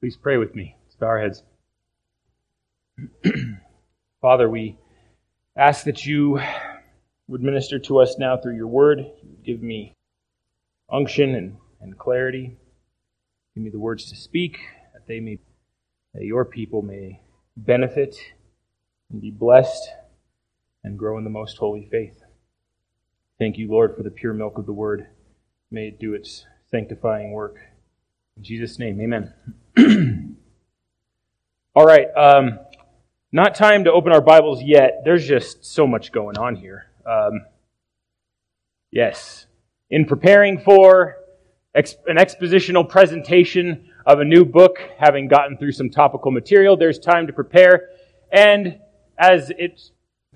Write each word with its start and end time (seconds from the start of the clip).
Please 0.00 0.16
pray 0.16 0.36
with 0.36 0.54
me. 0.54 0.76
Let's 0.84 0.94
bow 0.94 1.06
our 1.06 1.20
heads. 1.20 1.42
Father, 4.20 4.48
we 4.48 4.76
ask 5.56 5.84
that 5.86 6.06
you 6.06 6.40
would 7.26 7.42
minister 7.42 7.80
to 7.80 7.98
us 7.98 8.16
now 8.16 8.36
through 8.36 8.54
your 8.54 8.68
word. 8.68 9.04
Give 9.44 9.60
me 9.60 9.96
unction 10.88 11.34
and, 11.34 11.56
and 11.80 11.98
clarity. 11.98 12.56
Give 13.54 13.64
me 13.64 13.70
the 13.70 13.80
words 13.80 14.08
to 14.10 14.16
speak, 14.16 14.60
that 14.92 15.08
they 15.08 15.18
may 15.18 15.40
that 16.14 16.24
your 16.24 16.44
people 16.44 16.80
may 16.80 17.20
benefit 17.56 18.16
and 19.10 19.20
be 19.20 19.32
blessed 19.32 19.90
and 20.84 20.96
grow 20.96 21.18
in 21.18 21.24
the 21.24 21.30
most 21.30 21.58
holy 21.58 21.88
faith. 21.90 22.22
Thank 23.38 23.58
you, 23.58 23.68
Lord, 23.68 23.96
for 23.96 24.04
the 24.04 24.10
pure 24.10 24.32
milk 24.32 24.58
of 24.58 24.66
the 24.66 24.72
word. 24.72 25.08
May 25.72 25.88
it 25.88 25.98
do 25.98 26.14
its 26.14 26.46
sanctifying 26.70 27.32
work. 27.32 27.56
In 28.38 28.44
Jesus' 28.44 28.78
name, 28.78 29.00
amen. 29.00 29.34
All 31.74 31.84
right, 31.84 32.06
um, 32.16 32.60
not 33.32 33.56
time 33.56 33.82
to 33.82 33.92
open 33.92 34.12
our 34.12 34.20
Bibles 34.20 34.62
yet. 34.62 35.02
There's 35.04 35.26
just 35.26 35.64
so 35.64 35.88
much 35.88 36.12
going 36.12 36.38
on 36.38 36.54
here. 36.54 36.86
Um, 37.04 37.46
yes, 38.92 39.46
in 39.90 40.04
preparing 40.04 40.60
for 40.60 41.16
an 41.74 42.16
expositional 42.16 42.88
presentation 42.88 43.90
of 44.06 44.20
a 44.20 44.24
new 44.24 44.44
book, 44.44 44.78
having 45.00 45.26
gotten 45.26 45.56
through 45.56 45.72
some 45.72 45.90
topical 45.90 46.30
material, 46.30 46.76
there's 46.76 47.00
time 47.00 47.26
to 47.26 47.32
prepare. 47.32 47.88
And 48.30 48.78
as 49.18 49.50
it 49.58 49.80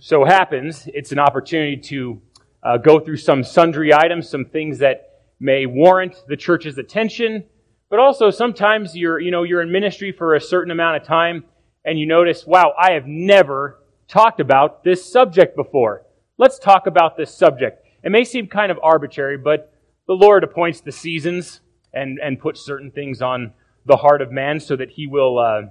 so 0.01 0.25
happens, 0.25 0.89
it's 0.93 1.13
an 1.13 1.21
opportunity 1.21 1.77
to 1.77 2.21
uh, 2.65 2.79
go 2.79 2.99
through 2.99 3.19
some 3.19 3.45
sundry 3.45 3.95
items, 3.95 4.29
some 4.29 4.45
things 4.45 4.79
that 4.79 5.21
may 5.39 5.67
warrant 5.67 6.17
the 6.27 6.37
church's 6.37 6.79
attention 6.79 7.45
but 7.93 8.01
also 8.01 8.31
sometimes 8.31 8.97
you're, 8.97 9.21
you 9.21 9.31
know, 9.31 9.43
you're 9.43 9.61
in 9.61 9.71
ministry 9.71 10.13
for 10.13 10.35
a 10.35 10.41
certain 10.41 10.71
amount 10.71 10.97
of 10.97 11.07
time 11.07 11.45
and 11.85 12.01
you 12.01 12.07
notice, 12.07 12.47
wow, 12.47 12.73
I 12.81 12.93
have 12.93 13.07
never 13.07 13.81
talked 14.09 14.41
about 14.41 14.83
this 14.83 15.05
subject 15.05 15.55
before. 15.55 16.07
Let's 16.39 16.59
talk 16.59 16.87
about 16.87 17.19
this 17.19 17.35
subject. 17.35 17.85
It 18.03 18.11
may 18.11 18.25
seem 18.25 18.47
kind 18.47 18.73
of 18.73 18.79
arbitrary, 18.83 19.37
but 19.37 19.75
the 20.07 20.15
Lord 20.15 20.43
appoints 20.43 20.81
the 20.81 20.91
seasons 20.91 21.61
and, 21.93 22.19
and 22.19 22.41
puts 22.41 22.65
certain 22.65 22.91
things 22.91 23.21
on 23.21 23.53
the 23.85 23.97
heart 23.97 24.23
of 24.23 24.33
man 24.33 24.59
so 24.59 24.75
that 24.75 24.93
he 24.93 25.07
will 25.07 25.39
uh, 25.39 25.63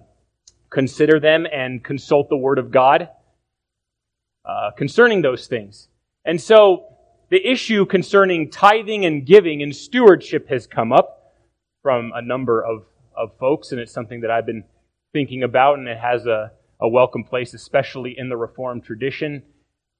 consider 0.69 1.19
them 1.19 1.47
and 1.52 1.83
consult 1.83 2.30
the 2.30 2.38
Word 2.38 2.59
of 2.59 2.69
God 2.69 3.09
uh, 4.45 4.69
concerning 4.77 5.23
those 5.23 5.47
things. 5.47 5.88
And 6.23 6.39
so 6.39 6.86
the 7.31 7.44
issue 7.44 7.88
concerning 7.88 8.52
tithing 8.52 9.05
and 9.05 9.25
giving 9.25 9.64
and 9.64 9.75
stewardship 9.75 10.49
has 10.49 10.67
come 10.67 10.94
up 10.94 11.17
from 11.81 12.11
a 12.15 12.21
number 12.21 12.63
of, 12.63 12.85
of 13.15 13.37
folks, 13.39 13.71
and 13.71 13.79
it's 13.79 13.91
something 13.91 14.21
that 14.21 14.31
I've 14.31 14.45
been 14.45 14.63
thinking 15.13 15.43
about, 15.43 15.79
and 15.79 15.87
it 15.87 15.97
has 15.97 16.25
a, 16.25 16.51
a 16.79 16.87
welcome 16.87 17.23
place, 17.23 17.53
especially 17.53 18.15
in 18.17 18.29
the 18.29 18.37
Reformed 18.37 18.83
tradition. 18.83 19.43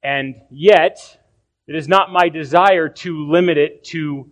And 0.04 0.36
yet, 0.50 1.20
it 1.68 1.76
is 1.76 1.88
not 1.88 2.12
my 2.12 2.30
desire 2.30 2.90
to 2.90 3.30
limit 3.30 3.58
it 3.58 3.84
to 3.86 4.30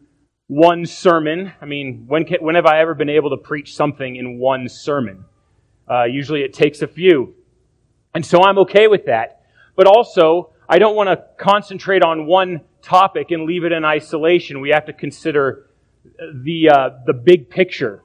one 0.48 0.86
sermon. 0.86 1.54
I 1.62 1.66
mean, 1.66 2.06
when, 2.08 2.26
can, 2.26 2.38
when 2.42 2.56
have 2.56 2.66
I 2.66 2.82
ever 2.82 2.96
been 2.96 3.10
able 3.10 3.30
to 3.32 3.38
preach 3.38 3.76
something 3.76 4.16
in 4.16 4.40
one 4.40 4.68
sermon? 4.68 5.26
Uh, 5.90 6.06
usually 6.06 6.42
it 6.42 6.54
takes 6.54 6.82
a 6.82 6.88
few. 6.88 7.36
And 8.14 8.26
so 8.26 8.44
I'm 8.44 8.58
okay 8.60 8.88
with 8.88 9.06
that. 9.06 9.44
But 9.76 9.88
also, 9.88 10.54
I 10.68 10.80
don't 10.80 10.96
want 10.96 11.10
to 11.10 11.24
concentrate 11.44 12.04
on 12.04 12.26
one 12.26 12.62
topic 12.82 13.32
and 13.32 13.46
leave 13.46 13.64
it 13.64 13.72
in 13.72 13.86
isolation. 13.86 14.62
We 14.62 14.70
have 14.70 14.86
to 14.86 14.94
consider 14.94 15.69
the, 16.04 16.70
uh, 16.70 16.90
the 17.06 17.14
big 17.14 17.50
picture 17.50 18.04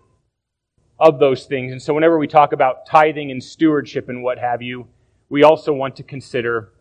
of 0.99 1.19
those 1.19 1.47
things. 1.47 1.73
And 1.73 1.83
so, 1.83 1.95
whenever 1.95 2.19
we 2.19 2.27
talk 2.27 2.53
about 2.53 2.87
tithing 2.87 3.31
and 3.31 3.43
stewardship 3.43 4.09
and 4.09 4.23
what 4.23 4.39
have 4.39 4.63
you, 4.63 4.87
we 5.29 5.43
also 5.43 5.73
want 5.73 5.97
to 5.97 6.03
consider 6.03 6.73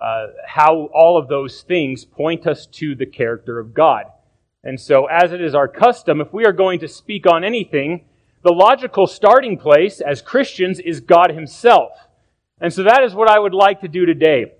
uh, 0.00 0.26
how 0.46 0.88
all 0.94 1.18
of 1.18 1.28
those 1.28 1.62
things 1.62 2.04
point 2.04 2.46
us 2.46 2.66
to 2.66 2.94
the 2.94 3.06
character 3.06 3.58
of 3.58 3.74
God. 3.74 4.04
And 4.62 4.80
so, 4.80 5.06
as 5.06 5.32
it 5.32 5.40
is 5.40 5.54
our 5.54 5.68
custom, 5.68 6.20
if 6.20 6.32
we 6.32 6.44
are 6.44 6.52
going 6.52 6.80
to 6.80 6.88
speak 6.88 7.26
on 7.26 7.44
anything, 7.44 8.04
the 8.42 8.52
logical 8.52 9.06
starting 9.06 9.58
place 9.58 10.00
as 10.00 10.22
Christians 10.22 10.78
is 10.80 11.00
God 11.00 11.30
Himself. 11.30 11.92
And 12.60 12.72
so, 12.72 12.84
that 12.84 13.02
is 13.02 13.14
what 13.14 13.28
I 13.28 13.38
would 13.38 13.54
like 13.54 13.80
to 13.80 13.88
do 13.88 14.06
today. 14.06 14.52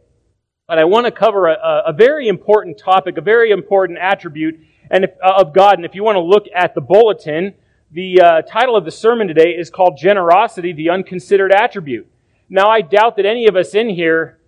But 0.66 0.78
I 0.78 0.84
want 0.84 1.06
to 1.06 1.12
cover 1.12 1.46
a, 1.46 1.84
a 1.86 1.92
very 1.92 2.26
important 2.26 2.76
topic, 2.76 3.16
a 3.16 3.20
very 3.20 3.52
important 3.52 3.98
attribute 3.98 4.58
and 4.90 5.04
if, 5.04 5.10
uh, 5.22 5.34
of 5.36 5.54
God. 5.54 5.78
And 5.78 5.84
if 5.84 5.94
you 5.94 6.04
want 6.04 6.16
to 6.16 6.20
look 6.20 6.46
at 6.54 6.74
the 6.74 6.80
bulletin, 6.80 7.54
the 7.90 8.20
uh, 8.20 8.42
title 8.42 8.76
of 8.76 8.84
the 8.84 8.90
sermon 8.90 9.28
today 9.28 9.50
is 9.50 9.70
called 9.70 9.96
Generosity, 9.96 10.72
the 10.72 10.90
Unconsidered 10.90 11.52
Attribute. 11.52 12.06
Now, 12.48 12.68
I 12.68 12.80
doubt 12.80 13.16
that 13.16 13.26
any 13.26 13.46
of 13.46 13.56
us 13.56 13.74
in 13.74 13.88
here 13.88 14.38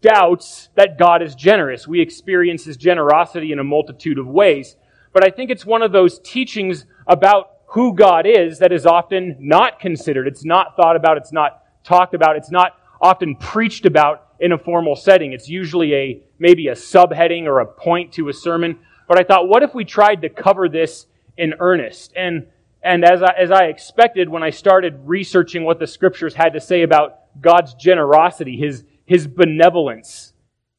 doubts 0.00 0.68
that 0.74 0.98
God 0.98 1.22
is 1.22 1.34
generous. 1.34 1.86
We 1.86 2.00
experience 2.00 2.64
His 2.64 2.76
generosity 2.76 3.52
in 3.52 3.58
a 3.58 3.64
multitude 3.64 4.18
of 4.18 4.26
ways. 4.26 4.76
But 5.12 5.26
I 5.26 5.30
think 5.30 5.50
it's 5.50 5.66
one 5.66 5.82
of 5.82 5.92
those 5.92 6.18
teachings 6.20 6.86
about 7.06 7.52
who 7.66 7.94
God 7.94 8.26
is 8.26 8.58
that 8.60 8.72
is 8.72 8.86
often 8.86 9.36
not 9.38 9.80
considered. 9.80 10.26
It's 10.26 10.44
not 10.44 10.76
thought 10.76 10.96
about. 10.96 11.16
It's 11.16 11.32
not 11.32 11.62
talked 11.84 12.14
about. 12.14 12.36
It's 12.36 12.50
not 12.50 12.78
often 13.00 13.36
preached 13.36 13.86
about 13.86 14.28
in 14.40 14.52
a 14.52 14.58
formal 14.58 14.96
setting. 14.96 15.32
It's 15.32 15.48
usually 15.48 15.94
a, 15.94 16.22
maybe 16.38 16.68
a 16.68 16.74
subheading 16.74 17.44
or 17.44 17.60
a 17.60 17.66
point 17.66 18.12
to 18.14 18.28
a 18.28 18.32
sermon. 18.32 18.78
But 19.08 19.18
I 19.18 19.24
thought, 19.24 19.48
what 19.48 19.62
if 19.62 19.74
we 19.74 19.84
tried 19.84 20.22
to 20.22 20.28
cover 20.28 20.68
this 20.68 21.06
in 21.36 21.54
earnest? 21.58 22.12
And, 22.14 22.46
and 22.82 23.04
as 23.04 23.22
I, 23.22 23.32
as 23.32 23.50
I 23.50 23.64
expected 23.64 24.28
when 24.28 24.42
I 24.42 24.50
started 24.50 25.00
researching 25.04 25.64
what 25.64 25.78
the 25.78 25.86
scriptures 25.86 26.34
had 26.34 26.52
to 26.52 26.60
say 26.60 26.82
about 26.82 27.40
God's 27.40 27.74
generosity, 27.74 28.56
His, 28.56 28.84
His 29.06 29.26
benevolence, 29.26 30.34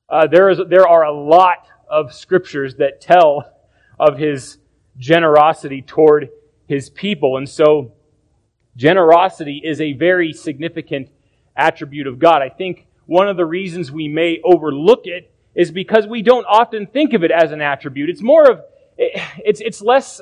uh, 0.08 0.28
there, 0.28 0.50
is, 0.50 0.60
there 0.70 0.88
are 0.88 1.04
a 1.04 1.12
lot 1.12 1.68
of 1.90 2.14
scriptures 2.14 2.76
that 2.76 3.02
tell 3.02 3.52
of 4.00 4.20
His 4.20 4.60
generosity 4.98 5.82
toward 5.82 6.30
His 6.68 6.92
people. 6.92 7.38
And 7.38 7.50
so, 7.50 7.94
generosity 8.76 9.60
is 9.64 9.82
a 9.82 9.94
very 9.94 10.32
significant 10.34 11.10
attribute 11.56 12.08
of 12.08 12.20
God. 12.20 12.42
I 12.44 12.50
think 12.50 12.86
one 13.08 13.28
of 13.28 13.38
the 13.38 13.46
reasons 13.46 13.92
we 13.92 14.08
may 14.08 14.40
overlook 14.44 15.02
it 15.06 15.34
is 15.60 15.72
because 15.72 16.08
we 16.08 16.22
don't 16.22 16.46
often 16.46 16.88
think 16.88 17.12
of 17.12 17.22
it 17.22 17.32
as 17.32 17.52
an 17.52 17.60
attribute. 17.60 18.10
It's 18.10 18.22
more 18.22 18.50
of, 18.50 18.62
it's, 18.98 19.60
it's 19.60 19.82
less, 19.82 20.22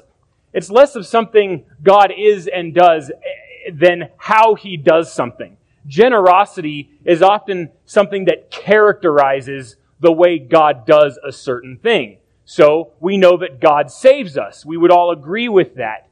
it's 0.52 0.72
less 0.72 0.96
of 0.96 1.06
something 1.06 1.64
God 1.84 2.12
is 2.18 2.50
and 2.52 2.74
does 2.74 3.12
eh, 3.12 3.70
than 3.72 4.10
how 4.18 4.56
he 4.56 4.78
does 4.78 5.14
something. 5.14 5.56
Generosity 5.86 6.90
is 7.06 7.22
often 7.22 7.70
something 7.86 8.26
that 8.26 8.50
characterizes 8.50 9.76
the 10.00 10.12
way 10.12 10.40
God 10.40 10.88
does 10.88 11.20
a 11.24 11.32
certain 11.32 11.78
thing. 11.78 12.18
So 12.46 12.94
we 13.00 13.16
know 13.16 13.38
that 13.38 13.62
God 13.62 13.92
saves 13.92 14.40
us. 14.40 14.66
We 14.66 14.76
would 14.76 14.92
all 14.92 15.12
agree 15.12 15.50
with 15.50 15.76
that. 15.76 16.10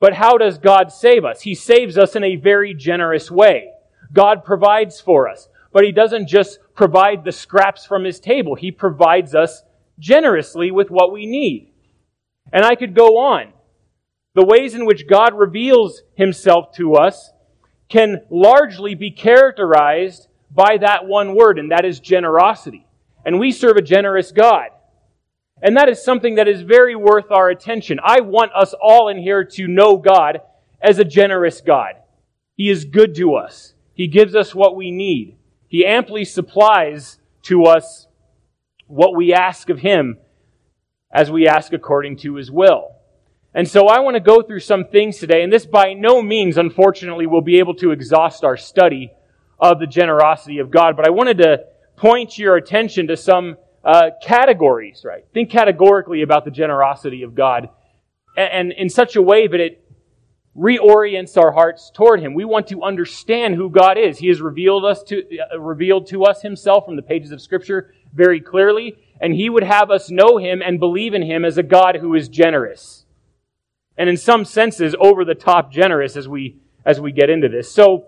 But 0.00 0.14
how 0.14 0.36
does 0.36 0.58
God 0.58 0.90
save 0.90 1.24
us? 1.24 1.42
He 1.42 1.54
saves 1.54 1.96
us 1.96 2.16
in 2.16 2.24
a 2.24 2.34
very 2.34 2.74
generous 2.74 3.30
way. 3.30 3.70
God 4.12 4.44
provides 4.44 5.00
for 5.00 5.28
us. 5.28 5.48
But 5.78 5.84
He 5.84 5.92
doesn't 5.92 6.26
just 6.26 6.58
provide 6.74 7.22
the 7.22 7.30
scraps 7.30 7.86
from 7.86 8.02
His 8.02 8.18
table. 8.18 8.56
He 8.56 8.72
provides 8.72 9.32
us 9.32 9.62
generously 10.00 10.72
with 10.72 10.90
what 10.90 11.12
we 11.12 11.24
need. 11.24 11.70
And 12.52 12.64
I 12.64 12.74
could 12.74 12.96
go 12.96 13.18
on. 13.18 13.52
The 14.34 14.44
ways 14.44 14.74
in 14.74 14.86
which 14.86 15.06
God 15.06 15.38
reveals 15.38 16.02
Himself 16.16 16.72
to 16.72 16.96
us 16.96 17.30
can 17.88 18.22
largely 18.28 18.96
be 18.96 19.12
characterized 19.12 20.26
by 20.50 20.78
that 20.78 21.06
one 21.06 21.36
word, 21.36 21.60
and 21.60 21.70
that 21.70 21.84
is 21.84 22.00
generosity. 22.00 22.84
And 23.24 23.38
we 23.38 23.52
serve 23.52 23.76
a 23.76 23.80
generous 23.80 24.32
God. 24.32 24.70
And 25.62 25.76
that 25.76 25.88
is 25.88 26.02
something 26.02 26.34
that 26.34 26.48
is 26.48 26.62
very 26.62 26.96
worth 26.96 27.30
our 27.30 27.50
attention. 27.50 28.00
I 28.02 28.20
want 28.22 28.50
us 28.52 28.74
all 28.82 29.10
in 29.10 29.18
here 29.18 29.44
to 29.44 29.68
know 29.68 29.96
God 29.96 30.40
as 30.82 30.98
a 30.98 31.04
generous 31.04 31.60
God. 31.60 31.94
He 32.56 32.68
is 32.68 32.84
good 32.84 33.14
to 33.14 33.36
us. 33.36 33.74
He 33.94 34.08
gives 34.08 34.34
us 34.34 34.56
what 34.56 34.74
we 34.74 34.90
need. 34.90 35.37
He 35.68 35.84
amply 35.86 36.24
supplies 36.24 37.18
to 37.42 37.64
us 37.64 38.06
what 38.86 39.14
we 39.14 39.32
ask 39.32 39.68
of 39.68 39.78
Him 39.78 40.18
as 41.12 41.30
we 41.30 41.46
ask 41.46 41.72
according 41.72 42.16
to 42.18 42.34
His 42.34 42.50
will. 42.50 42.92
And 43.54 43.68
so 43.68 43.86
I 43.86 44.00
want 44.00 44.14
to 44.14 44.20
go 44.20 44.42
through 44.42 44.60
some 44.60 44.86
things 44.86 45.18
today, 45.18 45.42
and 45.42 45.52
this 45.52 45.66
by 45.66 45.94
no 45.94 46.22
means, 46.22 46.58
unfortunately, 46.58 47.26
will 47.26 47.40
be 47.40 47.58
able 47.58 47.74
to 47.76 47.92
exhaust 47.92 48.44
our 48.44 48.56
study 48.56 49.12
of 49.58 49.78
the 49.78 49.86
generosity 49.86 50.58
of 50.58 50.70
God, 50.70 50.96
but 50.96 51.06
I 51.06 51.10
wanted 51.10 51.38
to 51.38 51.64
point 51.96 52.38
your 52.38 52.56
attention 52.56 53.08
to 53.08 53.16
some 53.16 53.56
uh, 53.84 54.10
categories, 54.22 55.02
right? 55.04 55.24
Think 55.34 55.50
categorically 55.50 56.22
about 56.22 56.44
the 56.44 56.50
generosity 56.50 57.22
of 57.22 57.34
God, 57.34 57.70
and, 58.36 58.52
and 58.52 58.72
in 58.72 58.88
such 58.88 59.16
a 59.16 59.22
way 59.22 59.48
that 59.48 59.60
it 59.60 59.82
reorients 60.58 61.36
our 61.36 61.52
hearts 61.52 61.90
toward 61.94 62.20
him. 62.20 62.34
We 62.34 62.44
want 62.44 62.66
to 62.68 62.82
understand 62.82 63.54
who 63.54 63.70
God 63.70 63.96
is. 63.96 64.18
He 64.18 64.28
has 64.28 64.40
revealed 64.40 64.84
us 64.84 65.02
to 65.04 65.22
uh, 65.38 65.60
revealed 65.60 66.08
to 66.08 66.24
us 66.24 66.42
himself 66.42 66.84
from 66.84 66.96
the 66.96 67.02
pages 67.02 67.30
of 67.30 67.40
scripture 67.40 67.94
very 68.12 68.40
clearly, 68.40 68.96
and 69.20 69.34
he 69.34 69.48
would 69.48 69.62
have 69.62 69.90
us 69.90 70.10
know 70.10 70.36
him 70.36 70.60
and 70.60 70.80
believe 70.80 71.14
in 71.14 71.22
him 71.22 71.44
as 71.44 71.58
a 71.58 71.62
God 71.62 71.96
who 71.96 72.14
is 72.14 72.28
generous. 72.28 73.04
And 73.96 74.08
in 74.08 74.16
some 74.16 74.44
senses 74.44 74.94
over 75.00 75.24
the 75.24 75.34
top 75.34 75.70
generous 75.70 76.16
as 76.16 76.26
we 76.26 76.56
as 76.84 77.00
we 77.00 77.12
get 77.12 77.30
into 77.30 77.48
this. 77.48 77.70
So, 77.70 78.06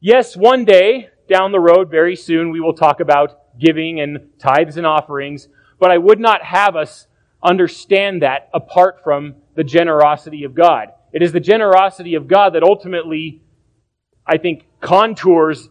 yes, 0.00 0.36
one 0.36 0.64
day 0.64 1.08
down 1.28 1.52
the 1.52 1.60
road, 1.60 1.90
very 1.90 2.16
soon, 2.16 2.50
we 2.50 2.60
will 2.60 2.74
talk 2.74 3.00
about 3.00 3.58
giving 3.58 4.00
and 4.00 4.30
tithes 4.38 4.76
and 4.76 4.86
offerings, 4.86 5.48
but 5.78 5.90
I 5.90 5.98
would 5.98 6.20
not 6.20 6.42
have 6.42 6.76
us 6.76 7.06
understand 7.42 8.22
that 8.22 8.50
apart 8.52 9.02
from 9.02 9.36
the 9.54 9.64
generosity 9.64 10.44
of 10.44 10.54
God. 10.54 10.88
It 11.16 11.22
is 11.22 11.32
the 11.32 11.40
generosity 11.40 12.14
of 12.14 12.28
God 12.28 12.52
that 12.52 12.62
ultimately, 12.62 13.40
I 14.26 14.36
think, 14.36 14.66
contours 14.82 15.70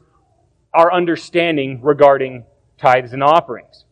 our 0.74 0.92
understanding 0.92 1.82
regarding 1.84 2.46
tithes 2.80 3.14
and 3.14 3.22
offerings. 3.22 3.86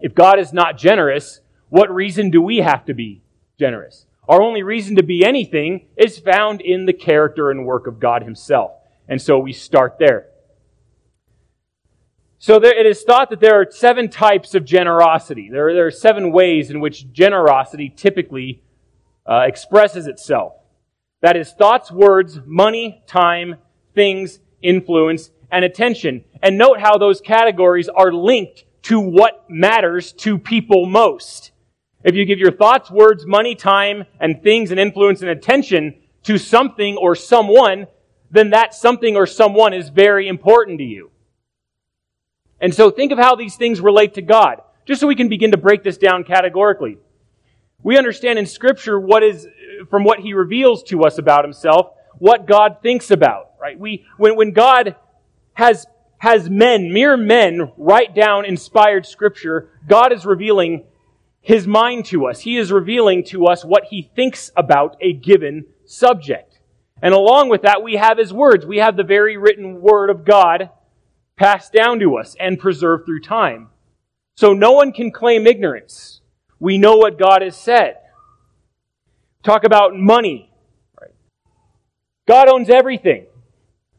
If 0.00 0.14
God 0.14 0.38
is 0.38 0.54
not 0.54 0.78
generous, 0.78 1.42
what 1.68 1.94
reason 1.94 2.30
do 2.30 2.40
we 2.40 2.56
have 2.60 2.86
to 2.86 2.94
be 2.94 3.20
generous? 3.58 4.06
Our 4.30 4.40
only 4.40 4.62
reason 4.62 4.96
to 4.96 5.02
be 5.02 5.26
anything 5.26 5.88
is 5.94 6.18
found 6.18 6.62
in 6.62 6.86
the 6.86 6.94
character 6.94 7.50
and 7.50 7.66
work 7.66 7.86
of 7.86 8.00
God 8.00 8.22
Himself. 8.22 8.70
And 9.06 9.20
so 9.20 9.38
we 9.38 9.52
start 9.52 9.98
there. 9.98 10.28
So 12.38 12.58
there, 12.58 12.74
it 12.74 12.86
is 12.86 13.02
thought 13.02 13.28
that 13.28 13.40
there 13.40 13.60
are 13.60 13.66
seven 13.70 14.08
types 14.08 14.54
of 14.54 14.64
generosity. 14.64 15.50
There, 15.52 15.74
there 15.74 15.86
are 15.86 15.90
seven 15.90 16.32
ways 16.32 16.70
in 16.70 16.80
which 16.80 17.12
generosity 17.12 17.92
typically 17.94 18.62
uh, 19.28 19.40
expresses 19.40 20.06
itself. 20.06 20.54
That 21.20 21.36
is 21.36 21.52
thoughts, 21.52 21.90
words, 21.90 22.38
money, 22.46 23.02
time, 23.06 23.56
things, 23.94 24.40
influence, 24.62 25.30
and 25.50 25.64
attention. 25.64 26.24
And 26.42 26.56
note 26.56 26.80
how 26.80 26.98
those 26.98 27.20
categories 27.20 27.88
are 27.88 28.12
linked 28.12 28.64
to 28.82 29.00
what 29.00 29.44
matters 29.50 30.12
to 30.12 30.38
people 30.38 30.86
most. 30.86 31.50
If 32.04 32.14
you 32.14 32.24
give 32.24 32.38
your 32.38 32.52
thoughts, 32.52 32.90
words, 32.90 33.26
money, 33.26 33.54
time, 33.54 34.04
and 34.20 34.42
things 34.42 34.70
and 34.70 34.78
influence 34.78 35.20
and 35.20 35.30
attention 35.30 35.96
to 36.22 36.38
something 36.38 36.96
or 36.96 37.16
someone, 37.16 37.88
then 38.30 38.50
that 38.50 38.74
something 38.74 39.16
or 39.16 39.26
someone 39.26 39.74
is 39.74 39.88
very 39.88 40.28
important 40.28 40.78
to 40.78 40.84
you. 40.84 41.10
And 42.60 42.72
so 42.72 42.90
think 42.90 43.10
of 43.10 43.18
how 43.18 43.34
these 43.34 43.56
things 43.56 43.80
relate 43.80 44.14
to 44.14 44.22
God, 44.22 44.62
just 44.84 45.00
so 45.00 45.06
we 45.06 45.16
can 45.16 45.28
begin 45.28 45.50
to 45.50 45.56
break 45.56 45.82
this 45.82 45.98
down 45.98 46.22
categorically. 46.22 46.98
We 47.82 47.96
understand 47.96 48.38
in 48.38 48.46
Scripture 48.46 48.98
what 48.98 49.22
is, 49.22 49.46
from 49.88 50.04
what 50.04 50.18
He 50.20 50.34
reveals 50.34 50.82
to 50.84 51.04
us 51.04 51.18
about 51.18 51.44
Himself, 51.44 51.92
what 52.18 52.46
God 52.46 52.78
thinks 52.82 53.10
about, 53.10 53.52
right? 53.60 53.78
We, 53.78 54.04
when, 54.16 54.36
when 54.36 54.52
God 54.52 54.96
has, 55.54 55.86
has 56.18 56.50
men, 56.50 56.92
mere 56.92 57.16
men, 57.16 57.72
write 57.76 58.14
down 58.14 58.44
inspired 58.44 59.06
Scripture, 59.06 59.70
God 59.86 60.12
is 60.12 60.26
revealing 60.26 60.84
His 61.40 61.66
mind 61.66 62.06
to 62.06 62.26
us. 62.26 62.40
He 62.40 62.56
is 62.56 62.72
revealing 62.72 63.22
to 63.26 63.46
us 63.46 63.64
what 63.64 63.84
He 63.84 64.10
thinks 64.14 64.50
about 64.56 64.96
a 65.00 65.12
given 65.12 65.66
subject. 65.84 66.58
And 67.00 67.14
along 67.14 67.48
with 67.48 67.62
that, 67.62 67.82
we 67.84 67.94
have 67.94 68.18
His 68.18 68.32
words. 68.32 68.66
We 68.66 68.78
have 68.78 68.96
the 68.96 69.04
very 69.04 69.36
written 69.36 69.80
Word 69.80 70.10
of 70.10 70.24
God 70.24 70.70
passed 71.36 71.72
down 71.72 72.00
to 72.00 72.16
us 72.16 72.34
and 72.40 72.58
preserved 72.58 73.06
through 73.06 73.20
time. 73.20 73.68
So 74.36 74.52
no 74.52 74.72
one 74.72 74.92
can 74.92 75.12
claim 75.12 75.46
ignorance. 75.46 76.17
We 76.60 76.78
know 76.78 76.96
what 76.96 77.18
God 77.18 77.42
has 77.42 77.56
said. 77.56 77.96
Talk 79.42 79.64
about 79.64 79.96
money. 79.96 80.50
God 82.26 82.48
owns 82.48 82.68
everything. 82.68 83.26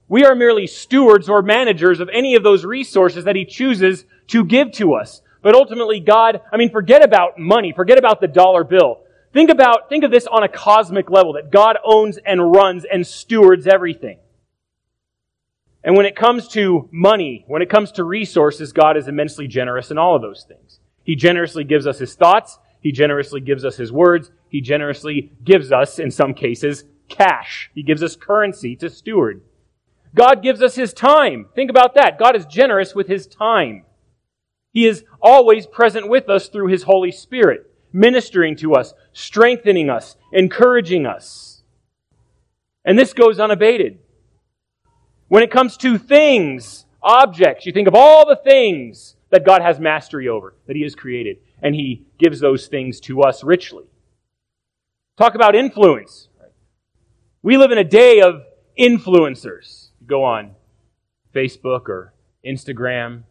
We 0.07 0.25
are 0.25 0.35
merely 0.35 0.67
stewards 0.67 1.29
or 1.29 1.41
managers 1.41 1.99
of 1.99 2.09
any 2.09 2.35
of 2.35 2.43
those 2.43 2.65
resources 2.65 3.25
that 3.25 3.35
He 3.35 3.45
chooses 3.45 4.05
to 4.27 4.43
give 4.43 4.71
to 4.73 4.93
us. 4.93 5.21
But 5.41 5.55
ultimately, 5.55 5.99
God, 5.99 6.41
I 6.51 6.57
mean, 6.57 6.71
forget 6.71 7.03
about 7.03 7.39
money. 7.39 7.71
Forget 7.71 7.97
about 7.97 8.19
the 8.19 8.27
dollar 8.27 8.63
bill. 8.63 8.99
Think 9.31 9.49
about, 9.49 9.87
think 9.87 10.03
of 10.03 10.11
this 10.11 10.27
on 10.27 10.43
a 10.43 10.47
cosmic 10.47 11.09
level, 11.09 11.33
that 11.33 11.51
God 11.51 11.77
owns 11.85 12.17
and 12.17 12.51
runs 12.51 12.85
and 12.91 13.05
stewards 13.05 13.67
everything. 13.67 14.17
And 15.83 15.95
when 15.95 16.05
it 16.05 16.15
comes 16.15 16.47
to 16.49 16.89
money, 16.91 17.45
when 17.47 17.61
it 17.61 17.69
comes 17.69 17.91
to 17.93 18.03
resources, 18.03 18.73
God 18.73 18.97
is 18.97 19.07
immensely 19.07 19.47
generous 19.47 19.91
in 19.91 19.97
all 19.97 20.15
of 20.15 20.21
those 20.21 20.43
things. 20.47 20.78
He 21.09 21.15
generously 21.15 21.63
gives 21.63 21.87
us 21.87 21.97
His 21.97 22.13
thoughts. 22.13 22.59
He 22.81 22.91
generously 22.91 23.41
gives 23.41 23.65
us 23.65 23.77
His 23.77 23.91
words. 23.91 24.29
He 24.47 24.61
generously 24.61 25.31
gives 25.43 25.71
us, 25.71 25.97
in 25.97 26.11
some 26.11 26.35
cases, 26.35 26.83
cash. 27.07 27.71
He 27.73 27.81
gives 27.81 28.03
us 28.03 28.15
currency 28.15 28.75
to 28.75 28.91
steward. 28.91 29.41
God 30.13 30.43
gives 30.43 30.61
us 30.61 30.75
His 30.75 30.93
time. 30.93 31.47
Think 31.55 31.71
about 31.71 31.95
that. 31.95 32.19
God 32.19 32.35
is 32.35 32.45
generous 32.45 32.93
with 32.93 33.07
His 33.07 33.25
time. 33.25 33.85
He 34.71 34.85
is 34.85 35.03
always 35.19 35.65
present 35.65 36.07
with 36.07 36.29
us 36.29 36.47
through 36.47 36.67
His 36.67 36.83
Holy 36.83 37.11
Spirit, 37.11 37.73
ministering 37.91 38.55
to 38.57 38.75
us, 38.75 38.93
strengthening 39.11 39.89
us, 39.89 40.15
encouraging 40.31 41.07
us. 41.07 41.63
And 42.85 42.99
this 42.99 43.13
goes 43.13 43.39
unabated. 43.39 43.97
When 45.27 45.41
it 45.41 45.49
comes 45.49 45.75
to 45.77 45.97
things, 45.97 46.85
objects, 47.01 47.65
you 47.65 47.71
think 47.71 47.87
of 47.87 47.95
all 47.95 48.27
the 48.27 48.35
things 48.35 49.15
that 49.31 49.45
God 49.45 49.61
has 49.61 49.79
mastery 49.79 50.27
over, 50.27 50.55
that 50.67 50.75
He 50.75 50.83
has 50.83 50.95
created, 50.95 51.37
and 51.61 51.75
He 51.75 52.05
gives 52.17 52.39
those 52.39 52.67
things 52.67 52.99
to 53.01 53.21
us 53.21 53.43
richly. 53.43 53.85
Talk 55.17 55.35
about 55.35 55.55
influence. 55.55 56.29
We 57.41 57.57
live 57.57 57.71
in 57.71 57.77
a 57.77 57.83
day 57.83 58.21
of 58.21 58.43
influencers. 58.77 59.89
Go 60.05 60.23
on 60.23 60.55
Facebook 61.33 61.87
or 61.89 62.13
Instagram. 62.45 63.23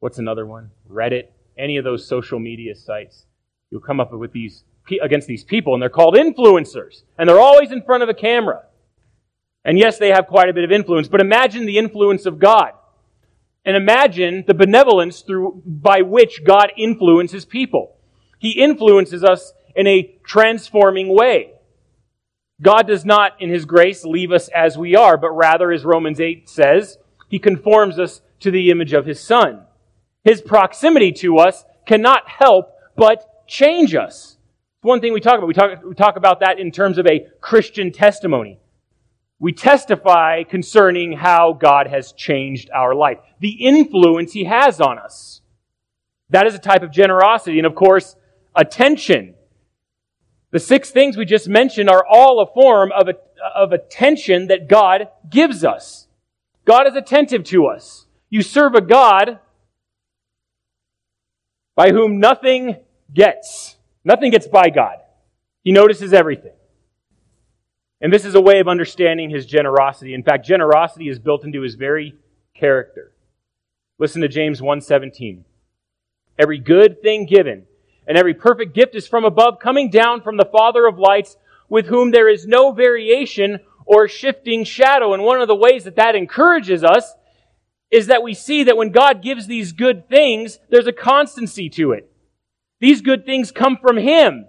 What's 0.00 0.18
another 0.18 0.46
one? 0.46 0.70
Reddit. 0.90 1.28
Any 1.58 1.76
of 1.76 1.84
those 1.84 2.06
social 2.06 2.38
media 2.38 2.74
sites. 2.74 3.26
You'll 3.70 3.80
come 3.80 4.00
up 4.00 4.12
with 4.12 4.32
these 4.32 4.64
against 5.02 5.26
these 5.26 5.42
people, 5.42 5.74
and 5.74 5.82
they're 5.82 5.88
called 5.88 6.14
influencers, 6.14 7.02
and 7.18 7.28
they're 7.28 7.40
always 7.40 7.72
in 7.72 7.82
front 7.82 8.04
of 8.04 8.08
a 8.08 8.14
camera. 8.14 8.62
And 9.64 9.78
yes, 9.78 9.98
they 9.98 10.10
have 10.10 10.28
quite 10.28 10.48
a 10.48 10.52
bit 10.52 10.62
of 10.62 10.70
influence, 10.70 11.08
but 11.08 11.20
imagine 11.20 11.66
the 11.66 11.76
influence 11.76 12.24
of 12.24 12.38
God. 12.38 12.72
And 13.66 13.76
imagine 13.76 14.44
the 14.46 14.54
benevolence 14.54 15.22
through, 15.22 15.60
by 15.66 16.00
which 16.00 16.44
God 16.44 16.72
influences 16.78 17.44
people. 17.44 17.96
He 18.38 18.52
influences 18.52 19.24
us 19.24 19.52
in 19.74 19.88
a 19.88 20.16
transforming 20.24 21.12
way. 21.12 21.50
God 22.62 22.86
does 22.86 23.04
not, 23.04 23.32
in 23.40 23.50
His 23.50 23.64
grace, 23.64 24.04
leave 24.04 24.30
us 24.30 24.48
as 24.48 24.78
we 24.78 24.94
are, 24.94 25.18
but 25.18 25.32
rather, 25.32 25.72
as 25.72 25.84
Romans 25.84 26.20
8 26.20 26.48
says, 26.48 26.96
He 27.28 27.40
conforms 27.40 27.98
us 27.98 28.22
to 28.40 28.52
the 28.52 28.70
image 28.70 28.92
of 28.92 29.04
His 29.04 29.20
Son. 29.20 29.64
His 30.24 30.40
proximity 30.40 31.10
to 31.12 31.38
us 31.38 31.64
cannot 31.86 32.28
help 32.28 32.72
but 32.96 33.46
change 33.48 33.94
us. 33.94 34.36
It's 34.78 34.84
one 34.84 35.00
thing 35.00 35.12
we 35.12 35.20
talk 35.20 35.38
about, 35.38 35.48
we 35.48 35.54
talk, 35.54 35.84
we 35.84 35.94
talk 35.94 36.16
about 36.16 36.40
that 36.40 36.60
in 36.60 36.70
terms 36.70 36.98
of 36.98 37.06
a 37.06 37.26
Christian 37.40 37.90
testimony 37.90 38.60
we 39.38 39.52
testify 39.52 40.42
concerning 40.44 41.12
how 41.12 41.52
God 41.52 41.88
has 41.88 42.12
changed 42.12 42.70
our 42.74 42.94
life, 42.94 43.18
the 43.40 43.66
influence 43.66 44.32
He 44.32 44.44
has 44.44 44.80
on 44.80 44.98
us. 44.98 45.42
That 46.30 46.46
is 46.46 46.54
a 46.54 46.58
type 46.58 46.82
of 46.82 46.90
generosity. 46.90 47.58
And 47.58 47.66
of 47.66 47.74
course, 47.74 48.16
attention. 48.54 49.34
The 50.52 50.58
six 50.58 50.90
things 50.90 51.16
we 51.16 51.26
just 51.26 51.48
mentioned 51.48 51.90
are 51.90 52.04
all 52.08 52.40
a 52.40 52.52
form 52.52 52.92
of, 52.92 53.08
a, 53.08 53.14
of 53.54 53.72
attention 53.72 54.46
that 54.46 54.68
God 54.68 55.08
gives 55.28 55.64
us. 55.64 56.08
God 56.64 56.86
is 56.86 56.96
attentive 56.96 57.44
to 57.44 57.66
us. 57.66 58.06
You 58.30 58.42
serve 58.42 58.74
a 58.74 58.80
God 58.80 59.38
by 61.76 61.90
whom 61.90 62.18
nothing 62.18 62.76
gets. 63.12 63.76
Nothing 64.04 64.30
gets 64.30 64.48
by 64.48 64.70
God. 64.70 64.96
He 65.62 65.72
notices 65.72 66.12
everything. 66.12 66.52
And 68.00 68.12
this 68.12 68.24
is 68.24 68.34
a 68.34 68.40
way 68.40 68.60
of 68.60 68.68
understanding 68.68 69.30
his 69.30 69.46
generosity. 69.46 70.14
In 70.14 70.22
fact, 70.22 70.46
generosity 70.46 71.08
is 71.08 71.18
built 71.18 71.44
into 71.44 71.62
his 71.62 71.74
very 71.74 72.14
character. 72.54 73.12
Listen 73.98 74.22
to 74.22 74.28
James 74.28 74.60
1:17. 74.60 75.44
Every 76.38 76.58
good 76.58 77.00
thing 77.00 77.24
given 77.24 77.66
and 78.06 78.16
every 78.16 78.34
perfect 78.34 78.74
gift 78.74 78.94
is 78.94 79.08
from 79.08 79.24
above, 79.24 79.58
coming 79.58 79.90
down 79.90 80.20
from 80.20 80.36
the 80.36 80.44
Father 80.44 80.86
of 80.86 80.98
lights, 80.98 81.36
with 81.68 81.86
whom 81.86 82.10
there 82.10 82.28
is 82.28 82.46
no 82.46 82.72
variation 82.72 83.58
or 83.84 84.06
shifting 84.06 84.64
shadow. 84.64 85.12
And 85.12 85.24
one 85.24 85.40
of 85.40 85.48
the 85.48 85.56
ways 85.56 85.84
that 85.84 85.96
that 85.96 86.14
encourages 86.14 86.84
us 86.84 87.14
is 87.90 88.06
that 88.06 88.22
we 88.22 88.34
see 88.34 88.64
that 88.64 88.76
when 88.76 88.90
God 88.90 89.22
gives 89.22 89.46
these 89.46 89.72
good 89.72 90.08
things, 90.08 90.58
there's 90.70 90.86
a 90.86 90.92
constancy 90.92 91.68
to 91.70 91.92
it. 91.92 92.10
These 92.80 93.00
good 93.00 93.24
things 93.24 93.50
come 93.50 93.76
from 93.76 93.96
Him. 93.96 94.46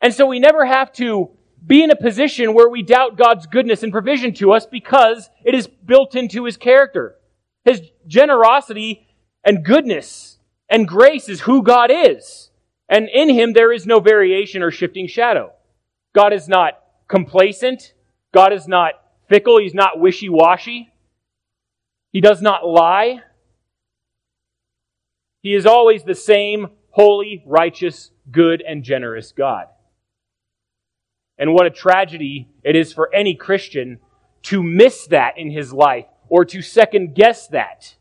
And 0.00 0.12
so 0.12 0.26
we 0.26 0.38
never 0.38 0.66
have 0.66 0.92
to 0.94 1.30
be 1.66 1.82
in 1.82 1.90
a 1.90 1.96
position 1.96 2.54
where 2.54 2.68
we 2.68 2.82
doubt 2.82 3.16
God's 3.16 3.46
goodness 3.46 3.82
and 3.82 3.92
provision 3.92 4.34
to 4.34 4.52
us 4.52 4.66
because 4.66 5.30
it 5.44 5.54
is 5.54 5.66
built 5.66 6.14
into 6.14 6.44
His 6.44 6.56
character. 6.56 7.16
His 7.64 7.80
generosity 8.06 9.06
and 9.44 9.64
goodness 9.64 10.38
and 10.68 10.86
grace 10.86 11.28
is 11.28 11.42
who 11.42 11.62
God 11.62 11.90
is. 11.92 12.50
And 12.88 13.08
in 13.08 13.30
Him 13.30 13.52
there 13.52 13.72
is 13.72 13.86
no 13.86 14.00
variation 14.00 14.62
or 14.62 14.70
shifting 14.70 15.06
shadow. 15.06 15.52
God 16.14 16.32
is 16.32 16.48
not 16.48 16.80
complacent. 17.08 17.94
God 18.32 18.52
is 18.52 18.68
not 18.68 18.92
fickle. 19.28 19.58
He's 19.58 19.74
not 19.74 19.98
wishy-washy. 19.98 20.92
He 22.12 22.20
does 22.20 22.42
not 22.42 22.66
lie. 22.66 23.20
He 25.42 25.54
is 25.54 25.66
always 25.66 26.04
the 26.04 26.14
same 26.14 26.68
holy, 26.90 27.42
righteous, 27.46 28.10
good, 28.30 28.62
and 28.62 28.84
generous 28.84 29.32
God. 29.32 29.66
And 31.38 31.52
what 31.52 31.66
a 31.66 31.70
tragedy 31.70 32.48
it 32.62 32.76
is 32.76 32.92
for 32.92 33.12
any 33.14 33.34
Christian 33.34 33.98
to 34.44 34.62
miss 34.62 35.06
that 35.08 35.36
in 35.38 35.50
his 35.50 35.72
life 35.72 36.06
or 36.28 36.44
to 36.44 36.62
second 36.62 37.14
guess 37.14 37.48
that. 37.48 37.96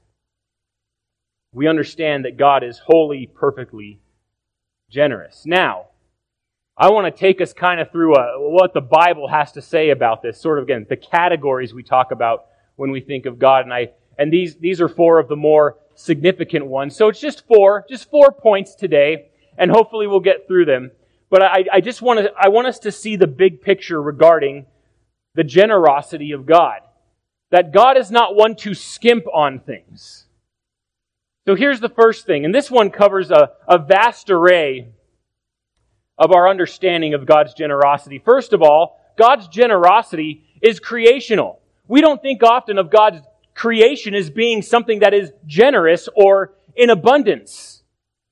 We 1.51 1.67
understand 1.67 2.25
that 2.25 2.37
God 2.37 2.63
is 2.63 2.79
wholly, 2.79 3.29
perfectly 3.33 3.99
generous. 4.89 5.43
Now, 5.45 5.87
I 6.75 6.89
want 6.89 7.05
to 7.05 7.19
take 7.19 7.39
us 7.41 7.53
kind 7.53 7.79
of 7.79 7.91
through 7.91 8.15
a, 8.15 8.19
uh, 8.19 8.39
what 8.39 8.73
the 8.73 8.81
Bible 8.81 9.27
has 9.27 9.51
to 9.51 9.61
say 9.61 9.91
about 9.91 10.23
this, 10.23 10.41
sort 10.41 10.57
of 10.57 10.63
again, 10.63 10.87
the 10.89 10.97
categories 10.97 11.73
we 11.73 11.83
talk 11.83 12.11
about 12.11 12.45
when 12.77 12.89
we 12.89 12.99
think 12.99 13.27
of 13.27 13.37
God. 13.37 13.65
And 13.65 13.73
I, 13.73 13.91
and 14.17 14.33
these, 14.33 14.55
these 14.55 14.81
are 14.81 14.89
four 14.89 15.19
of 15.19 15.27
the 15.27 15.35
more 15.35 15.77
significant 15.93 16.65
ones. 16.65 16.95
So 16.95 17.09
it's 17.09 17.19
just 17.19 17.45
four, 17.47 17.85
just 17.87 18.09
four 18.09 18.31
points 18.31 18.73
today, 18.73 19.29
and 19.57 19.69
hopefully 19.69 20.07
we'll 20.07 20.19
get 20.19 20.47
through 20.47 20.65
them. 20.65 20.91
But 21.33 21.41
I, 21.41 21.65
I 21.73 21.81
just 21.81 22.03
want 22.03 22.19
to, 22.19 22.31
I 22.39 22.49
want 22.49 22.67
us 22.67 22.77
to 22.77 22.91
see 22.91 23.15
the 23.15 23.25
big 23.25 23.63
picture 23.63 23.99
regarding 23.99 24.67
the 25.33 25.43
generosity 25.43 26.31
of 26.31 26.45
God. 26.45 26.81
That 27.49 27.73
God 27.73 27.97
is 27.97 28.11
not 28.11 28.35
one 28.35 28.55
to 28.57 28.75
skimp 28.75 29.25
on 29.33 29.57
things. 29.57 30.25
So 31.47 31.55
here's 31.55 31.79
the 31.79 31.89
first 31.89 32.27
thing, 32.27 32.45
and 32.45 32.53
this 32.53 32.69
one 32.69 32.91
covers 32.91 33.31
a, 33.31 33.49
a 33.67 33.79
vast 33.79 34.29
array 34.29 34.89
of 36.19 36.31
our 36.31 36.47
understanding 36.47 37.15
of 37.15 37.25
God's 37.25 37.55
generosity. 37.55 38.21
First 38.23 38.53
of 38.53 38.61
all, 38.61 39.01
God's 39.17 39.47
generosity 39.47 40.43
is 40.61 40.79
creational. 40.79 41.61
We 41.87 42.01
don't 42.01 42.21
think 42.21 42.43
often 42.43 42.77
of 42.77 42.91
God's 42.91 43.21
creation 43.55 44.13
as 44.13 44.29
being 44.29 44.61
something 44.61 44.99
that 44.99 45.15
is 45.15 45.31
generous 45.47 46.07
or 46.15 46.53
in 46.75 46.91
abundance. 46.91 47.81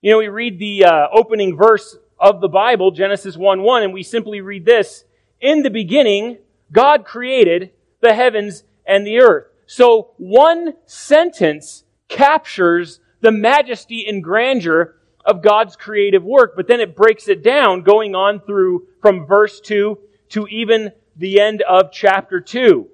You 0.04 0.12
know, 0.12 0.20
we 0.20 0.28
read 0.28 0.60
the 0.60 0.86
uh, 0.86 1.08
opening 1.12 1.58
verse 1.58 1.98
of 2.22 2.40
the 2.40 2.48
Bible, 2.48 2.92
Genesis 2.92 3.36
1 3.36 3.64
1, 3.64 3.84
and 3.84 3.94
we 3.94 4.04
simply 4.04 4.42
read 4.42 4.64
this 4.64 5.04
In 5.42 5.64
the 5.64 5.72
beginning, 5.72 6.38
God 6.72 7.04
created 7.04 7.72
the 8.00 8.14
heavens 8.14 8.64
and 8.86 9.06
the 9.06 9.20
earth. 9.20 9.48
So 9.66 10.12
one 10.18 10.76
sentence 10.86 11.84
captures 12.08 13.00
the 13.22 13.32
majesty 13.32 14.06
and 14.08 14.24
grandeur 14.24 14.96
of 15.26 15.42
God's 15.42 15.76
creative 15.76 16.24
work, 16.24 16.54
but 16.56 16.68
then 16.68 16.80
it 16.80 16.96
breaks 16.96 17.28
it 17.28 17.44
down 17.44 17.82
going 17.82 18.16
on 18.16 18.40
through 18.40 18.88
from 19.02 19.26
verse 19.26 19.60
2 19.60 19.98
to 20.30 20.48
even 20.48 20.92
the 21.16 21.40
end 21.40 21.62
of 21.64 21.92
chapter 21.92 22.40
2, 22.40 22.88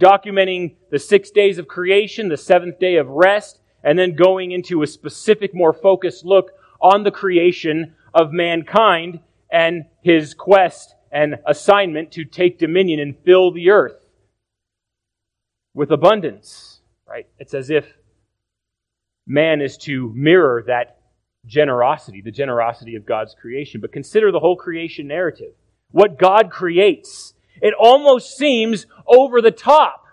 documenting 0.00 0.76
the 0.90 0.98
six 0.98 1.30
days 1.30 1.58
of 1.58 1.68
creation, 1.68 2.28
the 2.28 2.36
seventh 2.36 2.78
day 2.78 2.96
of 2.96 3.08
rest, 3.08 3.60
and 3.82 3.98
then 3.98 4.14
going 4.14 4.52
into 4.52 4.82
a 4.82 4.86
specific, 4.86 5.54
more 5.54 5.72
focused 5.72 6.24
look 6.24 6.52
on 6.80 7.02
the 7.02 7.10
creation 7.10 7.94
of 8.14 8.32
mankind 8.32 9.20
and 9.50 9.84
his 10.02 10.34
quest 10.34 10.94
and 11.10 11.36
assignment 11.46 12.12
to 12.12 12.24
take 12.24 12.58
dominion 12.58 13.00
and 13.00 13.16
fill 13.24 13.50
the 13.50 13.70
earth 13.70 14.04
with 15.74 15.90
abundance, 15.90 16.80
right? 17.08 17.26
It's 17.38 17.54
as 17.54 17.70
if 17.70 17.86
man 19.26 19.60
is 19.60 19.76
to 19.78 20.12
mirror 20.14 20.64
that 20.66 20.98
generosity, 21.46 22.20
the 22.20 22.30
generosity 22.30 22.96
of 22.96 23.06
God's 23.06 23.34
creation. 23.34 23.80
But 23.80 23.92
consider 23.92 24.32
the 24.32 24.40
whole 24.40 24.56
creation 24.56 25.06
narrative. 25.06 25.52
What 25.90 26.18
God 26.18 26.50
creates. 26.50 27.34
It 27.62 27.74
almost 27.78 28.36
seems 28.36 28.86
over 29.06 29.40
the 29.40 29.50
top. 29.50 30.04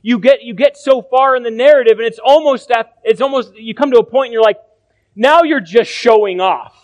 You 0.00 0.18
get, 0.18 0.42
you 0.42 0.54
get 0.54 0.76
so 0.76 1.00
far 1.02 1.36
in 1.36 1.44
the 1.44 1.50
narrative 1.50 1.98
and 1.98 2.06
it's 2.06 2.18
almost 2.18 2.70
at, 2.70 2.98
it's 3.04 3.20
almost, 3.20 3.54
you 3.54 3.74
come 3.74 3.92
to 3.92 3.98
a 3.98 4.04
point 4.04 4.28
and 4.28 4.32
you're 4.32 4.42
like, 4.42 4.58
now 5.14 5.42
you're 5.42 5.60
just 5.60 5.90
showing 5.90 6.40
off. 6.40 6.74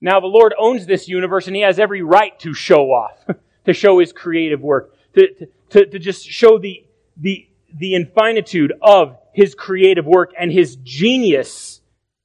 Now 0.00 0.20
the 0.20 0.26
Lord 0.26 0.54
owns 0.58 0.86
this 0.86 1.08
universe 1.08 1.46
and 1.46 1.56
He 1.56 1.62
has 1.62 1.78
every 1.78 2.02
right 2.02 2.38
to 2.40 2.54
show 2.54 2.90
off, 2.92 3.18
to 3.64 3.72
show 3.72 3.98
His 3.98 4.12
creative 4.12 4.60
work, 4.60 4.94
to, 5.14 5.48
to, 5.70 5.86
to 5.86 5.98
just 5.98 6.26
show 6.26 6.58
the, 6.58 6.84
the, 7.16 7.48
the 7.74 7.94
infinitude 7.94 8.72
of 8.80 9.16
His 9.34 9.54
creative 9.54 10.06
work 10.06 10.32
and 10.38 10.50
His 10.50 10.76
genius 10.76 11.80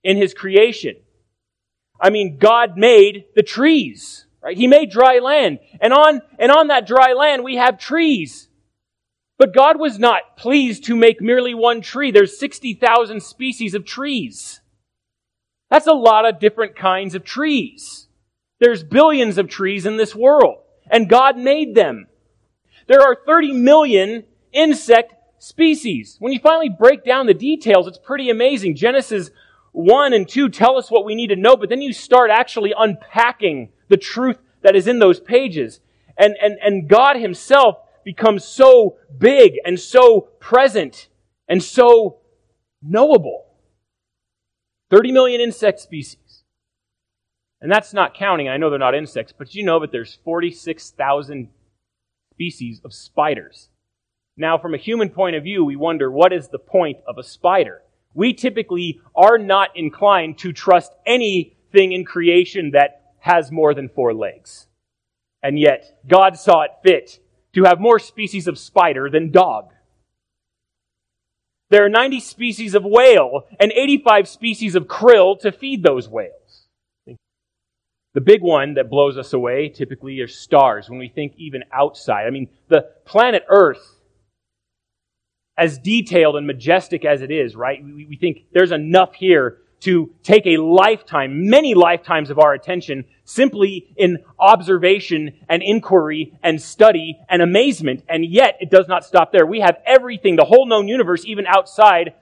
in 0.06 0.16
his 0.16 0.34
creation. 0.34 0.96
I 2.00 2.12
mean, 2.12 2.38
God 2.38 2.78
made 2.78 3.26
the 3.36 3.44
trees, 3.44 4.28
right? 4.42 4.56
He 4.56 4.68
made 4.68 4.92
dry 4.92 5.20
land. 5.20 5.60
And 5.82 5.92
on, 5.92 6.22
and 6.38 6.52
on 6.52 6.68
that 6.68 6.88
dry 6.88 7.14
land, 7.14 7.44
we 7.44 7.56
have 7.56 7.80
trees. 7.80 8.48
But 9.38 9.54
God 9.54 9.80
was 9.80 10.00
not 10.00 10.38
pleased 10.38 10.86
to 10.86 10.96
make 10.96 11.20
merely 11.20 11.54
one 11.54 11.82
tree. 11.82 12.12
There's 12.12 12.40
60,000 12.40 13.22
species 13.22 13.74
of 13.74 13.84
trees. 13.84 14.62
That's 15.76 15.88
a 15.88 15.94
lot 15.94 16.24
of 16.24 16.40
different 16.40 16.78
kinds 16.78 17.16
of 17.16 17.26
trees. 17.26 18.08
There's 18.62 18.82
billions 18.82 19.38
of 19.38 19.50
trees 19.50 19.86
in 19.86 19.98
this 19.98 20.16
world, 20.16 20.60
and 20.90 21.10
God 21.10 21.38
made 21.38 21.76
them. 21.76 22.08
There 22.88 23.02
are 23.02 23.18
30 23.26 23.52
million 23.52 24.24
insect 24.54 25.16
species. 25.38 26.16
When 26.22 26.32
you 26.32 26.40
finally 26.40 26.70
break 26.70 27.04
down 27.04 27.26
the 27.26 27.34
details, 27.34 27.88
it's 27.88 27.98
pretty 27.98 28.30
amazing. 28.30 28.78
Genesis 28.78 29.32
1 29.74 30.14
and 30.14 30.30
2 30.30 30.48
tell 30.48 30.78
us 30.78 30.90
what 30.90 31.04
we 31.04 31.14
need 31.14 31.28
to 31.28 31.36
know, 31.36 31.58
but 31.58 31.68
then 31.68 31.82
you 31.82 31.92
start 31.92 32.32
actually 32.32 32.74
unpacking 32.78 33.74
the 33.90 33.98
truth 33.98 34.38
that 34.62 34.78
is 34.78 34.88
in 34.88 35.00
those 35.00 35.20
pages. 35.20 35.82
And, 36.18 36.38
and, 36.42 36.58
and 36.64 36.88
God 36.88 37.18
Himself 37.18 37.80
becomes 38.06 38.46
so 38.46 38.96
big 39.18 39.56
and 39.66 39.78
so 39.78 40.30
present 40.40 41.10
and 41.50 41.62
so 41.62 42.20
knowable. 42.82 43.45
30 44.92 45.12
million 45.12 45.42
insect 45.42 45.80
species. 45.80 46.44
And 47.62 47.72
that's 47.72 47.94
not 47.94 48.14
counting, 48.14 48.48
I 48.48 48.58
know 48.58 48.70
they're 48.70 48.80
not 48.80 48.96
insects, 48.96 49.34
but 49.36 49.56
you 49.56 49.64
know 49.64 49.80
that 49.80 49.92
there's 49.92 50.20
46,000 50.24 51.50
species 52.34 52.82
of 52.84 52.94
spiders. 52.94 53.70
Now, 54.38 54.58
from 54.58 54.74
a 54.74 54.78
human 54.78 55.10
point 55.10 55.36
of 55.36 55.44
view, 55.44 55.64
we 55.64 55.76
wonder 55.76 56.12
what 56.12 56.34
is 56.34 56.50
the 56.50 56.60
point 56.60 56.98
of 57.08 57.18
a 57.18 57.24
spider? 57.24 57.82
we 58.16 58.34
typically 58.34 59.02
are 59.16 59.38
not 59.38 59.70
inclined 59.76 60.40
to 60.40 60.54
trust 60.54 60.94
anything 61.06 61.92
in 61.92 62.06
creation 62.06 62.72
that 62.72 63.12
has 63.20 63.52
more 63.52 63.76
than 63.76 63.90
four 63.90 64.14
legs. 64.14 64.68
And 65.44 65.60
yet, 65.60 66.00
God 66.08 66.38
saw 66.38 66.62
it 66.62 66.72
fit 66.82 67.20
to 67.54 67.64
have 67.66 67.80
more 67.80 68.00
species 68.00 68.48
of 68.48 68.58
spider 68.58 69.10
than 69.10 69.32
dog. 69.32 69.70
There 71.76 71.84
are 71.84 71.90
90 71.90 72.22
species 72.22 72.74
of 72.74 72.86
whale 72.86 73.48
and 73.60 73.70
85 73.70 74.30
species 74.30 74.76
of 74.76 74.86
krill 74.86 75.38
to 75.42 75.52
feed 75.52 75.84
those 75.84 76.08
whales. 76.08 76.70
The 78.14 78.22
big 78.22 78.42
one 78.42 78.76
that 78.76 78.90
blows 78.90 79.18
us 79.18 79.34
away 79.34 79.68
typically 79.68 80.22
are 80.22 80.28
stars 80.30 80.90
when 80.90 81.00
we 81.00 81.10
think 81.10 81.34
even 81.36 81.66
outside. 81.74 82.28
I 82.28 82.30
mean, 82.30 82.48
the 82.70 82.84
planet 83.04 83.44
Earth 83.50 83.86
as 85.58 85.78
detailed 85.78 86.38
and 86.38 86.48
majestic 86.48 87.04
as 87.04 87.22
it 87.22 87.30
is, 87.30 87.58
right? 87.58 87.84
We, 87.84 88.06
we 88.06 88.16
think 88.16 88.46
there's 88.54 88.72
enough 88.72 89.14
here 89.14 89.58
to 89.86 90.10
take 90.24 90.48
a 90.48 90.58
lifetime, 90.58 91.48
many 91.48 91.76
lifetimes 91.76 92.32
of 92.32 92.40
our 92.40 92.54
attention 92.54 93.06
simply 93.24 93.94
in 93.96 94.18
observation 94.40 95.32
and 95.48 95.62
inquiry 95.62 96.34
and 96.42 96.60
study 96.60 97.20
and 97.30 97.44
amazement. 97.44 98.04
And 98.10 98.26
yet 98.26 98.58
it 98.60 98.72
does 98.72 98.88
not 98.88 99.06
stop 99.06 99.32
there. 99.32 99.46
We 99.46 99.60
have 99.60 99.78
everything, 99.86 100.38
the 100.38 100.44
whole 100.44 100.66
known 100.66 100.88
universe, 100.88 101.24
even 101.26 101.46
outside 101.46 102.16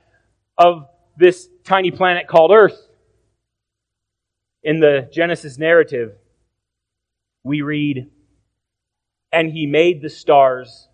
of 0.58 0.90
this 1.16 1.48
tiny 1.64 1.90
planet 1.90 2.28
called 2.28 2.52
Earth. 2.52 2.90
In 4.62 4.82
the 4.82 5.10
Genesis 5.14 5.58
narrative, 5.58 6.12
we 7.46 7.62
read, 7.62 8.10
and 9.32 9.50
he 9.50 9.68
made 9.68 10.02
the 10.02 10.10
stars 10.10 10.90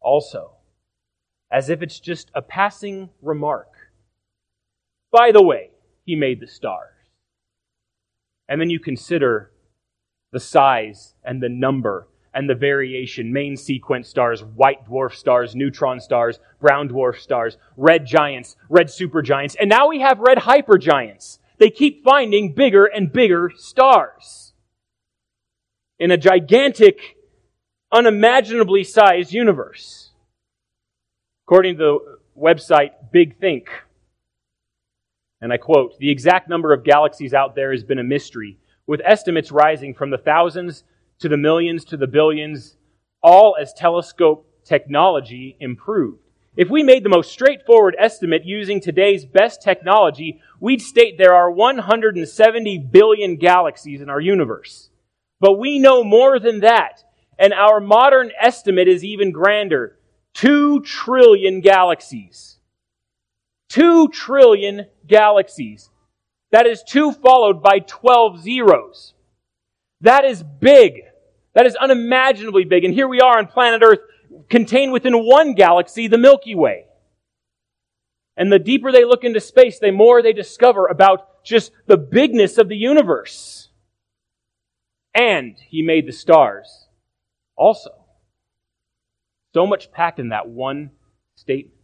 also 0.00 0.54
as 1.52 1.70
if 1.70 1.82
it's 1.82 2.00
just 2.00 2.32
a 2.34 2.42
passing 2.42 3.10
remark. 3.22 3.68
By 5.10 5.32
the 5.32 5.42
way, 5.42 5.70
he 6.04 6.16
made 6.16 6.40
the 6.40 6.46
stars. 6.46 6.92
And 8.48 8.60
then 8.60 8.70
you 8.70 8.80
consider 8.80 9.50
the 10.32 10.40
size 10.40 11.14
and 11.24 11.42
the 11.42 11.48
number 11.48 12.08
and 12.34 12.48
the 12.48 12.54
variation 12.54 13.32
main 13.32 13.56
sequence 13.56 14.08
stars, 14.08 14.42
white 14.44 14.86
dwarf 14.86 15.14
stars, 15.14 15.54
neutron 15.54 16.00
stars, 16.00 16.38
brown 16.60 16.88
dwarf 16.88 17.18
stars, 17.18 17.56
red 17.76 18.06
giants, 18.06 18.56
red 18.68 18.86
supergiants, 18.86 19.56
and 19.58 19.68
now 19.68 19.88
we 19.88 20.00
have 20.00 20.18
red 20.20 20.38
hypergiants. 20.38 21.38
They 21.58 21.70
keep 21.70 22.04
finding 22.04 22.54
bigger 22.54 22.84
and 22.84 23.12
bigger 23.12 23.50
stars 23.56 24.52
in 25.98 26.10
a 26.10 26.16
gigantic, 26.16 27.16
unimaginably 27.90 28.84
sized 28.84 29.32
universe. 29.32 30.12
According 31.46 31.78
to 31.78 31.78
the 31.78 32.18
website 32.40 32.90
Big 33.10 33.40
Think, 33.40 33.68
and 35.40 35.52
I 35.52 35.56
quote, 35.56 35.98
the 35.98 36.10
exact 36.10 36.48
number 36.48 36.72
of 36.72 36.84
galaxies 36.84 37.34
out 37.34 37.54
there 37.54 37.72
has 37.72 37.84
been 37.84 37.98
a 37.98 38.04
mystery, 38.04 38.58
with 38.86 39.00
estimates 39.04 39.52
rising 39.52 39.94
from 39.94 40.10
the 40.10 40.18
thousands 40.18 40.84
to 41.20 41.28
the 41.28 41.36
millions 41.36 41.84
to 41.86 41.96
the 41.96 42.06
billions, 42.06 42.76
all 43.22 43.56
as 43.60 43.72
telescope 43.72 44.46
technology 44.64 45.56
improved. 45.60 46.22
If 46.56 46.70
we 46.70 46.82
made 46.82 47.04
the 47.04 47.08
most 47.08 47.30
straightforward 47.30 47.94
estimate 47.98 48.44
using 48.44 48.80
today's 48.80 49.24
best 49.24 49.62
technology, 49.62 50.40
we'd 50.58 50.82
state 50.82 51.16
there 51.16 51.34
are 51.34 51.50
170 51.50 52.78
billion 52.90 53.36
galaxies 53.36 54.00
in 54.00 54.10
our 54.10 54.20
universe. 54.20 54.90
But 55.40 55.58
we 55.58 55.78
know 55.78 56.02
more 56.02 56.40
than 56.40 56.60
that. 56.60 57.04
and 57.38 57.52
our 57.52 57.80
modern 57.80 58.32
estimate 58.40 58.88
is 58.88 59.04
even 59.04 59.30
grander. 59.30 59.96
Two 60.34 60.80
trillion 60.80 61.60
galaxies. 61.60 62.57
Two 63.68 64.08
trillion 64.08 64.86
galaxies. 65.06 65.90
That 66.50 66.66
is 66.66 66.82
two 66.82 67.12
followed 67.12 67.62
by 67.62 67.80
12 67.80 68.40
zeros. 68.42 69.14
That 70.00 70.24
is 70.24 70.42
big. 70.42 71.02
That 71.54 71.66
is 71.66 71.76
unimaginably 71.76 72.64
big. 72.64 72.84
And 72.84 72.94
here 72.94 73.08
we 73.08 73.20
are 73.20 73.38
on 73.38 73.46
planet 73.46 73.82
Earth, 73.84 74.00
contained 74.48 74.92
within 74.92 75.14
one 75.14 75.54
galaxy, 75.54 76.06
the 76.06 76.18
Milky 76.18 76.54
Way. 76.54 76.86
And 78.36 78.52
the 78.52 78.58
deeper 78.58 78.92
they 78.92 79.04
look 79.04 79.24
into 79.24 79.40
space, 79.40 79.78
the 79.78 79.90
more 79.90 80.22
they 80.22 80.32
discover 80.32 80.86
about 80.86 81.44
just 81.44 81.72
the 81.86 81.96
bigness 81.96 82.56
of 82.56 82.68
the 82.68 82.76
universe. 82.76 83.68
And 85.14 85.56
he 85.68 85.82
made 85.82 86.06
the 86.06 86.12
stars 86.12 86.86
also. 87.56 87.90
So 89.54 89.66
much 89.66 89.90
packed 89.90 90.20
in 90.20 90.28
that 90.28 90.48
one 90.48 90.92
statement. 91.34 91.77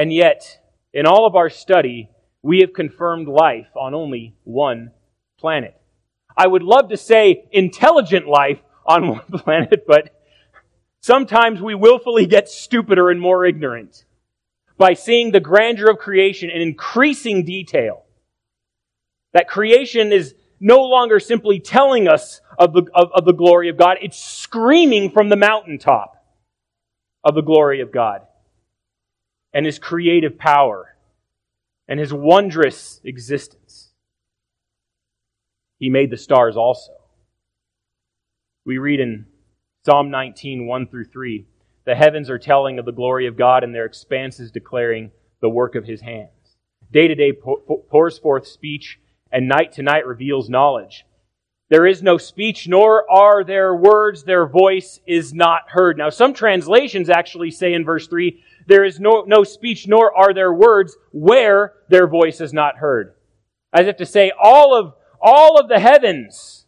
And 0.00 0.10
yet, 0.10 0.58
in 0.94 1.04
all 1.04 1.26
of 1.26 1.36
our 1.36 1.50
study, 1.50 2.08
we 2.40 2.60
have 2.60 2.72
confirmed 2.72 3.28
life 3.28 3.68
on 3.76 3.92
only 3.92 4.34
one 4.44 4.92
planet. 5.38 5.78
I 6.34 6.46
would 6.46 6.62
love 6.62 6.88
to 6.88 6.96
say 6.96 7.44
intelligent 7.52 8.26
life 8.26 8.60
on 8.86 9.08
one 9.10 9.26
planet, 9.26 9.84
but 9.86 10.18
sometimes 11.02 11.60
we 11.60 11.74
willfully 11.74 12.24
get 12.24 12.48
stupider 12.48 13.10
and 13.10 13.20
more 13.20 13.44
ignorant 13.44 14.06
by 14.78 14.94
seeing 14.94 15.32
the 15.32 15.38
grandeur 15.40 15.90
of 15.90 15.98
creation 15.98 16.48
in 16.48 16.62
increasing 16.62 17.44
detail. 17.44 18.06
That 19.34 19.48
creation 19.48 20.14
is 20.14 20.34
no 20.58 20.82
longer 20.82 21.20
simply 21.20 21.60
telling 21.60 22.08
us 22.08 22.40
of 22.58 22.72
the, 22.72 22.84
of, 22.94 23.10
of 23.14 23.26
the 23.26 23.34
glory 23.34 23.68
of 23.68 23.76
God, 23.76 23.98
it's 24.00 24.18
screaming 24.18 25.10
from 25.10 25.28
the 25.28 25.36
mountaintop 25.36 26.14
of 27.22 27.34
the 27.34 27.42
glory 27.42 27.82
of 27.82 27.92
God 27.92 28.22
and 29.52 29.66
His 29.66 29.78
creative 29.78 30.38
power 30.38 30.96
and 31.88 31.98
His 31.98 32.12
wondrous 32.12 33.00
existence. 33.04 33.90
He 35.78 35.88
made 35.88 36.10
the 36.10 36.16
stars 36.16 36.56
also. 36.56 36.92
We 38.64 38.78
read 38.78 39.00
in 39.00 39.26
Psalm 39.84 40.10
19, 40.10 40.66
1 40.66 40.86
through 40.88 41.06
3. 41.06 41.46
The 41.86 41.94
heavens 41.94 42.28
are 42.28 42.38
telling 42.38 42.78
of 42.78 42.84
the 42.84 42.92
glory 42.92 43.26
of 43.26 43.38
God, 43.38 43.64
and 43.64 43.74
their 43.74 43.86
expanses 43.86 44.50
declaring 44.50 45.10
the 45.40 45.48
work 45.48 45.74
of 45.74 45.86
his 45.86 46.02
hands. 46.02 46.30
Day 46.92 47.08
to 47.08 47.14
day 47.14 47.32
pours 47.32 48.18
forth 48.18 48.46
speech, 48.46 49.00
and 49.32 49.48
night 49.48 49.72
to 49.72 49.82
night 49.82 50.06
reveals 50.06 50.50
knowledge. 50.50 51.06
There 51.70 51.86
is 51.86 52.02
no 52.02 52.18
speech, 52.18 52.68
nor 52.68 53.10
are 53.10 53.44
there 53.44 53.74
words. 53.74 54.24
Their 54.24 54.46
voice 54.46 55.00
is 55.06 55.32
not 55.32 55.70
heard. 55.70 55.96
Now, 55.96 56.10
some 56.10 56.34
translations 56.34 57.08
actually 57.08 57.52
say 57.52 57.72
in 57.72 57.84
verse 57.84 58.08
3, 58.08 58.42
there 58.66 58.84
is 58.84 59.00
no, 59.00 59.24
no 59.26 59.44
speech, 59.44 59.86
nor 59.88 60.16
are 60.16 60.34
there 60.34 60.52
words 60.52 60.96
where 61.12 61.74
their 61.88 62.06
voice 62.06 62.40
is 62.40 62.52
not 62.52 62.76
heard. 62.76 63.14
As 63.72 63.86
if 63.86 63.96
to 63.98 64.06
say, 64.06 64.32
all 64.40 64.78
of, 64.78 64.94
all 65.20 65.58
of 65.58 65.68
the 65.68 65.78
heavens 65.78 66.66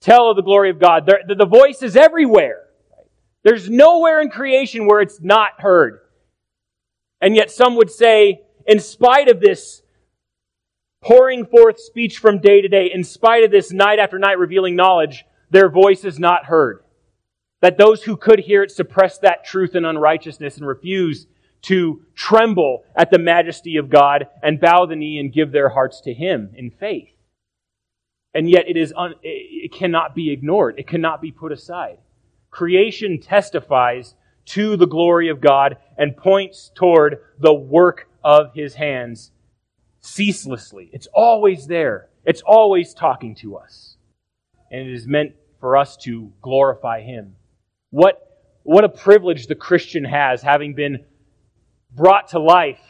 tell 0.00 0.30
of 0.30 0.36
the 0.36 0.42
glory 0.42 0.70
of 0.70 0.78
God. 0.78 1.06
The, 1.06 1.34
the 1.34 1.46
voice 1.46 1.82
is 1.82 1.96
everywhere. 1.96 2.64
There's 3.42 3.68
nowhere 3.68 4.20
in 4.20 4.30
creation 4.30 4.86
where 4.86 5.00
it's 5.00 5.20
not 5.20 5.60
heard. 5.60 6.00
And 7.20 7.34
yet 7.34 7.50
some 7.50 7.76
would 7.76 7.90
say, 7.90 8.42
in 8.66 8.80
spite 8.80 9.28
of 9.28 9.40
this 9.40 9.82
pouring 11.02 11.46
forth 11.46 11.80
speech 11.80 12.18
from 12.18 12.38
day 12.38 12.60
to 12.60 12.68
day, 12.68 12.90
in 12.92 13.04
spite 13.04 13.44
of 13.44 13.50
this 13.50 13.72
night 13.72 13.98
after 13.98 14.18
night 14.18 14.38
revealing 14.38 14.76
knowledge, 14.76 15.24
their 15.50 15.70
voice 15.70 16.04
is 16.04 16.18
not 16.18 16.46
heard. 16.46 16.83
That 17.64 17.78
those 17.78 18.02
who 18.02 18.18
could 18.18 18.40
hear 18.40 18.62
it 18.62 18.70
suppress 18.70 19.16
that 19.20 19.46
truth 19.46 19.74
and 19.74 19.86
unrighteousness 19.86 20.58
and 20.58 20.66
refuse 20.66 21.26
to 21.62 22.02
tremble 22.14 22.84
at 22.94 23.10
the 23.10 23.18
majesty 23.18 23.78
of 23.78 23.88
God 23.88 24.26
and 24.42 24.60
bow 24.60 24.84
the 24.84 24.96
knee 24.96 25.18
and 25.18 25.32
give 25.32 25.50
their 25.50 25.70
hearts 25.70 26.02
to 26.02 26.12
Him 26.12 26.50
in 26.54 26.70
faith. 26.70 27.08
And 28.34 28.50
yet 28.50 28.68
it 28.68 28.76
is 28.76 28.92
un- 28.94 29.14
it 29.22 29.72
cannot 29.72 30.14
be 30.14 30.30
ignored. 30.30 30.74
It 30.76 30.86
cannot 30.86 31.22
be 31.22 31.32
put 31.32 31.52
aside. 31.52 31.96
Creation 32.50 33.18
testifies 33.18 34.14
to 34.44 34.76
the 34.76 34.86
glory 34.86 35.30
of 35.30 35.40
God 35.40 35.78
and 35.96 36.14
points 36.14 36.70
toward 36.74 37.20
the 37.38 37.54
work 37.54 38.10
of 38.22 38.52
his 38.52 38.74
hands 38.74 39.32
ceaselessly. 40.02 40.90
It's 40.92 41.08
always 41.14 41.66
there. 41.66 42.10
It's 42.26 42.42
always 42.42 42.92
talking 42.92 43.34
to 43.36 43.56
us. 43.56 43.96
And 44.70 44.86
it 44.86 44.92
is 44.92 45.06
meant 45.06 45.32
for 45.60 45.78
us 45.78 45.96
to 46.02 46.30
glorify 46.42 47.00
him. 47.00 47.36
What, 47.94 48.42
what 48.64 48.82
a 48.82 48.88
privilege 48.88 49.46
the 49.46 49.54
Christian 49.54 50.04
has, 50.04 50.42
having 50.42 50.74
been 50.74 51.04
brought 51.94 52.30
to 52.30 52.40
life 52.40 52.80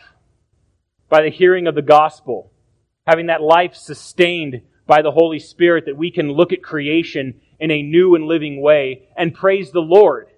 by 1.11 1.21
the 1.21 1.29
hearing 1.29 1.67
of 1.67 1.75
the 1.75 1.83
gospel, 1.83 2.51
having 3.07 3.27
that 3.27 3.43
life 3.43 3.75
sustained 3.75 4.62
by 4.87 5.03
the 5.03 5.11
Holy 5.11 5.38
Spirit, 5.38 5.85
that 5.85 5.99
we 5.99 6.11
can 6.11 6.33
look 6.33 6.55
at 6.55 6.62
creation 6.62 7.38
in 7.61 7.71
a 7.71 7.83
new 7.83 8.14
and 8.14 8.25
living 8.25 8.62
way 8.62 9.07
and 9.14 9.35
praise 9.35 9.73
the 9.73 9.83
Lord 9.83 10.29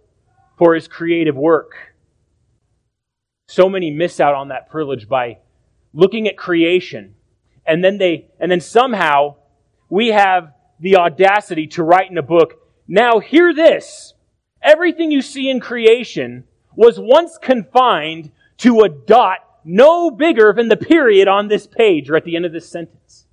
for 0.59 0.75
his 0.75 0.89
creative 0.89 1.37
work. 1.37 1.95
So 3.47 3.69
many 3.69 3.93
miss 3.93 4.19
out 4.19 4.35
on 4.35 4.49
that 4.49 4.69
privilege 4.69 5.09
by 5.09 5.39
looking 5.93 6.27
at 6.27 6.37
creation 6.37 7.15
and 7.65 7.85
then 7.85 7.99
they 7.99 8.27
and 8.41 8.51
then 8.51 8.61
somehow 8.61 9.37
we 9.89 10.09
have 10.09 10.53
the 10.81 10.97
audacity 10.97 11.69
to 11.69 11.85
write 11.85 12.11
in 12.11 12.19
a 12.19 12.23
book, 12.23 12.55
now 12.89 13.21
hear 13.21 13.55
this. 13.55 14.15
Everything 14.67 15.13
you 15.13 15.23
see 15.23 15.49
in 15.49 15.61
creation 15.61 16.43
was 16.75 16.99
once 16.99 17.39
confined 17.39 18.33
to 18.59 18.81
a 18.81 18.89
dot 18.89 19.39
no 19.65 20.11
bigger 20.11 20.53
than 20.53 20.69
the 20.69 20.77
period 20.77 21.29
on 21.29 21.49
this 21.49 21.67
page 21.67 22.11
or 22.11 22.17
at 22.17 22.25
the 22.25 22.37
end 22.37 22.45
of 22.45 22.53
this 22.53 22.69
sentence. 22.69 23.27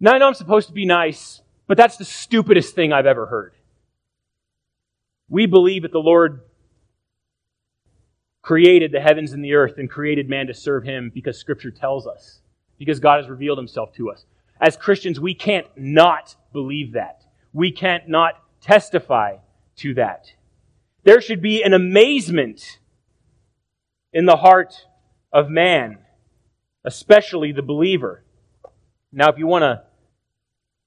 Now 0.00 0.12
I 0.12 0.18
know 0.18 0.26
I'm 0.26 0.34
supposed 0.34 0.68
to 0.68 0.74
be 0.74 0.86
nice, 0.86 1.42
but 1.66 1.76
that's 1.76 1.96
the 1.98 2.04
stupidest 2.04 2.74
thing 2.74 2.92
I've 2.92 3.06
ever 3.06 3.26
heard. 3.26 3.54
We 5.28 5.46
believe 5.46 5.82
that 5.82 5.92
the 5.92 5.98
Lord 5.98 6.40
created 8.42 8.92
the 8.92 9.00
heavens 9.00 9.32
and 9.32 9.42
the 9.42 9.54
earth 9.54 9.78
and 9.78 9.88
created 9.88 10.28
man 10.28 10.46
to 10.46 10.54
serve 10.54 10.84
him 10.84 11.10
because 11.12 11.38
Scripture 11.38 11.70
tells 11.70 12.06
us, 12.06 12.40
because 12.78 13.00
God 13.00 13.20
has 13.20 13.30
revealed 13.30 13.58
himself 13.58 13.94
to 13.94 14.10
us. 14.10 14.26
As 14.60 14.76
Christians, 14.76 15.18
we 15.18 15.34
can't 15.34 15.66
not 15.76 16.36
believe 16.52 16.92
that. 16.92 17.22
We 17.52 17.72
can't 17.72 18.08
not 18.08 18.42
testify 18.60 19.36
to 19.76 19.94
that. 19.94 20.32
There 21.02 21.20
should 21.20 21.42
be 21.42 21.62
an 21.62 21.74
amazement 21.74 22.78
in 24.12 24.26
the 24.26 24.36
heart 24.36 24.86
of 25.32 25.50
man, 25.50 25.98
especially 26.84 27.52
the 27.52 27.62
believer. 27.62 28.22
Now, 29.12 29.28
if 29.28 29.38
you 29.38 29.46
want 29.46 29.62
to 29.62 29.82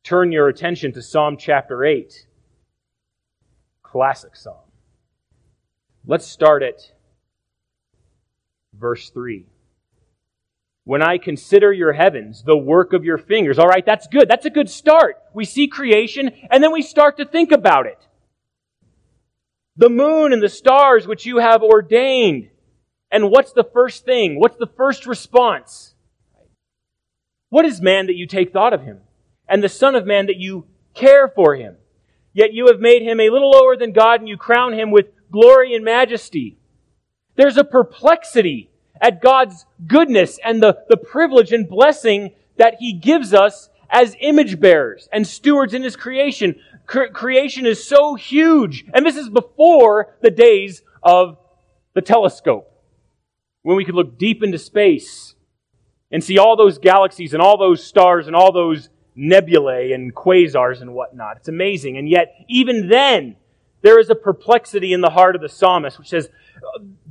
turn 0.08 0.32
your 0.32 0.48
attention 0.48 0.94
to 0.94 1.02
Psalm 1.02 1.36
chapter 1.36 1.84
8. 1.84 2.28
Classic 3.84 4.38
psalm. 4.38 4.56
Let's 6.06 6.26
start 6.26 6.64
at 6.64 6.94
verse 8.74 9.10
3. 9.10 9.46
When 10.86 11.02
I 11.02 11.18
consider 11.18 11.74
your 11.74 11.92
heavens, 11.92 12.44
the 12.44 12.56
work 12.56 12.94
of 12.94 13.04
your 13.04 13.18
fingers. 13.18 13.60
All 13.60 13.68
right, 13.68 13.86
that's 13.86 14.08
good. 14.08 14.30
That's 14.30 14.46
a 14.46 14.50
good 14.50 14.70
start. 14.70 15.18
We 15.34 15.44
see 15.44 15.68
creation 15.68 16.32
and 16.50 16.64
then 16.64 16.72
we 16.72 16.84
start 16.84 17.18
to 17.18 17.26
think 17.26 17.52
about 17.52 17.86
it. 17.86 18.07
The 19.78 19.90
moon 19.90 20.34
and 20.34 20.42
the 20.42 20.50
stars 20.50 21.08
which 21.08 21.26
you 21.26 21.38
have 21.38 21.62
ordained. 21.62 22.50
And 23.12 23.32
what's 23.32 23.54
the 23.54 23.64
first 23.64 24.06
thing? 24.06 24.40
What's 24.40 24.58
the 24.58 24.68
first 24.68 25.06
response? 25.06 25.94
What 27.50 27.66
is 27.66 27.82
man 27.82 28.08
that 28.08 28.16
you 28.16 28.28
take 28.28 28.52
thought 28.52 28.74
of 28.74 28.84
him? 28.84 29.00
and 29.48 29.64
the 29.64 29.70
Son 29.70 29.96
of 29.96 30.06
Man 30.06 30.28
that 30.28 30.38
you 30.38 30.66
care 30.94 31.28
for 31.28 31.56
him. 31.56 31.78
Yet 32.34 32.54
you 32.54 32.68
have 32.68 32.80
made 32.80 33.02
him 33.02 33.20
a 33.20 33.30
little 33.30 33.50
lower 33.50 33.76
than 33.76 33.94
God 33.94 34.20
and 34.20 34.30
you 34.30 34.38
crown 34.38 34.74
him 34.74 34.92
with 34.92 35.08
glory 35.32 35.76
and 35.76 35.84
majesty. 35.84 36.58
There's 37.36 37.58
a 37.58 37.64
perplexity 37.64 38.70
at 39.02 39.22
God's 39.22 39.66
goodness 39.86 40.40
and 40.44 40.62
the, 40.62 40.80
the 40.90 40.98
privilege 40.98 41.52
and 41.52 41.68
blessing 41.68 42.34
that 42.58 42.76
he 42.80 42.94
gives 42.94 43.34
us 43.34 43.70
as 43.90 44.16
image 44.20 44.60
bearers 44.60 45.08
and 45.12 45.26
stewards 45.26 45.74
in 45.74 45.84
his 45.84 45.96
creation. 45.96 46.56
Cre- 46.88 47.12
creation 47.14 47.66
is 47.66 47.86
so 47.88 48.16
huge. 48.16 48.86
And 48.94 49.06
this 49.06 49.18
is 49.18 49.30
before 49.30 50.16
the 50.22 50.32
days 50.32 50.82
of 51.04 51.38
the 51.94 52.02
telescope, 52.02 52.72
when 53.62 53.78
we 53.78 53.86
could 53.86 53.96
look 53.96 54.18
deep 54.18 54.42
into 54.42 54.58
space 54.58 55.36
and 56.12 56.24
see 56.24 56.38
all 56.38 56.56
those 56.56 56.78
galaxies 56.78 57.34
and 57.34 57.42
all 57.42 57.58
those 57.58 57.84
stars 57.84 58.28
and 58.28 58.36
all 58.36 58.52
those 58.52 58.90
nebulae 59.16 59.92
and 59.92 60.16
quasars 60.16 60.82
and 60.82 60.94
whatnot. 60.94 61.38
It's 61.38 61.50
amazing. 61.50 61.98
And 61.98 62.08
yet, 62.08 62.34
even 62.48 62.88
then, 62.88 63.36
there 63.82 64.00
is 64.00 64.10
a 64.10 64.16
perplexity 64.16 64.94
in 64.94 65.02
the 65.02 65.10
heart 65.10 65.36
of 65.36 65.42
the 65.42 65.50
psalmist, 65.50 66.00
which 66.00 66.10
says, 66.10 66.30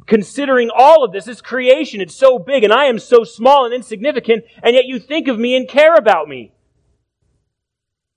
considering 0.06 0.70
all 0.74 1.04
of 1.04 1.12
this, 1.12 1.24
this 1.24 1.40
creation, 1.40 2.00
it's 2.00 2.14
so 2.14 2.38
big, 2.38 2.64
and 2.64 2.72
I 2.72 2.86
am 2.86 2.98
so 2.98 3.24
small 3.24 3.64
and 3.64 3.74
insignificant, 3.74 4.44
and 4.62 4.74
yet 4.74 4.86
you 4.86 4.98
think 4.98 5.28
of 5.28 5.38
me 5.38 5.56
and 5.56 5.68
care 5.68 5.94
about 5.94 6.28
me. 6.28 6.52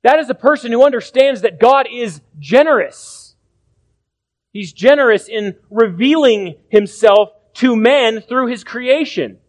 That 0.03 0.19
is 0.19 0.29
a 0.29 0.35
person 0.35 0.71
who 0.71 0.85
understands 0.85 1.41
that 1.41 1.59
God 1.59 1.87
is 1.91 2.21
generous. 2.39 3.35
He's 4.53 4.73
generous 4.73 5.27
in 5.27 5.55
revealing 5.69 6.55
himself 6.69 7.29
to 7.55 7.75
man 7.75 8.21
through 8.21 8.47
his 8.47 8.63
creation. 8.63 9.39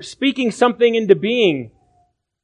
Speaking 0.00 0.50
something 0.50 0.94
into 0.94 1.14
being 1.14 1.70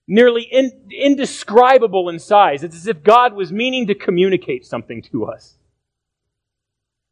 nearly 0.06 0.42
in, 0.42 0.70
indescribable 0.90 2.08
in 2.08 2.18
size. 2.18 2.62
It's 2.62 2.76
as 2.76 2.86
if 2.86 3.02
God 3.02 3.34
was 3.34 3.52
meaning 3.52 3.86
to 3.86 3.94
communicate 3.94 4.66
something 4.66 5.02
to 5.02 5.26
us. 5.26 5.56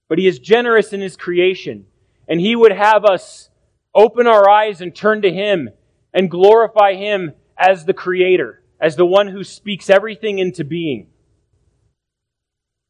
But 0.09 0.19
He 0.19 0.27
is 0.27 0.39
generous 0.39 0.93
in 0.93 1.01
His 1.01 1.17
creation, 1.17 1.87
and 2.29 2.41
He 2.41 2.55
would 2.55 2.73
have 2.73 3.05
us 3.05 3.49
open 3.95 4.27
our 4.27 4.49
eyes 4.49 4.81
and 4.81 4.95
turn 4.95 5.23
to 5.23 5.33
Him 5.33 5.71
and 6.13 6.31
glorify 6.31 6.95
Him 6.95 7.33
as 7.57 7.85
the 7.85 7.95
Creator, 7.95 8.62
as 8.83 8.97
the 8.97 9.07
one 9.07 9.29
who 9.29 9.45
speaks 9.45 9.89
everything 9.89 10.41
into 10.41 10.65
being 10.65 11.07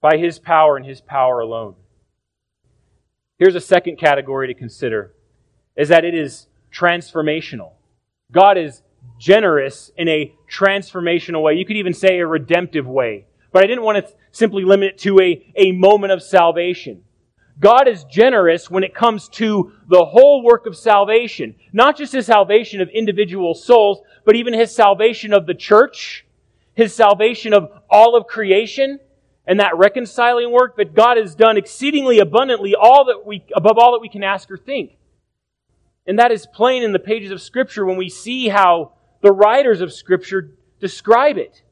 by 0.01 0.17
His 0.17 0.39
power 0.39 0.77
and 0.77 0.87
His 0.87 1.03
power 1.03 1.39
alone. 1.39 1.75
Here's 3.39 3.55
a 3.55 3.61
second 3.61 3.99
category 3.99 4.49
to 4.49 4.55
consider 4.55 5.13
is 5.77 5.91
that 5.91 6.05
it 6.05 6.15
is 6.15 6.47
transformational. 6.73 7.73
God 8.31 8.57
is 8.57 8.83
generous 9.19 9.91
in 9.97 10.09
a 10.09 10.35
transformational 10.51 11.43
way. 11.43 11.55
You 11.55 11.67
could 11.67 11.77
even 11.77 11.95
say 11.95 12.19
a 12.19 12.27
redemptive 12.27 12.87
way. 12.87 13.27
But 13.53 13.63
I 13.63 13.67
didn't 13.67 13.85
want 13.85 14.05
to 14.05 14.13
simply 14.31 14.65
limit 14.65 14.95
it 14.95 14.99
to 14.99 15.21
a, 15.21 15.53
a 15.57 15.73
moment 15.73 16.13
of 16.13 16.23
salvation. 16.23 17.03
God 17.61 17.87
is 17.87 18.05
generous 18.05 18.71
when 18.71 18.83
it 18.83 18.95
comes 18.95 19.29
to 19.31 19.73
the 19.89 20.05
whole 20.05 20.43
work 20.43 20.67
of 20.67 20.77
salvation. 20.77 21.55
Not 21.73 21.97
just 21.97 22.13
his 22.13 22.27
salvation 22.27 22.81
of 22.81 22.89
individual 22.89 23.55
souls, 23.55 24.01
but 24.25 24.37
even 24.37 24.55
his 24.55 24.75
salvation 24.75 25.33
of 25.33 25.47
the 25.47 25.55
church, 25.55 26.27
his 26.75 26.95
salvation 26.95 27.53
of 27.53 27.71
all 27.89 28.17
of 28.17 28.27
creation, 28.27 28.99
and 29.47 29.61
that 29.61 29.77
reconciling 29.77 30.51
work 30.51 30.77
that 30.77 30.95
God 30.95 31.17
has 31.17 31.35
done 31.35 31.57
exceedingly 31.57 32.19
abundantly 32.21 32.75
all 32.75 33.05
that 33.07 33.27
we, 33.27 33.45
above 33.55 33.79
all 33.79 33.93
that 33.93 34.01
we 34.01 34.09
can 34.09 34.23
ask 34.23 34.51
or 34.51 34.57
think. 34.57 34.97
And 36.07 36.19
that 36.19 36.33
is 36.33 36.47
plain 36.47 36.83
in 36.83 36.93
the 36.93 36.99
pages 36.99 37.31
of 37.31 37.41
Scripture 37.41 37.85
when 37.87 37.97
we 37.97 38.09
see 38.09 38.49
how 38.49 38.93
the 39.21 39.33
writers 39.33 39.81
of 39.81 39.93
Scripture 39.93 40.53
describe 40.81 41.39
it. 41.39 41.63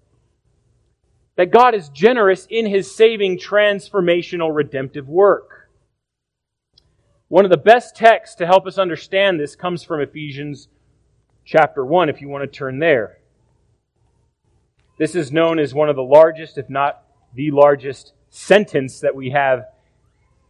That 1.37 1.51
God 1.51 1.75
is 1.75 1.89
generous 1.89 2.47
in 2.51 2.67
his 2.67 2.95
saving, 2.95 3.39
transformational, 3.39 4.55
redemptive 4.55 5.09
work. 5.09 5.60
One 7.31 7.47
of 7.47 7.51
the 7.51 7.57
best 7.57 7.97
texts 7.97 8.37
to 8.37 8.47
help 8.47 8.67
us 8.67 8.77
understand 8.77 9.41
this 9.41 9.57
comes 9.57 9.83
from 9.83 10.03
Ephesians 10.03 10.69
chapter 11.47 11.83
1, 11.83 12.11
if 12.11 12.21
you 12.21 12.29
want 12.29 12.43
to 12.43 12.59
turn 12.59 12.79
there. 12.79 13.21
This 14.99 15.15
is 15.15 15.33
known 15.33 15.59
as 15.59 15.73
one 15.73 15.89
of 15.89 15.97
the 15.97 16.03
largest, 16.03 16.59
if 16.59 16.69
not 16.69 17.03
the 17.35 17.51
largest, 17.51 18.13
sentence 18.29 19.01
that 19.01 19.17
we 19.17 19.31
have 19.31 19.65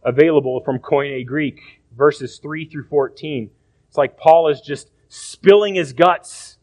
available 0.03 0.59
from 0.59 0.79
Koine 0.79 1.25
Greek, 1.25 1.61
verses 1.97 2.37
3 2.39 2.65
through 2.65 2.87
14. 2.89 3.49
It's 3.87 3.97
like 3.97 4.17
Paul 4.17 4.49
is 4.49 4.59
just 4.59 4.91
spilling 5.07 5.75
his 5.75 5.93
guts 5.93 6.57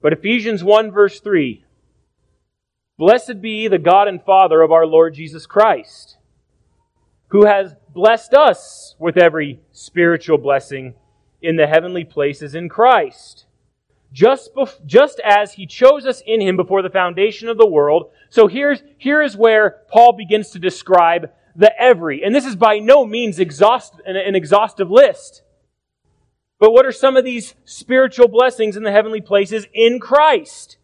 but 0.00 0.12
Ephesians 0.12 0.62
1 0.62 0.90
verse 0.92 1.20
3 1.20 1.64
Blessed 2.98 3.40
be 3.40 3.68
the 3.68 3.78
God 3.78 4.08
and 4.08 4.22
Father 4.22 4.62
of 4.62 4.72
our 4.72 4.86
Lord 4.86 5.14
Jesus 5.14 5.46
Christ, 5.46 6.18
who 7.28 7.46
has 7.46 7.74
blessed 7.98 8.32
us 8.32 8.94
with 9.00 9.16
every 9.16 9.58
spiritual 9.72 10.38
blessing 10.38 10.94
in 11.42 11.56
the 11.56 11.66
heavenly 11.66 12.04
places 12.04 12.54
in 12.54 12.68
Christ. 12.68 13.46
Just, 14.12 14.54
bef- 14.54 14.86
just 14.86 15.18
as 15.24 15.54
he 15.54 15.66
chose 15.66 16.06
us 16.06 16.22
in 16.24 16.40
him 16.40 16.56
before 16.56 16.80
the 16.80 16.90
foundation 16.90 17.48
of 17.48 17.58
the 17.58 17.66
world. 17.66 18.12
So 18.30 18.46
here's, 18.46 18.84
here 18.98 19.20
is 19.20 19.36
where 19.36 19.78
Paul 19.88 20.12
begins 20.12 20.50
to 20.50 20.60
describe 20.60 21.30
the 21.56 21.76
every. 21.76 22.22
And 22.22 22.32
this 22.32 22.44
is 22.46 22.54
by 22.54 22.78
no 22.78 23.04
means 23.04 23.40
exhaust, 23.40 23.94
an, 24.06 24.14
an 24.14 24.36
exhaustive 24.36 24.92
list. 24.92 25.42
But 26.60 26.70
what 26.70 26.86
are 26.86 26.92
some 26.92 27.16
of 27.16 27.24
these 27.24 27.56
spiritual 27.64 28.28
blessings 28.28 28.76
in 28.76 28.84
the 28.84 28.92
heavenly 28.92 29.20
places 29.20 29.66
in 29.74 29.98
Christ? 29.98 30.76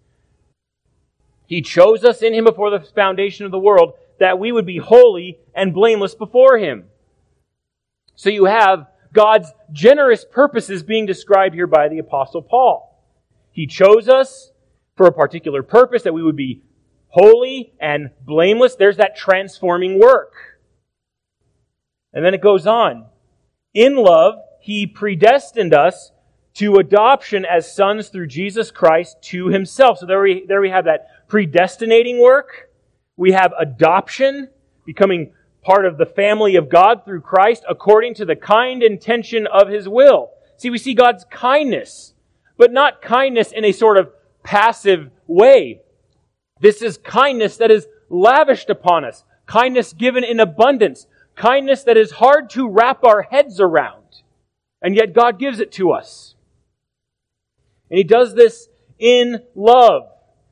He 1.46 1.62
chose 1.62 2.02
us 2.02 2.22
in 2.22 2.34
Him 2.34 2.42
before 2.42 2.70
the 2.70 2.80
foundation 2.80 3.46
of 3.46 3.52
the 3.52 3.58
world 3.60 3.94
that 4.18 4.40
we 4.40 4.50
would 4.50 4.66
be 4.66 4.78
holy 4.78 5.38
and 5.54 5.72
blameless 5.72 6.16
before 6.16 6.58
Him. 6.58 6.86
So 8.16 8.30
you 8.30 8.44
have 8.44 8.86
God's 9.12 9.52
generous 9.72 10.24
purposes 10.24 10.82
being 10.82 11.06
described 11.06 11.54
here 11.54 11.66
by 11.66 11.88
the 11.88 11.98
Apostle 11.98 12.42
Paul. 12.42 13.02
He 13.50 13.66
chose 13.66 14.08
us 14.08 14.52
for 14.96 15.06
a 15.06 15.12
particular 15.12 15.62
purpose 15.62 16.02
that 16.02 16.14
we 16.14 16.22
would 16.22 16.36
be 16.36 16.62
holy 17.08 17.72
and 17.80 18.10
blameless. 18.24 18.74
There's 18.74 18.96
that 18.96 19.16
transforming 19.16 20.00
work. 20.00 20.32
And 22.12 22.24
then 22.24 22.34
it 22.34 22.40
goes 22.40 22.66
on. 22.66 23.06
In 23.72 23.96
love, 23.96 24.34
he 24.60 24.86
predestined 24.86 25.74
us 25.74 26.12
to 26.54 26.76
adoption 26.76 27.44
as 27.44 27.74
sons 27.74 28.08
through 28.08 28.28
Jesus 28.28 28.70
Christ 28.70 29.16
to 29.22 29.48
himself. 29.48 29.98
So 29.98 30.06
there 30.06 30.22
we, 30.22 30.44
there 30.46 30.60
we 30.60 30.70
have 30.70 30.84
that 30.84 31.28
predestinating 31.28 32.20
work. 32.20 32.70
We 33.16 33.32
have 33.32 33.52
adoption, 33.58 34.48
becoming 34.84 35.32
part 35.64 35.86
of 35.86 35.96
the 35.96 36.06
family 36.06 36.56
of 36.56 36.68
God 36.68 37.04
through 37.04 37.22
Christ 37.22 37.64
according 37.68 38.14
to 38.14 38.24
the 38.24 38.36
kind 38.36 38.82
intention 38.82 39.46
of 39.46 39.68
his 39.68 39.88
will. 39.88 40.30
See, 40.56 40.70
we 40.70 40.78
see 40.78 40.94
God's 40.94 41.24
kindness, 41.30 42.14
but 42.56 42.72
not 42.72 43.02
kindness 43.02 43.50
in 43.50 43.64
a 43.64 43.72
sort 43.72 43.98
of 43.98 44.10
passive 44.42 45.10
way. 45.26 45.80
This 46.60 46.82
is 46.82 46.98
kindness 46.98 47.56
that 47.56 47.70
is 47.70 47.86
lavished 48.08 48.70
upon 48.70 49.04
us, 49.04 49.24
kindness 49.46 49.92
given 49.92 50.22
in 50.22 50.38
abundance, 50.38 51.06
kindness 51.34 51.82
that 51.84 51.96
is 51.96 52.12
hard 52.12 52.50
to 52.50 52.68
wrap 52.68 53.02
our 53.04 53.22
heads 53.22 53.58
around. 53.60 54.22
And 54.80 54.94
yet 54.94 55.14
God 55.14 55.38
gives 55.38 55.60
it 55.60 55.72
to 55.72 55.92
us. 55.92 56.34
And 57.90 57.98
He 57.98 58.04
does 58.04 58.34
this 58.34 58.68
in 58.98 59.42
love, 59.54 60.04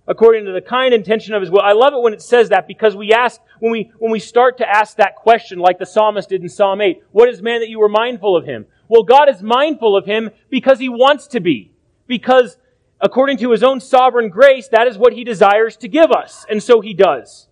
according 0.06 0.44
to 0.44 0.52
the 0.52 0.60
kind 0.60 0.92
intention 0.92 1.34
of 1.34 1.42
His 1.42 1.50
will. 1.50 1.60
I 1.60 1.72
love 1.72 1.92
it 1.94 2.02
when 2.02 2.12
it 2.12 2.22
says 2.22 2.48
that 2.50 2.66
because 2.66 2.96
we 2.96 3.12
ask, 3.12 3.40
when 3.60 3.72
we, 3.72 3.92
when 3.98 4.10
we 4.12 4.18
start 4.18 4.58
to 4.58 4.68
ask 4.68 4.96
that 4.96 5.16
question, 5.16 5.58
like 5.58 5.78
the 5.78 5.86
psalmist 5.86 6.28
did 6.28 6.42
in 6.42 6.48
Psalm 6.48 6.80
8, 6.80 7.02
what 7.12 7.28
is 7.28 7.42
man 7.42 7.60
that 7.60 7.68
you 7.68 7.78
were 7.78 7.88
mindful 7.88 8.36
of 8.36 8.44
him? 8.44 8.66
Well, 8.88 9.02
God 9.04 9.28
is 9.28 9.42
mindful 9.42 9.96
of 9.96 10.04
him 10.04 10.30
because 10.50 10.78
He 10.78 10.88
wants 10.88 11.26
to 11.28 11.40
be. 11.40 11.72
Because 12.06 12.56
according 13.00 13.38
to 13.38 13.50
His 13.50 13.62
own 13.62 13.80
sovereign 13.80 14.28
grace, 14.28 14.68
that 14.68 14.86
is 14.86 14.98
what 14.98 15.12
He 15.12 15.24
desires 15.24 15.76
to 15.78 15.88
give 15.88 16.10
us. 16.10 16.44
And 16.50 16.62
so 16.62 16.80
He 16.80 16.94
does. 16.94 17.48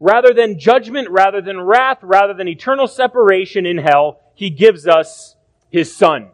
Rather 0.00 0.34
than 0.34 0.58
judgment, 0.58 1.08
rather 1.10 1.40
than 1.40 1.60
wrath, 1.60 1.98
rather 2.02 2.34
than 2.34 2.48
eternal 2.48 2.88
separation 2.88 3.66
in 3.66 3.78
hell, 3.78 4.20
He 4.34 4.50
gives 4.50 4.86
us 4.86 5.36
his 5.72 5.96
son. 5.96 6.28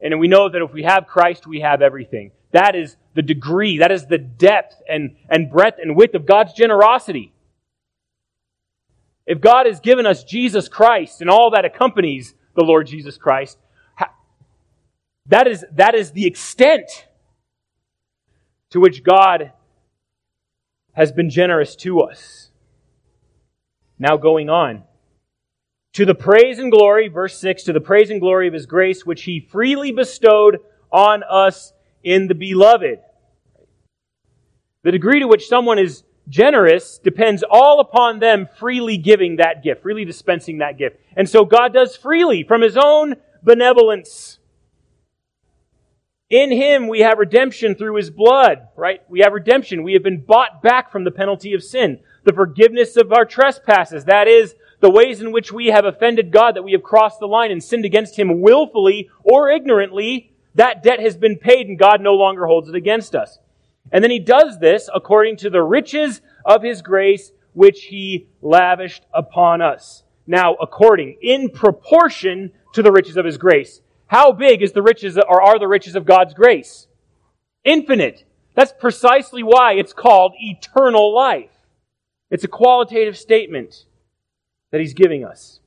And 0.00 0.18
we 0.18 0.28
know 0.28 0.50
that 0.50 0.60
if 0.60 0.72
we 0.72 0.82
have 0.82 1.06
Christ, 1.06 1.46
we 1.46 1.60
have 1.60 1.80
everything. 1.80 2.32
That 2.50 2.74
is 2.74 2.96
the 3.14 3.22
degree, 3.22 3.78
that 3.78 3.92
is 3.92 4.06
the 4.06 4.18
depth 4.18 4.80
and, 4.88 5.16
and 5.28 5.50
breadth 5.50 5.78
and 5.80 5.96
width 5.96 6.14
of 6.14 6.26
God's 6.26 6.52
generosity. 6.52 7.32
If 9.26 9.40
God 9.40 9.66
has 9.66 9.80
given 9.80 10.04
us 10.04 10.24
Jesus 10.24 10.68
Christ 10.68 11.20
and 11.20 11.30
all 11.30 11.50
that 11.50 11.64
accompanies 11.64 12.34
the 12.56 12.64
Lord 12.64 12.86
Jesus 12.86 13.16
Christ, 13.16 13.58
that 15.26 15.46
is, 15.46 15.64
that 15.72 15.94
is 15.94 16.10
the 16.10 16.26
extent 16.26 17.06
to 18.70 18.80
which 18.80 19.02
God 19.02 19.52
has 20.92 21.12
been 21.12 21.30
generous 21.30 21.76
to 21.76 22.00
us. 22.00 22.50
Now, 23.98 24.16
going 24.16 24.50
on. 24.50 24.82
To 25.94 26.04
the 26.04 26.14
praise 26.14 26.58
and 26.58 26.72
glory, 26.72 27.08
verse 27.08 27.38
6, 27.38 27.62
to 27.64 27.72
the 27.72 27.80
praise 27.80 28.10
and 28.10 28.20
glory 28.20 28.48
of 28.48 28.54
his 28.54 28.66
grace, 28.66 29.06
which 29.06 29.22
he 29.22 29.38
freely 29.38 29.92
bestowed 29.92 30.58
on 30.90 31.22
us 31.28 31.72
in 32.04 32.28
the 32.28 32.34
beloved. 32.34 33.00
The 34.82 34.92
degree 34.92 35.20
to 35.20 35.26
which 35.26 35.48
someone 35.48 35.78
is 35.78 36.04
generous 36.28 36.98
depends 36.98 37.42
all 37.48 37.80
upon 37.80 38.18
them 38.18 38.48
freely 38.58 38.96
giving 38.98 39.36
that 39.36 39.62
gift, 39.62 39.82
freely 39.82 40.04
dispensing 40.04 40.58
that 40.58 40.78
gift. 40.78 40.96
And 41.16 41.28
so 41.28 41.44
God 41.44 41.72
does 41.72 41.96
freely 41.96 42.44
from 42.44 42.60
his 42.60 42.76
own 42.76 43.16
benevolence. 43.42 44.38
In 46.30 46.50
him 46.50 46.88
we 46.88 47.00
have 47.00 47.18
redemption 47.18 47.74
through 47.74 47.96
his 47.96 48.10
blood, 48.10 48.68
right? 48.76 49.00
We 49.08 49.20
have 49.20 49.32
redemption. 49.32 49.82
We 49.82 49.92
have 49.94 50.02
been 50.02 50.20
bought 50.20 50.62
back 50.62 50.90
from 50.90 51.04
the 51.04 51.10
penalty 51.10 51.54
of 51.54 51.62
sin. 51.62 52.00
The 52.24 52.32
forgiveness 52.32 52.96
of 52.96 53.12
our 53.12 53.24
trespasses. 53.24 54.06
That 54.06 54.28
is 54.28 54.54
the 54.80 54.90
ways 54.90 55.20
in 55.20 55.32
which 55.32 55.52
we 55.52 55.68
have 55.68 55.84
offended 55.84 56.30
God, 56.30 56.56
that 56.56 56.62
we 56.62 56.72
have 56.72 56.82
crossed 56.82 57.20
the 57.20 57.26
line 57.26 57.50
and 57.50 57.62
sinned 57.62 57.84
against 57.84 58.18
Him 58.18 58.40
willfully 58.40 59.08
or 59.22 59.50
ignorantly, 59.50 60.33
that 60.54 60.82
debt 60.82 61.00
has 61.00 61.16
been 61.16 61.36
paid 61.36 61.68
and 61.68 61.78
God 61.78 62.00
no 62.00 62.14
longer 62.14 62.46
holds 62.46 62.68
it 62.68 62.74
against 62.74 63.14
us. 63.14 63.38
And 63.92 64.02
then 64.02 64.10
He 64.10 64.18
does 64.18 64.58
this 64.58 64.88
according 64.94 65.36
to 65.38 65.50
the 65.50 65.62
riches 65.62 66.20
of 66.44 66.62
His 66.62 66.82
grace, 66.82 67.32
which 67.52 67.84
He 67.84 68.28
lavished 68.42 69.04
upon 69.12 69.60
us. 69.60 70.02
Now, 70.26 70.54
according, 70.54 71.18
in 71.20 71.50
proportion 71.50 72.52
to 72.72 72.82
the 72.82 72.92
riches 72.92 73.16
of 73.16 73.24
His 73.24 73.36
grace. 73.36 73.80
How 74.06 74.32
big 74.32 74.62
is 74.62 74.72
the 74.72 74.82
riches, 74.82 75.18
or 75.18 75.42
are 75.42 75.58
the 75.58 75.68
riches 75.68 75.96
of 75.96 76.04
God's 76.04 76.34
grace? 76.34 76.86
Infinite. 77.64 78.24
That's 78.54 78.72
precisely 78.72 79.42
why 79.42 79.72
it's 79.72 79.92
called 79.92 80.34
eternal 80.38 81.12
life. 81.14 81.50
It's 82.30 82.44
a 82.44 82.48
qualitative 82.48 83.16
statement 83.16 83.86
that 84.70 84.80
he's 84.80 84.94
giving 84.94 85.24
us, 85.24 85.60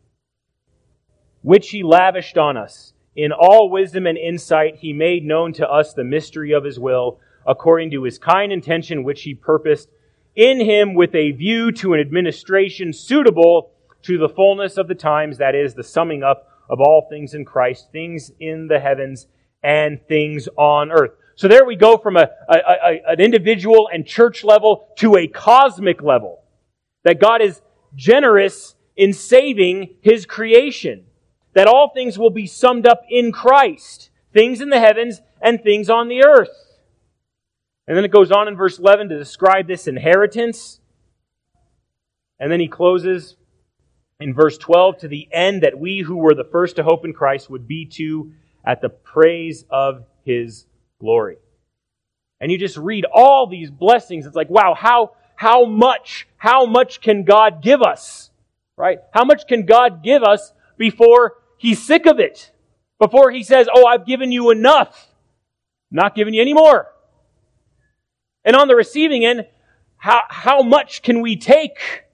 which 1.41 1.69
he 1.69 1.84
lavished 1.84 2.38
on 2.38 2.58
us. 2.58 2.93
In 3.17 3.32
all 3.32 3.71
wisdom 3.71 4.06
and 4.06 4.15
insight, 4.15 4.75
he 4.77 4.93
made 4.93 5.25
known 5.25 5.51
to 5.53 5.67
us 5.67 5.91
the 5.91 6.03
mystery 6.03 6.51
of 6.51 6.63
his 6.63 6.80
will, 6.80 7.19
according 7.47 7.89
to 7.91 8.03
his 8.03 8.19
kind 8.19 8.51
intention, 8.51 9.03
which 9.03 9.23
he 9.23 9.34
purposed 9.34 9.89
in 10.36 10.62
him 10.62 10.93
with 10.93 11.15
a 11.15 11.32
view 11.32 11.71
to 11.71 11.93
an 11.93 11.99
administration 11.99 12.93
suitable 12.93 13.71
to 14.03 14.19
the 14.19 14.30
fullness 14.30 14.77
of 14.77 14.88
the 14.88 14.93
times, 14.93 15.39
that 15.39 15.56
is, 15.56 15.73
the 15.73 15.84
summing 15.84 16.21
up 16.21 16.47
of 16.69 16.80
all 16.80 17.08
things 17.10 17.34
in 17.34 17.43
Christ, 17.43 17.88
things 17.91 18.32
in 18.39 18.67
the 18.67 18.80
heavens 18.80 19.25
and 19.63 19.99
things 20.08 20.47
on 20.56 20.91
earth. 20.91 21.13
So 21.36 21.47
there 21.47 21.65
we 21.65 21.75
go 21.75 21.97
from 21.97 22.17
a, 22.17 22.30
a, 22.47 22.56
a, 22.56 23.01
an 23.13 23.19
individual 23.19 23.89
and 23.91 24.06
church 24.06 24.43
level 24.43 24.89
to 24.99 25.15
a 25.17 25.25
cosmic 25.25 26.03
level. 26.03 26.43
That 27.03 27.19
God 27.19 27.41
is 27.41 27.63
generous 27.95 28.75
in 28.95 29.12
saving 29.12 29.95
His 30.01 30.27
creation. 30.27 31.06
That 31.57 31.65
all 31.65 31.89
things 31.89 32.19
will 32.19 32.29
be 32.29 32.45
summed 32.45 32.85
up 32.85 33.01
in 33.09 33.31
Christ. 33.31 34.11
Things 34.31 34.61
in 34.61 34.69
the 34.69 34.79
heavens 34.79 35.23
and 35.41 35.59
things 35.59 35.89
on 35.89 36.07
the 36.07 36.23
earth. 36.23 36.55
And 37.87 37.97
then 37.97 38.05
it 38.05 38.11
goes 38.11 38.31
on 38.31 38.47
in 38.47 38.55
verse 38.55 38.77
11 38.77 39.09
to 39.09 39.17
describe 39.17 39.65
this 39.65 39.87
inheritance. 39.87 40.79
And 42.39 42.51
then 42.51 42.59
he 42.59 42.67
closes 42.67 43.37
in 44.19 44.35
verse 44.35 44.59
12 44.59 44.99
to 44.99 45.07
the 45.07 45.27
end 45.31 45.63
that 45.63 45.79
we 45.79 46.01
who 46.01 46.17
were 46.17 46.35
the 46.35 46.43
first 46.43 46.75
to 46.75 46.83
hope 46.83 47.03
in 47.05 47.11
Christ 47.11 47.49
would 47.49 47.67
be 47.67 47.87
too 47.87 48.33
at 48.63 48.79
the 48.79 48.89
praise 48.89 49.65
of 49.67 50.05
his 50.25 50.67
glory. 50.99 51.37
And 52.39 52.51
you 52.51 52.59
just 52.59 52.77
read 52.77 53.07
all 53.11 53.47
these 53.47 53.71
blessings. 53.71 54.27
It's 54.27 54.35
like, 54.35 54.51
wow, 54.51 54.75
how, 54.75 55.13
how 55.35 55.65
much, 55.65 56.27
how 56.37 56.67
much 56.67 57.01
can 57.01 57.23
God 57.23 57.63
give 57.63 57.81
us? 57.81 58.29
Right? 58.77 58.99
How 59.11 59.25
much 59.25 59.47
can 59.47 59.65
God 59.65 60.03
give 60.03 60.21
us 60.21 60.53
before 60.77 61.33
he's 61.57 61.85
sick 61.85 62.05
of 62.05 62.19
it? 62.19 62.51
Before 62.99 63.31
he 63.31 63.43
says, 63.43 63.67
oh, 63.73 63.85
I've 63.85 64.05
given 64.05 64.31
you 64.31 64.49
enough. 64.49 65.07
not 65.91 66.15
giving 66.15 66.33
you 66.33 66.41
any 66.41 66.53
more. 66.53 66.87
And 68.43 68.55
on 68.55 68.67
the 68.67 68.75
receiving 68.75 69.25
end, 69.25 69.45
how, 69.97 70.21
how 70.29 70.61
much 70.61 71.01
can 71.01 71.21
we 71.21 71.35
take 71.35 72.05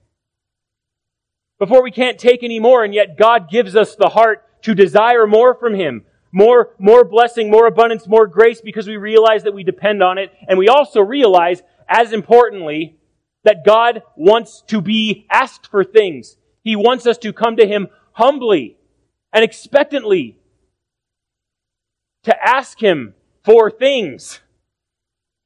before 1.60 1.84
we 1.84 1.92
can't 1.92 2.18
take 2.20 2.44
any 2.44 2.60
more? 2.60 2.84
And 2.84 2.94
yet 2.94 3.18
God 3.18 3.50
gives 3.50 3.76
us 3.76 3.96
the 3.96 4.10
heart 4.10 4.46
to 4.64 4.74
desire 4.74 5.28
more 5.28 5.54
from 5.54 5.76
Him, 5.76 6.06
more, 6.32 6.76
more 6.80 7.04
blessing, 7.04 7.52
more 7.52 7.68
abundance, 7.68 8.08
more 8.08 8.28
grace 8.28 8.62
because 8.62 8.88
we 8.88 8.98
realize 8.98 9.44
that 9.44 9.54
we 9.54 9.64
depend 9.64 10.02
on 10.02 10.18
it. 10.18 10.32
And 10.48 10.58
we 10.58 10.68
also 10.68 11.02
realize, 11.02 11.62
as 11.88 12.14
importantly, 12.14 12.98
that 13.44 13.66
God 13.66 14.04
wants 14.16 14.64
to 14.68 14.82
be 14.82 15.28
asked 15.30 15.68
for 15.68 15.84
things. 15.84 16.38
He 16.64 16.76
wants 16.76 17.06
us 17.06 17.18
to 17.20 17.34
come 17.34 17.58
to 17.58 17.68
Him 17.68 17.90
humbly 18.14 18.78
and 19.34 19.44
expectantly 19.44 20.38
to 22.24 22.36
ask 22.42 22.82
Him 22.82 23.16
for 23.44 23.70
things. 23.70 24.40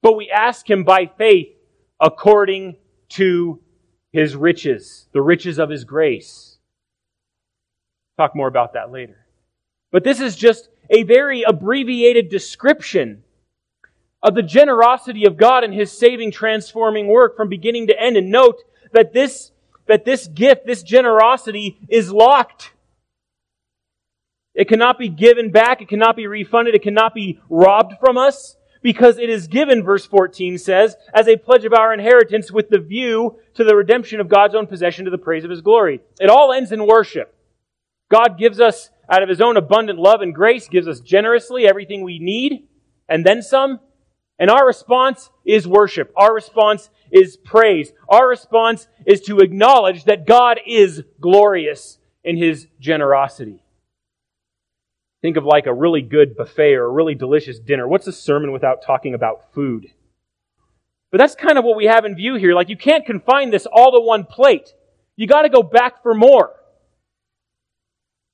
But 0.04 0.16
we 0.16 0.30
ask 0.30 0.70
Him 0.70 0.84
by 0.84 1.10
faith 1.18 1.56
according 2.00 2.76
to 3.10 3.60
His 4.12 4.36
riches, 4.36 5.08
the 5.14 5.22
riches 5.22 5.58
of 5.58 5.70
His 5.70 5.86
grace. 5.86 6.58
Talk 8.18 8.36
more 8.36 8.48
about 8.48 8.74
that 8.74 8.92
later. 8.92 9.26
But 9.92 10.04
this 10.04 10.20
is 10.20 10.36
just 10.36 10.70
a 10.90 11.04
very 11.04 11.44
abbreviated 11.44 12.30
description 12.30 13.24
of 14.22 14.36
the 14.36 14.44
generosity 14.44 15.26
of 15.26 15.38
God 15.38 15.64
and 15.64 15.74
His 15.74 15.92
saving, 15.92 16.32
transforming 16.32 17.08
work 17.08 17.38
from 17.38 17.50
beginning 17.50 17.88
to 17.88 18.00
end. 18.00 18.18
And 18.18 18.32
note 18.32 18.64
that 18.92 19.14
this, 19.14 19.52
that 19.88 20.06
this 20.06 20.28
gift, 20.28 20.66
this 20.66 20.84
generosity 20.84 21.80
is 21.90 22.12
locked. 22.12 22.74
It 24.58 24.68
cannot 24.68 24.98
be 24.98 25.08
given 25.08 25.52
back. 25.52 25.82
It 25.82 25.88
cannot 25.88 26.18
be 26.18 26.28
refunded. 26.28 26.76
It 26.76 26.82
cannot 26.82 27.14
be 27.14 27.40
robbed 27.50 27.94
from 28.00 28.18
us 28.18 28.58
because 28.82 29.20
it 29.20 29.30
is 29.30 29.48
given, 29.48 29.84
verse 29.84 30.06
14 30.06 30.58
says, 30.58 30.98
as 31.14 31.28
a 31.28 31.38
pledge 31.38 31.64
of 31.64 31.74
our 31.74 31.94
inheritance 31.94 32.52
with 32.52 32.70
the 32.70 32.80
view 32.80 33.38
to 33.54 33.64
the 33.64 33.76
redemption 33.76 34.20
of 34.20 34.30
God's 34.30 34.56
own 34.56 34.68
possession 34.68 35.06
to 35.06 35.12
the 35.12 35.18
praise 35.18 35.44
of 35.44 35.52
His 35.52 35.62
glory. 35.62 36.02
It 36.20 36.30
all 36.30 36.52
ends 36.52 36.72
in 36.72 36.88
worship. 36.88 37.34
God 38.10 38.38
gives 38.40 38.60
us 38.60 38.90
out 39.10 39.24
of 39.24 39.30
his 39.30 39.42
own 39.42 39.58
abundant 39.58 40.00
love 40.00 40.22
and 40.22 40.34
grace, 40.34 40.68
gives 40.68 40.88
us 40.88 41.00
generously 41.00 41.68
everything 41.68 42.04
we 42.04 42.20
need, 42.20 42.68
and 43.08 43.26
then 43.26 43.42
some. 43.42 43.80
And 44.40 44.50
our 44.50 44.66
response 44.66 45.30
is 45.46 45.68
worship. 45.68 46.12
Our 46.16 46.34
response 46.34 46.90
is 47.12 47.38
praise. 47.38 47.92
Our 48.10 48.28
response 48.28 48.88
is 49.06 49.22
to 49.22 49.40
acknowledge 49.40 50.04
that 50.06 50.28
God 50.28 50.60
is 50.66 51.04
glorious 51.20 51.98
in 52.24 52.38
his 52.38 52.68
generosity. 52.80 53.64
Think 55.22 55.38
of 55.38 55.46
like 55.46 55.66
a 55.66 55.74
really 55.74 56.02
good 56.02 56.36
buffet 56.36 56.76
or 56.76 56.86
a 56.86 56.92
really 56.92 57.16
delicious 57.16 57.60
dinner. 57.60 57.88
What's 57.88 58.08
a 58.08 58.12
sermon 58.12 58.52
without 58.52 58.84
talking 58.84 59.14
about 59.14 59.54
food? 59.54 59.88
But 61.12 61.20
that's 61.20 61.36
kind 61.36 61.58
of 61.58 61.64
what 61.64 61.78
we 61.78 61.86
have 61.86 62.06
in 62.06 62.16
view 62.16 62.36
here. 62.36 62.54
Like 62.54 62.70
you 62.70 62.78
can't 62.78 63.06
confine 63.06 63.50
this 63.50 63.66
all 63.66 63.92
to 63.92 64.02
one 64.02 64.26
plate. 64.26 64.74
You 65.16 65.26
gotta 65.26 65.50
go 65.50 65.64
back 65.64 66.04
for 66.04 66.14
more. 66.14 66.54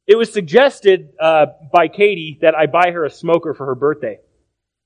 It 0.05 0.17
was 0.17 0.33
suggested 0.33 1.13
uh, 1.19 1.45
by 1.71 1.87
Katie 1.87 2.37
that 2.41 2.55
I 2.55 2.65
buy 2.65 2.91
her 2.91 3.05
a 3.05 3.09
smoker 3.09 3.53
for 3.53 3.67
her 3.67 3.75
birthday. 3.75 4.19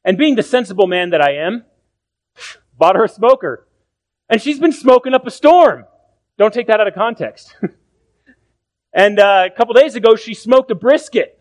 And 0.05 0.17
being 0.17 0.35
the 0.35 0.43
sensible 0.43 0.87
man 0.87 1.09
that 1.09 1.21
I 1.21 1.37
am, 1.45 1.65
bought 2.77 2.95
her 2.95 3.05
a 3.05 3.09
smoker. 3.09 3.67
And 4.29 4.41
she's 4.41 4.59
been 4.59 4.73
smoking 4.73 5.13
up 5.13 5.25
a 5.25 5.31
storm. 5.31 5.85
Don't 6.37 6.53
take 6.53 6.67
that 6.67 6.79
out 6.79 6.87
of 6.87 6.93
context. 6.93 7.55
and 8.93 9.19
uh, 9.19 9.47
a 9.51 9.55
couple 9.55 9.73
days 9.73 9.95
ago, 9.95 10.15
she 10.15 10.35
smoked 10.35 10.69
a 10.69 10.75
brisket. 10.75 11.36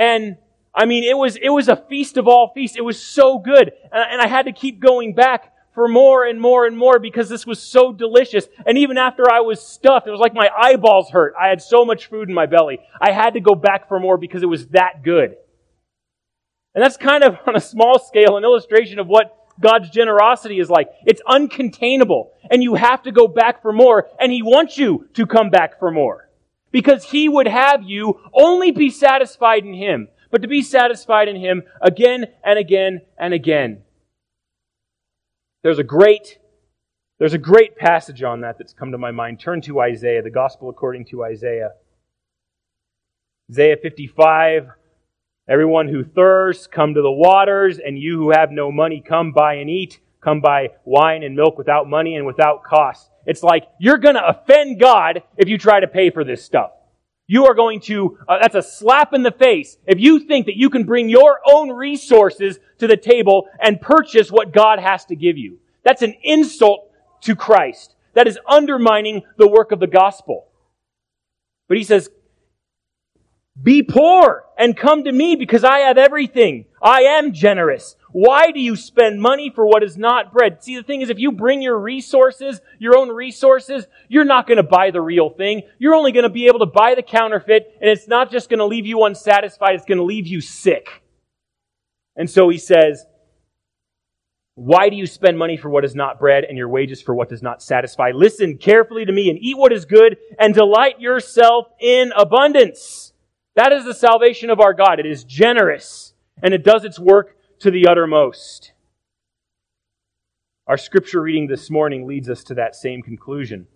And 0.00 0.38
I 0.74 0.86
mean, 0.86 1.04
it 1.04 1.16
was, 1.16 1.36
it 1.36 1.50
was 1.50 1.68
a 1.68 1.76
feast 1.76 2.16
of 2.16 2.26
all 2.26 2.52
feasts. 2.54 2.78
It 2.78 2.84
was 2.84 3.00
so 3.00 3.38
good. 3.38 3.70
And, 3.92 4.12
and 4.12 4.20
I 4.22 4.28
had 4.28 4.46
to 4.46 4.52
keep 4.52 4.80
going 4.80 5.14
back 5.14 5.52
for 5.74 5.88
more 5.88 6.24
and 6.24 6.40
more 6.40 6.66
and 6.66 6.76
more 6.76 6.98
because 6.98 7.28
this 7.28 7.46
was 7.46 7.62
so 7.62 7.92
delicious. 7.92 8.48
And 8.64 8.78
even 8.78 8.96
after 8.96 9.30
I 9.30 9.40
was 9.40 9.60
stuffed, 9.60 10.06
it 10.06 10.10
was 10.10 10.18
like 10.18 10.32
my 10.32 10.48
eyeballs 10.58 11.10
hurt. 11.10 11.34
I 11.38 11.48
had 11.48 11.60
so 11.60 11.84
much 11.84 12.06
food 12.06 12.30
in 12.30 12.34
my 12.34 12.46
belly. 12.46 12.78
I 12.98 13.12
had 13.12 13.34
to 13.34 13.40
go 13.40 13.54
back 13.54 13.88
for 13.88 14.00
more 14.00 14.16
because 14.16 14.42
it 14.42 14.48
was 14.48 14.68
that 14.68 15.02
good. 15.04 15.36
And 16.74 16.82
that's 16.82 16.96
kind 16.96 17.22
of 17.22 17.36
on 17.46 17.54
a 17.54 17.60
small 17.60 17.98
scale 17.98 18.38
an 18.38 18.44
illustration 18.44 18.98
of 18.98 19.06
what 19.06 19.36
God's 19.60 19.90
generosity 19.90 20.60
is 20.60 20.70
like. 20.70 20.88
It's 21.04 21.20
uncontainable 21.28 22.28
and 22.50 22.62
you 22.62 22.74
have 22.74 23.02
to 23.02 23.12
go 23.12 23.28
back 23.28 23.60
for 23.60 23.72
more 23.72 24.08
and 24.18 24.32
He 24.32 24.42
wants 24.42 24.78
you 24.78 25.08
to 25.12 25.26
come 25.26 25.50
back 25.50 25.78
for 25.78 25.90
more 25.90 26.29
because 26.70 27.04
He 27.04 27.28
would 27.28 27.48
have 27.48 27.82
you 27.82 28.20
only 28.32 28.70
be 28.70 28.90
satisfied 28.90 29.64
in 29.64 29.74
Him, 29.74 30.08
but 30.30 30.42
to 30.42 30.48
be 30.48 30.62
satisfied 30.62 31.28
in 31.28 31.36
Him 31.36 31.62
again 31.80 32.26
and 32.44 32.58
again 32.58 33.02
and 33.18 33.34
again. 33.34 33.82
There's 35.62 35.78
a 35.78 35.84
great 35.84 36.38
there's 37.18 37.34
a 37.34 37.38
great 37.38 37.76
passage 37.76 38.22
on 38.22 38.40
that 38.40 38.56
that's 38.56 38.72
come 38.72 38.92
to 38.92 38.98
my 38.98 39.10
mind. 39.10 39.40
Turn 39.40 39.60
to 39.62 39.80
Isaiah, 39.80 40.22
the 40.22 40.30
gospel 40.30 40.70
according 40.70 41.04
to 41.06 41.22
Isaiah. 41.22 41.72
Isaiah 43.50 43.76
55 43.76 44.70
Everyone 45.50 45.88
who 45.88 46.04
thirsts, 46.04 46.68
come 46.68 46.94
to 46.94 47.02
the 47.02 47.10
waters, 47.10 47.80
and 47.84 47.98
you 47.98 48.16
who 48.18 48.30
have 48.30 48.52
no 48.52 48.70
money, 48.70 49.02
come 49.04 49.32
buy 49.32 49.54
and 49.54 49.68
eat. 49.68 49.98
Come 50.20 50.40
buy 50.40 50.68
wine 50.84 51.24
and 51.24 51.34
milk 51.34 51.58
without 51.58 51.88
money 51.88 52.14
and 52.14 52.24
without 52.24 52.62
cost. 52.62 53.09
It's 53.26 53.42
like 53.42 53.68
you're 53.78 53.98
going 53.98 54.14
to 54.14 54.26
offend 54.26 54.80
God 54.80 55.22
if 55.36 55.48
you 55.48 55.58
try 55.58 55.80
to 55.80 55.86
pay 55.86 56.10
for 56.10 56.24
this 56.24 56.44
stuff. 56.44 56.72
You 57.26 57.46
are 57.46 57.54
going 57.54 57.80
to, 57.82 58.18
uh, 58.28 58.38
that's 58.40 58.56
a 58.56 58.62
slap 58.62 59.12
in 59.12 59.22
the 59.22 59.30
face 59.30 59.78
if 59.86 60.00
you 60.00 60.18
think 60.18 60.46
that 60.46 60.56
you 60.56 60.68
can 60.68 60.84
bring 60.84 61.08
your 61.08 61.38
own 61.48 61.70
resources 61.70 62.58
to 62.78 62.88
the 62.88 62.96
table 62.96 63.48
and 63.60 63.80
purchase 63.80 64.32
what 64.32 64.52
God 64.52 64.80
has 64.80 65.04
to 65.06 65.14
give 65.14 65.38
you. 65.38 65.60
That's 65.84 66.02
an 66.02 66.14
insult 66.22 66.90
to 67.22 67.36
Christ. 67.36 67.94
That 68.14 68.26
is 68.26 68.38
undermining 68.48 69.22
the 69.38 69.46
work 69.46 69.70
of 69.70 69.78
the 69.78 69.86
gospel. 69.86 70.48
But 71.68 71.76
he 71.76 71.84
says, 71.84 72.10
be 73.62 73.82
poor 73.82 74.44
and 74.58 74.76
come 74.76 75.04
to 75.04 75.12
me 75.12 75.36
because 75.36 75.62
I 75.62 75.80
have 75.80 75.98
everything. 75.98 76.64
I 76.82 77.02
am 77.02 77.32
generous. 77.32 77.94
Why 78.12 78.50
do 78.50 78.60
you 78.60 78.76
spend 78.76 79.20
money 79.20 79.50
for 79.54 79.66
what 79.66 79.82
is 79.82 79.96
not 79.96 80.32
bread? 80.32 80.62
See, 80.62 80.76
the 80.76 80.82
thing 80.82 81.00
is, 81.00 81.10
if 81.10 81.18
you 81.18 81.32
bring 81.32 81.62
your 81.62 81.78
resources, 81.78 82.60
your 82.78 82.96
own 82.96 83.08
resources, 83.08 83.86
you're 84.08 84.24
not 84.24 84.46
going 84.46 84.56
to 84.56 84.62
buy 84.62 84.90
the 84.90 85.00
real 85.00 85.30
thing. 85.30 85.62
You're 85.78 85.94
only 85.94 86.12
going 86.12 86.24
to 86.24 86.30
be 86.30 86.46
able 86.46 86.58
to 86.60 86.66
buy 86.66 86.94
the 86.96 87.02
counterfeit, 87.02 87.76
and 87.80 87.88
it's 87.88 88.08
not 88.08 88.30
just 88.30 88.48
going 88.48 88.58
to 88.58 88.66
leave 88.66 88.86
you 88.86 89.04
unsatisfied, 89.04 89.74
it's 89.74 89.84
going 89.84 89.98
to 89.98 90.04
leave 90.04 90.26
you 90.26 90.40
sick. 90.40 91.02
And 92.16 92.28
so 92.28 92.48
he 92.48 92.58
says, 92.58 93.06
why 94.54 94.90
do 94.90 94.96
you 94.96 95.06
spend 95.06 95.38
money 95.38 95.56
for 95.56 95.70
what 95.70 95.86
is 95.86 95.94
not 95.94 96.18
bread 96.18 96.44
and 96.44 96.58
your 96.58 96.68
wages 96.68 97.00
for 97.00 97.14
what 97.14 97.30
does 97.30 97.42
not 97.42 97.62
satisfy? 97.62 98.10
Listen 98.12 98.58
carefully 98.58 99.06
to 99.06 99.12
me 99.12 99.30
and 99.30 99.38
eat 99.40 99.56
what 99.56 99.72
is 99.72 99.86
good 99.86 100.18
and 100.38 100.52
delight 100.52 101.00
yourself 101.00 101.68
in 101.80 102.12
abundance. 102.14 103.14
That 103.54 103.72
is 103.72 103.84
the 103.84 103.94
salvation 103.94 104.50
of 104.50 104.60
our 104.60 104.74
God. 104.74 105.00
It 105.00 105.06
is 105.06 105.24
generous 105.24 106.12
and 106.42 106.52
it 106.52 106.62
does 106.62 106.84
its 106.84 106.98
work 106.98 107.36
to 107.60 107.70
the 107.70 107.86
uttermost. 107.86 108.72
Our 110.66 110.76
scripture 110.76 111.20
reading 111.20 111.46
this 111.46 111.70
morning 111.70 112.06
leads 112.06 112.28
us 112.28 112.42
to 112.44 112.54
that 112.54 112.74
same 112.74 113.02
conclusion. 113.02 113.66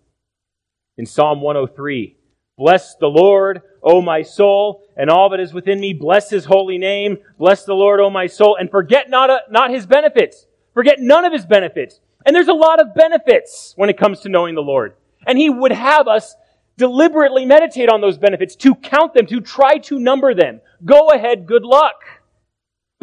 In 0.97 1.07
Psalm 1.07 1.41
103, 1.41 2.17
Bless 2.57 2.95
the 2.95 3.09
Lord, 3.09 3.63
O 3.83 4.01
my 4.01 4.23
soul, 4.23 4.85
and 4.97 5.11
all 5.11 5.29
that 5.31 5.41
is 5.41 5.53
within 5.53 5.81
me. 5.81 5.93
Bless 5.93 6.31
his 6.31 6.45
holy 6.45 6.79
name. 6.79 7.19
Bless 7.37 7.65
the 7.65 7.75
Lord, 7.75 8.01
O 8.01 8.11
my 8.11 8.29
soul, 8.29 8.57
and 8.59 8.71
forget 8.71 9.11
not, 9.11 9.29
uh, 9.29 9.41
not 9.51 9.71
his 9.71 9.87
benefits. 9.87 10.47
Forget 10.73 11.01
none 11.01 11.25
of 11.25 11.33
his 11.33 11.45
benefits. 11.45 12.01
And 12.25 12.35
there's 12.35 12.49
a 12.49 12.55
lot 12.55 12.81
of 12.81 12.95
benefits 12.95 13.75
when 13.77 13.91
it 13.91 13.99
comes 13.99 14.21
to 14.21 14.29
knowing 14.29 14.55
the 14.55 14.63
Lord. 14.63 14.95
And 15.27 15.37
he 15.37 15.51
would 15.51 15.73
have 15.73 16.07
us 16.07 16.37
deliberately 16.77 17.45
meditate 17.45 17.89
on 17.89 18.01
those 18.01 18.19
benefits, 18.19 18.57
to 18.57 18.75
count 18.75 19.15
them, 19.15 19.27
to 19.27 19.41
try 19.41 19.79
to 19.79 19.99
number 19.99 20.35
them. 20.35 20.61
Go 20.85 21.09
ahead, 21.11 21.47
good 21.47 21.65
luck. 21.65 22.03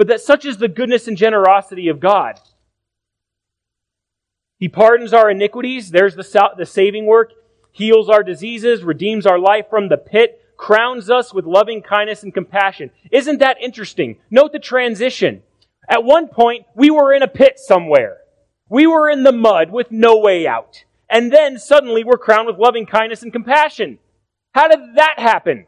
But 0.02 0.08
that 0.08 0.22
such 0.22 0.46
is 0.46 0.58
the 0.58 0.68
goodness 0.68 1.08
and 1.08 1.16
generosity 1.16 1.88
of 1.88 2.00
God. 2.00 2.40
He 4.58 4.68
pardons 4.68 5.14
our 5.14 5.30
iniquities. 5.30 5.92
There's 5.92 6.16
the, 6.16 6.50
the 6.58 6.66
saving 6.66 7.06
work. 7.06 7.34
Heals 7.72 8.10
our 8.10 8.24
diseases, 8.24 8.82
redeems 8.82 9.28
our 9.28 9.38
life 9.38 9.70
from 9.70 9.90
the 9.90 9.98
pit, 9.98 10.42
crowns 10.58 11.12
us 11.12 11.36
with 11.36 11.46
loving 11.46 11.84
kindness 11.84 12.24
and 12.24 12.34
compassion. 12.34 12.90
Isn't 13.12 13.38
that 13.42 13.62
interesting? 13.62 14.18
Note 14.32 14.54
the 14.54 14.58
transition. 14.58 15.44
At 15.88 16.04
one 16.04 16.30
point, 16.30 16.66
we 16.74 16.90
were 16.90 17.14
in 17.14 17.22
a 17.22 17.28
pit 17.28 17.60
somewhere. 17.60 18.22
We 18.70 18.88
were 18.88 19.08
in 19.08 19.22
the 19.22 19.32
mud 19.32 19.70
with 19.70 19.92
no 19.92 20.18
way 20.18 20.48
out 20.48 20.84
and 21.12 21.32
then 21.32 21.60
suddenly 21.60 22.04
we're 22.04 22.18
crowned 22.18 22.48
with 22.48 22.58
loving 22.58 22.88
kindness 22.88 23.22
and 23.22 23.32
compassion. 23.32 24.00
How 24.56 24.68
did 24.68 24.96
that 24.96 25.20
happen? 25.20 25.68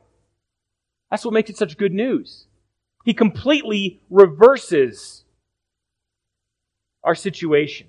That's 1.11 1.23
what 1.23 1.35
makes 1.35 1.51
it 1.51 1.57
such 1.57 1.77
good 1.77 1.93
news. 1.93 2.47
He 3.03 3.13
completely 3.13 4.01
reverses 4.09 5.23
our 7.03 7.15
situation. 7.15 7.87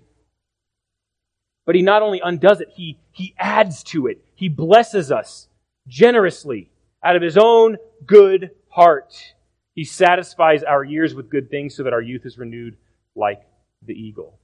But 1.66 1.77
he 1.77 1.83
not 1.83 2.03
only 2.03 2.20
undoes 2.22 2.61
it, 2.61 2.68
he, 2.74 2.98
he 3.12 3.35
adds 3.38 3.83
to 3.85 4.07
it. 4.07 4.22
He 4.35 4.48
blesses 4.48 5.11
us 5.11 5.48
generously 5.87 6.70
out 7.03 7.16
of 7.16 7.22
his 7.22 7.38
own 7.38 7.77
good 8.07 8.50
heart. 8.68 9.35
He 9.74 9.85
satisfies 9.85 10.62
our 10.62 10.85
years 10.85 11.14
with 11.14 11.31
good 11.31 11.50
things 11.50 11.74
so 11.74 11.85
that 11.85 11.92
our 11.92 12.03
youth 12.03 12.27
is 12.27 12.38
renewed 12.38 12.77
like 13.14 13.42
the 13.85 13.94
eagle. 13.94 14.38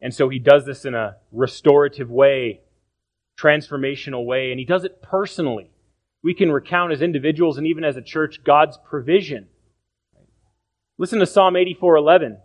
And 0.00 0.14
so 0.14 0.28
he 0.28 0.38
does 0.38 0.64
this 0.64 0.84
in 0.84 0.94
a 0.94 1.16
restorative 1.32 2.10
way, 2.10 2.60
transformational 3.38 4.24
way, 4.24 4.50
and 4.50 4.58
he 4.58 4.66
does 4.66 4.84
it 4.84 5.02
personally. 5.02 5.70
We 6.22 6.34
can 6.34 6.50
recount 6.50 6.92
as 6.92 7.02
individuals 7.02 7.58
and 7.58 7.66
even 7.66 7.84
as 7.84 7.96
a 7.96 8.02
church 8.02 8.42
God's 8.44 8.78
provision. 8.78 9.48
Listen 10.98 11.18
to 11.18 11.26
Psalm 11.26 11.56
84:11. 11.56 12.38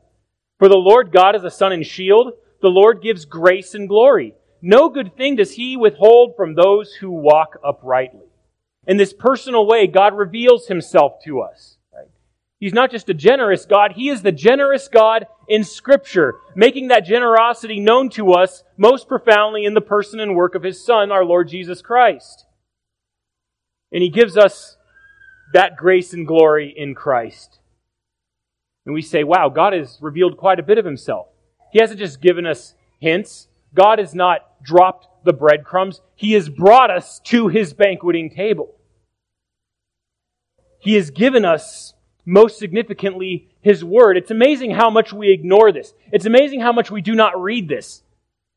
For 0.60 0.68
the 0.68 0.78
Lord 0.78 1.12
God 1.12 1.36
is 1.36 1.44
a 1.44 1.50
sun 1.50 1.72
and 1.72 1.86
shield, 1.86 2.34
the 2.62 2.70
Lord 2.70 3.02
gives 3.02 3.26
grace 3.26 3.74
and 3.74 3.90
glory. 3.90 4.36
No 4.62 4.90
good 4.90 5.16
thing 5.16 5.36
does 5.36 5.54
he 5.54 5.76
withhold 5.76 6.36
from 6.36 6.54
those 6.54 6.96
who 6.96 7.10
walk 7.10 7.58
uprightly. 7.64 8.28
In 8.86 8.98
this 8.98 9.14
personal 9.14 9.66
way, 9.66 9.88
God 9.88 10.16
reveals 10.16 10.68
himself 10.68 11.14
to 11.24 11.42
us. 11.42 11.78
He's 12.62 12.74
not 12.76 12.92
just 12.92 13.10
a 13.10 13.16
generous 13.16 13.66
God, 13.66 13.94
He 13.94 14.10
is 14.10 14.22
the 14.22 14.32
generous 14.32 14.88
God 14.88 15.26
in 15.50 15.64
Scripture, 15.64 16.36
making 16.56 16.90
that 16.90 17.06
generosity 17.06 17.80
known 17.80 18.12
to 18.12 18.34
us 18.34 18.64
most 18.78 19.08
profoundly 19.08 19.66
in 19.66 19.74
the 19.74 19.82
person 19.82 20.20
and 20.20 20.36
work 20.36 20.54
of 20.54 20.62
His 20.62 20.86
Son, 20.86 21.12
our 21.12 21.26
Lord 21.26 21.48
Jesus 21.48 21.82
Christ. 21.82 22.46
And 23.92 24.04
He 24.04 24.10
gives 24.10 24.38
us 24.38 24.78
that 25.54 25.76
grace 25.76 26.14
and 26.14 26.28
glory 26.28 26.72
in 26.78 26.94
Christ. 26.94 27.61
And 28.86 28.96
we 28.96 29.02
say, 29.02 29.24
wow, 29.24 29.50
God 29.50 29.74
has 29.74 29.98
revealed 30.02 30.38
quite 30.38 30.60
a 30.60 30.64
bit 30.64 30.78
of 30.78 30.86
Himself. 30.86 31.28
He 31.72 31.80
hasn't 31.80 32.00
just 32.00 32.22
given 32.22 32.46
us 32.46 32.74
hints. 33.00 33.48
God 33.74 34.00
has 34.00 34.14
not 34.14 34.62
dropped 34.64 35.08
the 35.24 35.34
breadcrumbs. 35.34 36.02
He 36.16 36.34
has 36.34 36.50
brought 36.50 36.92
us 36.92 37.20
to 37.26 37.48
His 37.48 37.74
banqueting 37.74 38.30
table. 38.30 38.76
He 40.80 40.96
has 40.96 41.12
given 41.12 41.46
us 41.46 41.94
most 42.26 42.58
significantly, 42.58 43.50
His 43.62 43.84
Word. 43.84 44.18
It's 44.18 44.32
amazing 44.32 44.72
how 44.72 44.90
much 44.90 45.14
we 45.14 45.32
ignore 45.32 45.72
this. 45.72 45.94
It's 46.12 46.26
amazing 46.26 46.62
how 46.62 46.74
much 46.74 46.90
we 46.90 47.02
do 47.02 47.14
not 47.14 47.40
read 47.42 47.70
this. 47.70 48.04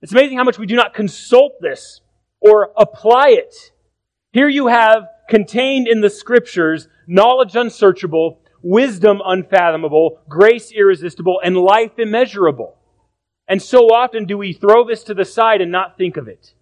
It's 0.01 0.13
amazing 0.13 0.39
how 0.39 0.45
much 0.45 0.59
we 0.59 0.67
do 0.67 0.77
not 0.77 0.95
consult 0.95 1.61
this 1.61 2.01
or 2.41 2.73
apply 2.77 3.31
it. 3.31 3.55
Here 4.33 4.49
you 4.49 4.67
have 4.67 5.07
contained 5.29 5.87
in 5.87 6.01
the 6.01 6.11
Scriptures 6.11 6.89
knowledge 7.07 7.57
unsearchable, 7.57 8.41
wisdom 8.65 9.21
unfathomable, 9.25 10.19
grace 10.27 10.73
irresistible, 10.73 11.39
and 11.45 11.57
life 11.57 11.99
immeasurable. 11.99 12.75
And 13.47 13.63
so 13.63 13.89
often 13.89 14.25
do 14.25 14.39
we 14.39 14.55
throw 14.55 14.87
this 14.87 15.05
to 15.05 15.15
the 15.15 15.27
side 15.27 15.61
and 15.61 15.71
not 15.71 15.99
think 15.99 16.17
of 16.17 16.29
it. 16.29 16.55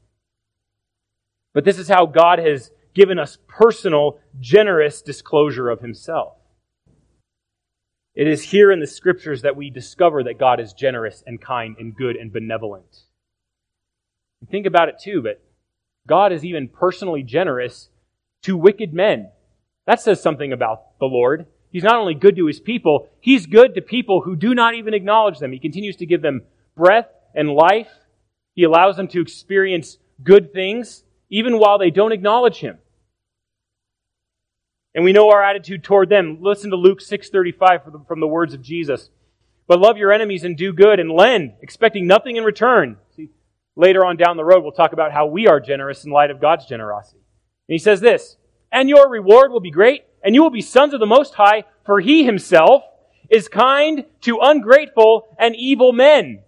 But 1.55 1.65
this 1.65 1.79
is 1.79 1.89
how 1.89 2.07
God 2.07 2.41
has 2.41 2.73
given 2.93 3.21
us 3.21 3.39
personal, 3.47 4.19
generous 4.41 5.01
disclosure 5.01 5.71
of 5.71 5.81
Himself. 5.81 6.35
It 8.15 8.27
is 8.27 8.43
here 8.43 8.73
in 8.73 8.81
the 8.81 8.87
scriptures 8.87 9.43
that 9.43 9.57
we 9.57 9.71
discover 9.71 10.25
that 10.25 10.39
God 10.39 10.61
is 10.61 10.73
generous 10.73 11.23
and 11.25 11.41
kind 11.41 11.77
and 11.79 11.95
good 11.95 12.17
and 12.17 12.33
benevolent. 12.33 13.05
And 14.41 14.51
think 14.51 14.67
about 14.67 14.89
it 14.89 14.97
too, 15.01 15.23
but 15.23 15.41
God 16.07 16.33
is 16.33 16.45
even 16.45 16.69
personally 16.69 17.23
generous 17.23 17.91
to 18.43 18.57
wicked 18.57 18.93
men. 18.93 19.31
That 19.87 20.01
says 20.01 20.21
something 20.21 20.53
about 20.53 20.99
the 20.99 21.07
Lord. 21.07 21.47
He's 21.73 21.83
not 21.83 21.97
only 21.97 22.15
good 22.15 22.37
to 22.37 22.47
his 22.47 22.61
people, 22.61 23.09
he's 23.19 23.47
good 23.47 23.75
to 23.75 23.81
people 23.81 24.21
who 24.21 24.37
do 24.37 24.55
not 24.55 24.75
even 24.75 24.93
acknowledge 24.93 25.39
them. 25.39 25.53
He 25.53 25.59
continues 25.59 25.97
to 25.97 26.07
give 26.07 26.21
them 26.21 26.43
breath 26.77 27.09
and 27.35 27.49
life. 27.49 27.89
He 28.55 28.63
allows 28.63 28.97
them 28.97 29.09
to 29.09 29.23
experience 29.23 29.97
good 30.23 30.53
things, 30.53 31.05
even 31.31 31.59
while 31.59 31.79
they 31.79 31.91
don't 31.91 32.13
acknowledge 32.13 32.59
him. 32.59 32.79
And 34.95 35.03
we 35.03 35.15
know 35.15 35.31
our 35.31 35.43
attitude 35.43 35.83
toward 35.83 36.11
them. 36.11 36.39
Listen 36.43 36.71
to 36.71 36.77
Luke 36.77 37.01
6:35 37.01 37.85
from, 37.85 38.05
from 38.05 38.21
the 38.21 38.27
words 38.27 38.53
of 38.53 38.61
Jesus. 38.61 39.09
But 39.67 39.81
love 39.81 39.97
your 39.97 40.13
enemies 40.13 40.45
and 40.45 40.55
do 40.55 40.75
good 40.75 41.01
and 41.01 41.11
lend, 41.11 41.55
expecting 41.63 42.07
nothing 42.07 42.37
in 42.37 42.45
return. 42.45 42.99
See, 43.17 43.31
later 43.77 44.05
on 44.05 44.19
down 44.19 44.37
the 44.37 44.45
road, 44.45 44.63
we'll 44.63 44.73
talk 44.73 44.93
about 44.93 45.13
how 45.13 45.25
we 45.25 45.47
are 45.47 45.61
generous 45.61 46.05
in 46.05 46.11
light 46.11 46.31
of 46.31 46.41
God's 46.41 46.67
generosity. 46.67 47.21
And 47.69 47.75
he 47.75 47.79
says 47.79 48.01
this, 48.01 48.37
and 48.73 48.89
your 48.89 49.09
reward 49.09 49.53
will 49.53 49.61
be 49.61 49.71
great, 49.71 50.05
and 50.25 50.35
you 50.35 50.43
will 50.43 50.51
be 50.51 50.63
sons 50.63 50.95
of 50.95 51.01
the 51.01 51.07
Most 51.07 51.35
High, 51.35 51.65
for 51.85 52.01
he 52.01 52.25
himself 52.25 52.83
is 53.31 53.49
kind 53.49 54.05
to 54.23 54.39
ungrateful 54.41 55.29
and 55.39 55.55
evil 55.55 55.93
men. 55.93 56.43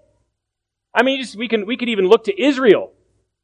I 0.95 1.03
mean, 1.03 1.21
just, 1.21 1.37
we 1.37 1.49
can, 1.49 1.67
we 1.67 1.77
could 1.77 1.89
even 1.89 2.07
look 2.07 2.25
to 2.25 2.43
Israel. 2.43 2.93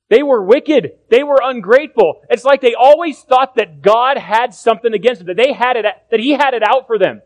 They 0.08 0.22
were 0.22 0.42
wicked. 0.42 0.98
They 1.08 1.22
were 1.22 1.40
ungrateful. 1.42 2.22
It's 2.28 2.44
like 2.44 2.60
they 2.60 2.74
always 2.74 3.20
thought 3.20 3.54
that 3.56 3.80
God 3.80 4.18
had 4.18 4.54
something 4.54 4.92
against 4.92 5.20
them, 5.20 5.28
that 5.28 5.36
they 5.36 5.52
had 5.52 5.76
it, 5.76 5.84
that 6.10 6.20
He 6.20 6.32
had 6.32 6.54
it 6.54 6.62
out 6.62 6.86
for 6.86 6.98
them. 6.98 7.22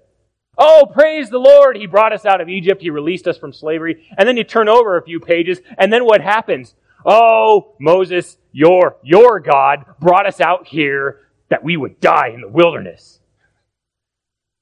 Oh, 0.57 0.89
praise 0.93 1.31
the 1.31 1.39
Lord. 1.39 1.77
He 1.77 1.87
brought 1.87 2.13
us 2.13 2.25
out 2.25 2.41
of 2.41 2.49
Egypt. 2.49 2.81
He 2.81 2.91
released 2.91 3.27
us 3.27 3.39
from 3.39 3.53
slavery. 3.53 4.07
And 4.17 4.29
then 4.29 4.37
you 4.37 4.45
turn 4.45 4.69
over 4.69 4.97
a 4.97 5.03
few 5.03 5.19
pages, 5.19 5.61
and 5.79 5.93
then 5.93 6.05
what 6.05 6.21
happens? 6.21 6.75
Oh, 7.05 7.75
Moses, 7.81 8.37
your, 8.53 8.97
your 9.03 9.41
God 9.41 9.85
brought 10.01 10.27
us 10.27 10.41
out 10.41 10.69
here 10.69 11.24
that 11.55 11.63
we 11.63 11.77
would 11.77 12.01
die 12.01 12.31
in 12.35 12.41
the 12.41 12.49
wilderness. 12.49 13.21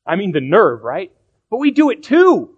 I 0.04 0.16
mean, 0.16 0.32
the 0.32 0.42
nerve, 0.42 0.82
right? 0.82 1.10
But 1.50 1.56
we 1.56 1.70
do 1.70 1.88
it 1.88 2.02
too. 2.02 2.50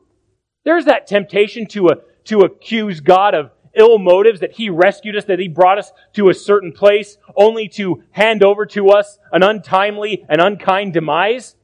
There's 0.65 0.87
that 0.87 1.07
temptation 1.07 1.67
to, 1.67 1.91
uh, 1.91 1.95
to 2.25 2.41
accuse 2.41 2.99
God 2.99 3.37
of 3.37 3.53
ill 3.77 3.97
motives, 3.99 4.41
that 4.41 4.51
He 4.51 4.71
rescued 4.71 5.15
us, 5.15 5.27
that 5.27 5.39
He 5.39 5.47
brought 5.47 5.79
us 5.79 5.93
to 6.15 6.31
a 6.31 6.35
certain 6.35 6.73
place 6.73 7.17
only 7.37 7.69
to 7.69 8.03
hand 8.11 8.43
over 8.43 8.67
to 8.67 8.89
us 8.89 9.21
an 9.31 9.45
untimely 9.45 10.27
and 10.29 10.41
unkind 10.41 10.95
demise? 10.95 11.55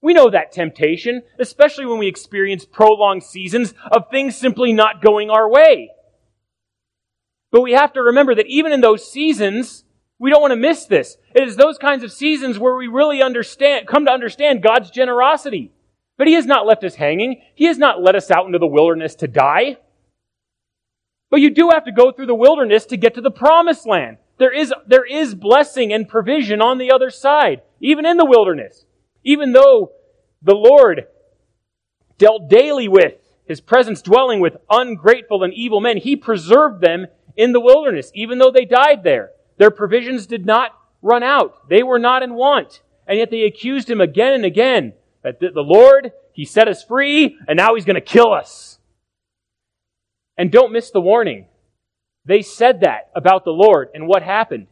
We 0.00 0.14
know 0.14 0.30
that 0.30 0.52
temptation, 0.52 1.22
especially 1.40 1.86
when 1.86 1.98
we 1.98 2.06
experience 2.06 2.64
prolonged 2.64 3.24
seasons 3.24 3.74
of 3.90 4.10
things 4.12 4.36
simply 4.36 4.72
not 4.72 5.02
going 5.02 5.28
our 5.28 5.50
way. 5.50 5.90
But 7.50 7.62
we 7.62 7.72
have 7.72 7.94
to 7.94 8.00
remember 8.00 8.36
that 8.36 8.46
even 8.46 8.70
in 8.70 8.80
those 8.80 9.10
seasons, 9.10 9.82
we 10.22 10.30
don't 10.30 10.40
want 10.40 10.52
to 10.52 10.56
miss 10.56 10.86
this. 10.86 11.16
It 11.34 11.48
is 11.48 11.56
those 11.56 11.78
kinds 11.78 12.04
of 12.04 12.12
seasons 12.12 12.56
where 12.56 12.76
we 12.76 12.86
really 12.86 13.20
understand, 13.20 13.88
come 13.88 14.04
to 14.06 14.12
understand 14.12 14.62
God's 14.62 14.88
generosity. 14.88 15.72
But 16.16 16.28
He 16.28 16.34
has 16.34 16.46
not 16.46 16.64
left 16.64 16.84
us 16.84 16.94
hanging. 16.94 17.42
He 17.56 17.64
has 17.64 17.76
not 17.76 18.00
let 18.00 18.14
us 18.14 18.30
out 18.30 18.46
into 18.46 18.60
the 18.60 18.66
wilderness 18.68 19.16
to 19.16 19.26
die. 19.26 19.78
But 21.28 21.40
you 21.40 21.50
do 21.50 21.70
have 21.70 21.86
to 21.86 21.92
go 21.92 22.12
through 22.12 22.26
the 22.26 22.36
wilderness 22.36 22.86
to 22.86 22.96
get 22.96 23.14
to 23.14 23.20
the 23.20 23.32
promised 23.32 23.84
land. 23.84 24.18
There 24.38 24.52
is, 24.52 24.72
there 24.86 25.04
is 25.04 25.34
blessing 25.34 25.92
and 25.92 26.08
provision 26.08 26.62
on 26.62 26.78
the 26.78 26.92
other 26.92 27.10
side, 27.10 27.62
even 27.80 28.06
in 28.06 28.16
the 28.16 28.24
wilderness. 28.24 28.84
Even 29.24 29.50
though 29.50 29.90
the 30.40 30.54
Lord 30.54 31.08
dealt 32.18 32.48
daily 32.48 32.86
with 32.86 33.14
his 33.44 33.60
presence 33.60 34.00
dwelling 34.02 34.38
with 34.38 34.56
ungrateful 34.70 35.42
and 35.42 35.52
evil 35.52 35.80
men, 35.80 35.96
he 35.96 36.14
preserved 36.14 36.80
them 36.80 37.08
in 37.36 37.50
the 37.50 37.60
wilderness, 37.60 38.12
even 38.14 38.38
though 38.38 38.52
they 38.52 38.64
died 38.64 39.02
there. 39.02 39.32
Their 39.62 39.70
provisions 39.70 40.26
did 40.26 40.44
not 40.44 40.76
run 41.02 41.22
out. 41.22 41.68
They 41.68 41.84
were 41.84 42.00
not 42.00 42.24
in 42.24 42.34
want. 42.34 42.80
And 43.06 43.16
yet 43.16 43.30
they 43.30 43.42
accused 43.42 43.88
him 43.88 44.00
again 44.00 44.32
and 44.32 44.44
again 44.44 44.94
that 45.22 45.38
the 45.38 45.52
Lord, 45.54 46.10
he 46.32 46.44
set 46.44 46.66
us 46.66 46.82
free, 46.82 47.38
and 47.46 47.56
now 47.56 47.76
he's 47.76 47.84
going 47.84 47.94
to 47.94 48.00
kill 48.00 48.32
us. 48.32 48.80
And 50.36 50.50
don't 50.50 50.72
miss 50.72 50.90
the 50.90 51.00
warning. 51.00 51.46
They 52.24 52.42
said 52.42 52.80
that 52.80 53.12
about 53.14 53.44
the 53.44 53.52
Lord, 53.52 53.90
and 53.94 54.08
what 54.08 54.24
happened? 54.24 54.66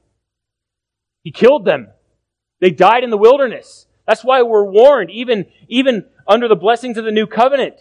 He 1.22 1.30
killed 1.30 1.64
them. 1.64 1.90
They 2.58 2.70
died 2.72 3.04
in 3.04 3.10
the 3.10 3.16
wilderness. 3.16 3.86
That's 4.08 4.24
why 4.24 4.42
we're 4.42 4.68
warned, 4.68 5.12
even, 5.12 5.46
even 5.68 6.06
under 6.26 6.48
the 6.48 6.56
blessings 6.56 6.98
of 6.98 7.04
the 7.04 7.12
new 7.12 7.28
covenant. 7.28 7.76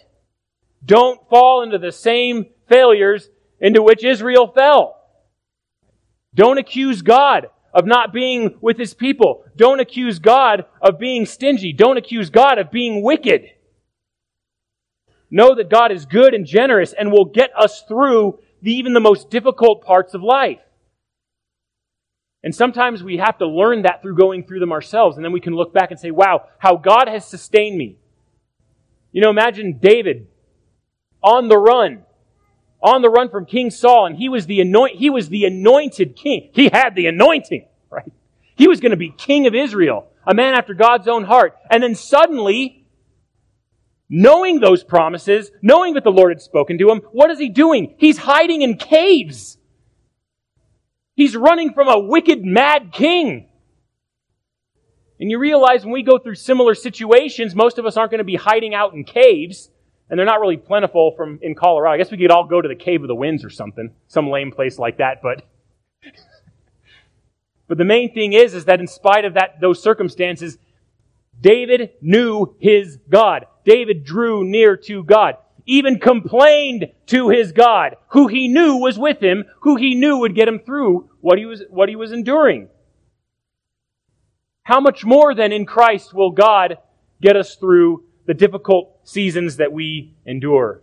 Don't 0.86 1.28
fall 1.28 1.64
into 1.64 1.80
the 1.80 1.92
same 1.92 2.46
failures 2.68 3.32
into 3.60 3.82
which 3.82 4.06
Israel 4.06 4.46
fell. 4.46 4.99
Don't 6.34 6.58
accuse 6.58 7.02
God 7.02 7.48
of 7.74 7.86
not 7.86 8.14
being 8.14 8.58
with 8.62 8.78
his 8.78 8.94
people. 8.94 9.44
Don't 9.56 9.80
accuse 9.80 10.20
God 10.20 10.66
of 10.82 11.00
being 11.00 11.26
stingy. 11.26 11.74
Don't 11.74 11.98
accuse 11.98 12.30
God 12.30 12.58
of 12.58 12.72
being 12.72 13.04
wicked. 13.04 13.46
Know 15.32 15.54
that 15.56 15.70
God 15.70 15.92
is 15.92 16.06
good 16.06 16.34
and 16.34 16.46
generous 16.46 16.94
and 16.94 17.12
will 17.12 17.26
get 17.26 17.52
us 17.58 17.84
through 17.88 18.40
the, 18.62 18.74
even 18.74 18.94
the 18.94 19.00
most 19.00 19.30
difficult 19.30 19.84
parts 19.84 20.14
of 20.14 20.24
life. 20.24 20.60
And 22.44 22.56
sometimes 22.56 23.04
we 23.04 23.18
have 23.18 23.38
to 23.40 23.48
learn 23.48 23.82
that 23.84 24.02
through 24.02 24.16
going 24.16 24.46
through 24.46 24.60
them 24.60 24.72
ourselves, 24.72 25.18
and 25.18 25.26
then 25.26 25.34
we 25.34 25.42
can 25.42 25.54
look 25.54 25.74
back 25.74 25.92
and 25.92 26.00
say, 26.00 26.10
wow, 26.10 26.46
how 26.58 26.78
God 26.78 27.08
has 27.08 27.26
sustained 27.26 27.78
me. 27.78 27.98
You 29.12 29.22
know, 29.22 29.30
imagine 29.30 29.78
David 29.82 30.28
on 31.22 31.50
the 31.50 31.58
run, 31.58 32.04
on 32.82 33.02
the 33.02 33.10
run 33.10 33.30
from 33.30 33.46
King 33.46 33.72
Saul, 33.72 34.06
and 34.06 34.16
he 34.16 34.30
was 34.30 34.46
the 34.46 34.62
anoint, 34.62 34.98
he 34.98 35.10
was 35.10 35.30
the 35.30 35.46
anointed 35.46 36.16
king. 36.16 36.50
He 36.54 36.70
had 36.70 36.96
the 36.96 37.08
anointing, 37.08 37.68
right? 37.90 38.12
He 38.56 38.68
was 38.68 38.80
going 38.80 38.92
to 38.92 38.98
be 38.98 39.10
king 39.10 39.48
of 39.48 39.56
Israel, 39.56 40.08
a 40.26 40.34
man 40.34 40.54
after 40.54 40.74
God's 40.74 41.08
own 41.08 41.24
heart. 41.26 41.58
And 41.70 41.84
then 41.84 41.96
suddenly, 41.96 42.86
knowing 44.10 44.60
those 44.60 44.84
promises, 44.84 45.52
knowing 45.62 45.96
that 45.96 46.04
the 46.04 46.12
Lord 46.12 46.32
had 46.32 46.42
spoken 46.42 46.78
to 46.78 46.90
him, 46.90 47.02
what 47.12 47.30
is 47.32 47.40
he 47.40 47.50
doing? 47.50 47.96
He's 47.98 48.18
hiding 48.18 48.62
in 48.62 48.78
caves. 48.78 49.58
He's 51.16 51.36
running 51.36 51.74
from 51.74 51.90
a 51.90 52.00
wicked, 52.00 52.46
mad 52.46 52.92
king. 52.94 53.50
And 55.20 55.30
you 55.30 55.38
realize 55.38 55.84
when 55.84 55.94
we 55.94 56.04
go 56.04 56.18
through 56.18 56.36
similar 56.36 56.76
situations, 56.76 57.54
most 57.54 57.78
of 57.78 57.86
us 57.86 57.98
aren't 57.98 58.12
going 58.12 58.20
to 58.20 58.24
be 58.24 58.38
hiding 58.38 58.74
out 58.74 58.94
in 58.94 59.04
caves 59.04 59.70
and 60.10 60.18
they're 60.18 60.26
not 60.26 60.40
really 60.40 60.58
plentiful 60.58 61.14
from 61.16 61.40
in 61.42 61.56
Colorado. 61.56 61.94
I 61.94 61.98
guess 61.98 62.12
we 62.12 62.18
could 62.18 62.32
all 62.32 62.46
go 62.46 62.62
to 62.62 62.68
the 62.68 62.76
Cave 62.76 63.02
of 63.04 63.08
the 63.08 63.16
Winds 63.16 63.46
or 63.46 63.50
something, 63.50 63.92
some 64.08 64.30
lame 64.30 64.52
place 64.52 64.80
like 64.80 64.98
that. 64.98 65.22
But 65.22 65.44
but 67.68 67.78
the 67.78 67.86
main 67.86 68.14
thing 68.14 68.34
is, 68.34 68.54
is 68.54 68.66
that 68.66 68.80
in 68.80 68.88
spite 68.88 69.26
of 69.26 69.36
that 69.36 69.62
those 69.62 69.82
circumstances, 69.82 70.58
David 71.40 71.92
knew 72.02 72.56
his 72.60 72.98
God. 73.10 73.46
David 73.66 74.04
drew 74.04 74.44
near 74.44 74.76
to 74.78 75.04
God. 75.04 75.36
Even 75.66 76.00
complained 76.00 76.88
to 77.08 77.30
his 77.30 77.52
God, 77.52 77.96
who 78.10 78.28
he 78.28 78.48
knew 78.48 78.78
was 78.78 78.98
with 78.98 79.22
him, 79.22 79.46
who 79.62 79.76
he 79.76 79.94
knew 79.94 80.18
would 80.18 80.34
get 80.34 80.48
him 80.48 80.60
through 80.60 81.10
what 81.22 81.38
he 81.38 81.46
was, 81.46 81.62
what 81.70 81.90
he 81.90 81.96
was 81.96 82.12
enduring. 82.12 82.70
How 84.64 84.80
much 84.80 85.06
more 85.06 85.36
then 85.36 85.52
in 85.52 85.68
Christ 85.68 86.14
will 86.14 86.32
God 86.32 86.78
get 87.22 87.36
us 87.36 87.56
through 87.56 88.04
the 88.26 88.34
difficult 88.34 88.99
seasons 89.10 89.58
that 89.58 89.74
we 89.74 90.14
endure. 90.26 90.82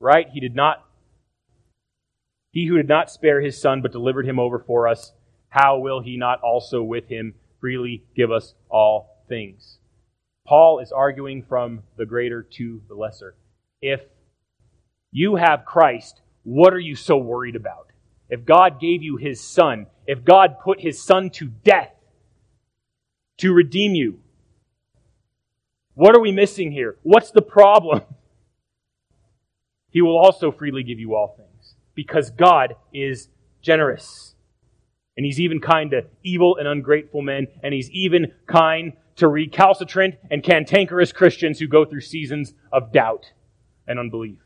Right? 0.00 0.26
He 0.32 0.40
did 0.40 0.54
not, 0.54 0.84
he 2.52 2.66
who 2.66 2.76
did 2.76 2.88
not 2.88 3.10
spare 3.10 3.40
his 3.40 3.60
son 3.60 3.82
but 3.82 3.92
delivered 3.92 4.26
him 4.26 4.38
over 4.38 4.58
for 4.58 4.88
us, 4.88 5.12
how 5.48 5.78
will 5.78 6.00
he 6.00 6.16
not 6.16 6.40
also 6.40 6.82
with 6.82 7.08
him 7.08 7.34
freely 7.60 8.04
give 8.16 8.30
us 8.30 8.54
all 8.70 9.24
things? 9.28 9.78
Paul 10.46 10.78
is 10.78 10.92
arguing 10.92 11.42
from 11.42 11.82
the 11.98 12.06
greater 12.06 12.42
to 12.42 12.80
the 12.88 12.94
lesser. 12.94 13.34
If 13.82 14.00
you 15.12 15.36
have 15.36 15.66
Christ, 15.66 16.22
what 16.44 16.72
are 16.72 16.78
you 16.78 16.96
so 16.96 17.18
worried 17.18 17.56
about? 17.56 17.88
If 18.30 18.46
God 18.46 18.80
gave 18.80 19.02
you 19.02 19.16
his 19.16 19.40
son, 19.40 19.86
if 20.06 20.24
God 20.24 20.60
put 20.62 20.80
his 20.80 21.02
son 21.02 21.28
to 21.30 21.48
death 21.48 21.92
to 23.38 23.52
redeem 23.52 23.94
you, 23.94 24.20
what 25.98 26.14
are 26.14 26.20
we 26.20 26.30
missing 26.30 26.70
here? 26.70 26.96
What's 27.02 27.32
the 27.32 27.42
problem? 27.42 28.02
He 29.90 30.02
will 30.02 30.18
also 30.18 30.52
freely 30.52 30.82
give 30.82 31.00
you 31.00 31.14
all 31.14 31.34
things 31.34 31.74
because 31.94 32.30
God 32.30 32.76
is 32.92 33.30
generous. 33.62 34.34
And 35.16 35.24
He's 35.24 35.40
even 35.40 35.60
kind 35.60 35.90
to 35.92 36.04
evil 36.22 36.56
and 36.58 36.68
ungrateful 36.68 37.22
men, 37.22 37.48
and 37.62 37.72
He's 37.72 37.90
even 37.90 38.32
kind 38.46 38.92
to 39.16 39.26
recalcitrant 39.26 40.16
and 40.30 40.44
cantankerous 40.44 41.10
Christians 41.10 41.58
who 41.58 41.66
go 41.66 41.86
through 41.86 42.02
seasons 42.02 42.52
of 42.70 42.92
doubt 42.92 43.32
and 43.86 43.98
unbelief. 43.98 44.38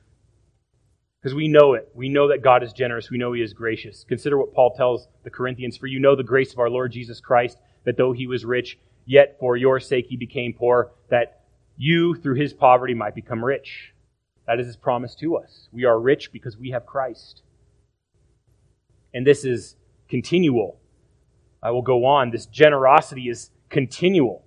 Because 1.20 1.34
we 1.34 1.48
know 1.48 1.74
it. 1.74 1.90
We 1.92 2.08
know 2.08 2.28
that 2.28 2.42
God 2.42 2.62
is 2.62 2.72
generous. 2.72 3.10
We 3.10 3.18
know 3.18 3.32
He 3.32 3.42
is 3.42 3.52
gracious. 3.52 4.04
Consider 4.08 4.38
what 4.38 4.54
Paul 4.54 4.74
tells 4.76 5.08
the 5.24 5.30
Corinthians 5.30 5.76
For 5.76 5.88
you 5.88 5.98
know 5.98 6.14
the 6.14 6.22
grace 6.22 6.52
of 6.52 6.60
our 6.60 6.70
Lord 6.70 6.92
Jesus 6.92 7.20
Christ, 7.20 7.58
that 7.84 7.96
though 7.96 8.12
He 8.12 8.28
was 8.28 8.44
rich, 8.44 8.78
yet 9.06 9.36
for 9.40 9.56
your 9.56 9.80
sake 9.80 10.06
He 10.08 10.16
became 10.16 10.54
poor, 10.54 10.92
that 11.10 11.41
you, 11.76 12.14
through 12.14 12.36
his 12.36 12.52
poverty, 12.52 12.94
might 12.94 13.14
become 13.14 13.44
rich. 13.44 13.94
That 14.46 14.60
is 14.60 14.66
his 14.66 14.76
promise 14.76 15.14
to 15.16 15.36
us. 15.36 15.68
We 15.72 15.84
are 15.84 15.98
rich 15.98 16.32
because 16.32 16.56
we 16.56 16.70
have 16.70 16.86
Christ. 16.86 17.42
And 19.14 19.26
this 19.26 19.44
is 19.44 19.76
continual. 20.08 20.78
I 21.62 21.70
will 21.70 21.82
go 21.82 22.04
on. 22.04 22.30
This 22.30 22.46
generosity 22.46 23.28
is 23.28 23.50
continual. 23.68 24.44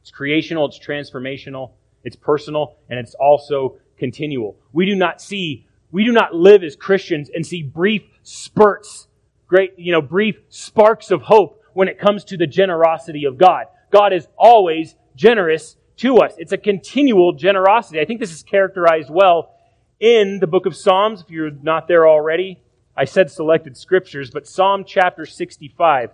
It's 0.00 0.10
creational, 0.10 0.66
it's 0.66 0.78
transformational, 0.78 1.72
it's 2.04 2.14
personal, 2.14 2.76
and 2.90 2.98
it's 2.98 3.14
also 3.14 3.78
continual. 3.96 4.58
We 4.72 4.84
do 4.84 4.94
not 4.94 5.20
see, 5.20 5.66
we 5.92 6.04
do 6.04 6.12
not 6.12 6.34
live 6.34 6.62
as 6.62 6.76
Christians 6.76 7.30
and 7.34 7.44
see 7.44 7.62
brief 7.62 8.02
spurts, 8.22 9.08
great, 9.46 9.72
you 9.78 9.92
know, 9.92 10.02
brief 10.02 10.36
sparks 10.50 11.10
of 11.10 11.22
hope 11.22 11.62
when 11.72 11.88
it 11.88 11.98
comes 11.98 12.24
to 12.24 12.36
the 12.36 12.46
generosity 12.46 13.24
of 13.24 13.38
God. 13.38 13.64
God 13.90 14.12
is 14.12 14.28
always 14.36 14.94
generous 15.14 15.76
to 15.98 16.18
us. 16.18 16.34
It's 16.38 16.52
a 16.52 16.58
continual 16.58 17.32
generosity. 17.32 18.00
I 18.00 18.04
think 18.04 18.20
this 18.20 18.32
is 18.32 18.42
characterized 18.42 19.10
well 19.10 19.54
in 20.00 20.40
the 20.40 20.46
book 20.46 20.66
of 20.66 20.76
Psalms. 20.76 21.22
If 21.22 21.30
you're 21.30 21.50
not 21.50 21.88
there 21.88 22.08
already, 22.08 22.60
I 22.96 23.04
said 23.04 23.30
selected 23.30 23.76
scriptures, 23.76 24.30
but 24.30 24.46
Psalm 24.46 24.84
chapter 24.86 25.26
65, 25.26 26.10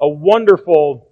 a 0.00 0.08
wonderful 0.08 1.08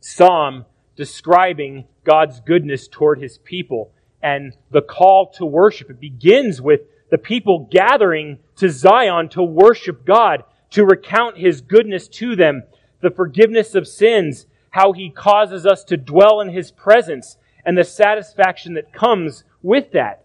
psalm 0.00 0.64
describing 0.96 1.84
God's 2.04 2.40
goodness 2.40 2.88
toward 2.88 3.20
his 3.20 3.38
people 3.38 3.92
and 4.22 4.56
the 4.70 4.82
call 4.82 5.30
to 5.32 5.46
worship. 5.46 5.90
It 5.90 6.00
begins 6.00 6.60
with 6.60 6.80
the 7.10 7.18
people 7.18 7.68
gathering 7.70 8.38
to 8.56 8.68
Zion 8.68 9.28
to 9.30 9.42
worship 9.42 10.04
God, 10.04 10.44
to 10.70 10.84
recount 10.84 11.38
his 11.38 11.60
goodness 11.60 12.08
to 12.08 12.36
them, 12.36 12.64
the 13.00 13.10
forgiveness 13.10 13.74
of 13.74 13.86
sins, 13.86 14.46
how 14.78 14.92
he 14.92 15.10
causes 15.10 15.66
us 15.66 15.82
to 15.82 15.96
dwell 15.96 16.40
in 16.40 16.50
his 16.50 16.70
presence 16.70 17.36
and 17.64 17.76
the 17.76 17.82
satisfaction 17.82 18.74
that 18.74 18.92
comes 18.92 19.42
with 19.60 19.90
that. 19.90 20.24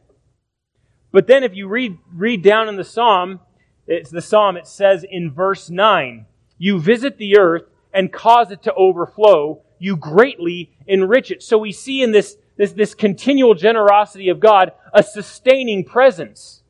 But 1.11 1.25
then 1.25 1.43
if 1.43 1.55
you 1.55 1.67
read, 1.67 1.97
read 2.13 2.43
down 2.43 2.69
in 2.69 2.75
the 2.75 2.83
psalm, 2.83 3.39
it's 3.87 4.11
the 4.11 4.21
psalm, 4.21 4.55
it 4.55 4.67
says 4.67 5.03
in 5.09 5.31
verse 5.31 5.71
9, 5.71 6.27
you 6.59 6.79
visit 6.79 7.17
the 7.17 7.37
earth 7.39 7.63
and 7.91 8.13
cause 8.13 8.51
it 8.51 8.61
to 8.63 8.73
overflow. 8.75 9.63
You 9.79 9.97
greatly 9.97 10.71
enrich 10.85 11.31
it. 11.31 11.41
So 11.41 11.57
we 11.57 11.71
see 11.71 12.03
in 12.03 12.11
this, 12.11 12.37
this, 12.55 12.73
this 12.73 12.93
continual 12.93 13.55
generosity 13.55 14.29
of 14.29 14.39
God 14.39 14.71
a 14.93 15.01
sustaining 15.01 15.83
presence. 15.83 16.61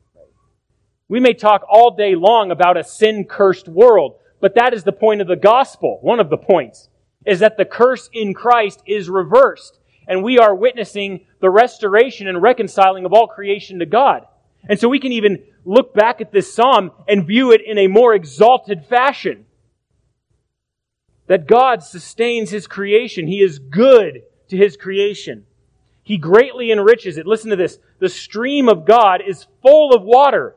We 1.06 1.20
may 1.20 1.34
talk 1.34 1.66
all 1.68 1.94
day 1.94 2.14
long 2.14 2.50
about 2.50 2.78
a 2.78 2.84
sin 2.84 3.26
cursed 3.26 3.68
world, 3.68 4.16
but 4.40 4.54
that 4.54 4.72
is 4.72 4.84
the 4.84 4.92
point 4.92 5.20
of 5.20 5.28
the 5.28 5.36
gospel. 5.36 5.98
One 6.00 6.18
of 6.18 6.30
the 6.30 6.38
points 6.38 6.88
is 7.24 7.40
that 7.40 7.56
the 7.56 7.64
curse 7.64 8.08
in 8.12 8.34
Christ 8.34 8.82
is 8.86 9.08
reversed 9.08 9.78
and 10.06 10.22
we 10.22 10.38
are 10.38 10.54
witnessing 10.54 11.26
the 11.40 11.50
restoration 11.50 12.28
and 12.28 12.42
reconciling 12.42 13.04
of 13.04 13.12
all 13.12 13.26
creation 13.26 13.78
to 13.78 13.86
God. 13.86 14.26
And 14.68 14.78
so 14.78 14.88
we 14.88 14.98
can 14.98 15.12
even 15.12 15.42
look 15.64 15.94
back 15.94 16.20
at 16.20 16.32
this 16.32 16.54
psalm 16.54 16.92
and 17.08 17.26
view 17.26 17.52
it 17.52 17.60
in 17.64 17.78
a 17.78 17.86
more 17.86 18.14
exalted 18.14 18.84
fashion. 18.86 19.46
That 21.26 21.46
God 21.46 21.82
sustains 21.82 22.50
His 22.50 22.66
creation. 22.66 23.26
He 23.26 23.40
is 23.40 23.58
good 23.58 24.22
to 24.48 24.56
His 24.56 24.76
creation. 24.76 25.46
He 26.02 26.18
greatly 26.18 26.70
enriches 26.70 27.16
it. 27.16 27.26
Listen 27.26 27.50
to 27.50 27.56
this. 27.56 27.78
The 27.98 28.10
stream 28.10 28.68
of 28.68 28.84
God 28.84 29.22
is 29.26 29.46
full 29.62 29.94
of 29.94 30.02
water. 30.02 30.56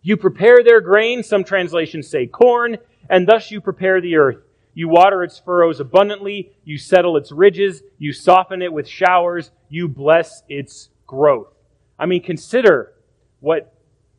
You 0.00 0.16
prepare 0.16 0.62
their 0.64 0.80
grain, 0.80 1.22
some 1.22 1.44
translations 1.44 2.08
say 2.08 2.26
corn, 2.26 2.78
and 3.10 3.26
thus 3.26 3.50
you 3.50 3.60
prepare 3.60 4.00
the 4.00 4.16
earth. 4.16 4.38
You 4.74 4.88
water 4.88 5.22
its 5.24 5.38
furrows 5.38 5.80
abundantly. 5.80 6.52
You 6.64 6.78
settle 6.78 7.16
its 7.16 7.32
ridges. 7.32 7.82
You 7.98 8.12
soften 8.12 8.62
it 8.62 8.72
with 8.72 8.86
showers. 8.88 9.50
You 9.68 9.88
bless 9.88 10.42
its 10.48 10.90
growth. 11.06 11.52
I 11.98 12.06
mean, 12.06 12.22
consider 12.22 12.92
what 13.40 13.74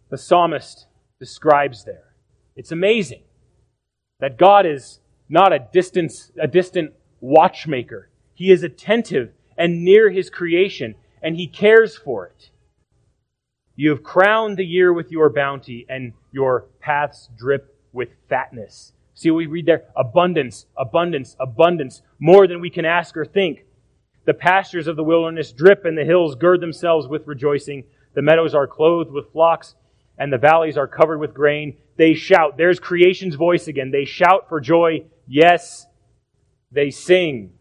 the 0.10 0.18
psalmist 0.18 0.88
describes 1.20 1.86
there. 1.86 2.16
It's 2.56 2.72
amazing 2.72 3.22
that 4.20 4.38
God 4.38 4.66
is 4.66 5.00
not 5.30 5.54
a 5.54 5.60
distant, 5.72 6.32
a 6.41 6.47
distant 6.47 6.93
watchmaker. 7.22 8.10
He 8.34 8.52
is 8.52 8.64
attentive 8.64 9.32
and 9.58 9.84
near 9.84 10.10
his 10.10 10.30
creation, 10.30 10.95
and 11.22 11.36
he 11.36 11.47
cares 11.47 11.97
for 11.97 12.28
it. 12.28 12.50
You 13.76 13.91
have 13.91 14.04
crowned 14.04 14.58
the 14.58 14.66
year 14.66 14.91
with 14.91 15.12
your 15.12 15.30
bounty, 15.30 15.86
and 15.88 16.14
your 16.32 16.66
paths 16.82 17.30
drip 17.38 17.76
with 17.93 18.10
fatness. 18.28 18.93
See 19.20 19.32
we 19.32 19.47
read 19.47 19.65
there? 19.65 19.84
Abundance, 19.97 20.65
abundance, 20.78 21.36
abundance, 21.41 22.01
more 22.20 22.47
than 22.47 22.61
we 22.61 22.70
can 22.70 22.86
ask 22.86 23.17
or 23.17 23.26
think. 23.26 23.65
The 24.24 24.34
pastures 24.34 24.88
of 24.88 24.95
the 24.95 25.03
wilderness 25.03 25.51
drip, 25.51 25.84
and 25.84 25.97
the 25.97 26.05
hills 26.05 26.36
gird 26.36 26.61
themselves 26.61 27.05
with 27.05 27.28
rejoicing. 27.28 27.84
The 28.13 28.22
meadows 28.22 28.55
are 28.55 28.65
clothed 28.65 29.11
with 29.11 29.30
flocks, 29.34 29.76
and 30.17 30.32
the 30.32 30.38
valleys 30.38 30.78
are 30.78 30.88
covered 30.88 31.17
with 31.17 31.34
grain. 31.34 31.76
They 31.97 32.13
shout. 32.13 32.55
There's 32.55 32.80
creation's 32.80 33.36
voice 33.36 33.67
again. 33.67 33.91
They 33.91 34.05
shout 34.05 34.47
for 34.47 34.61
joy. 34.61 35.03
Yes, 35.28 35.86
they 36.72 36.89
sing. 36.89 37.51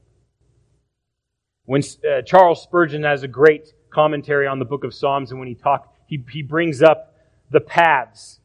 When 1.65 1.83
uh, 2.09 2.23
Charles 2.23 2.63
Spurgeon 2.63 3.03
has 3.03 3.25
a 3.25 3.29
great 3.29 3.75
commentary 3.91 4.47
on 4.47 4.61
the 4.61 4.65
book 4.65 4.85
of 4.85 4.95
Psalms, 4.95 5.33
and 5.33 5.41
when 5.41 5.49
he 5.49 5.57
talks, 5.57 5.89
he, 6.07 6.25
he 6.31 6.43
brings 6.43 6.83
up 6.85 7.17
the 7.51 7.59
paths? 7.59 8.39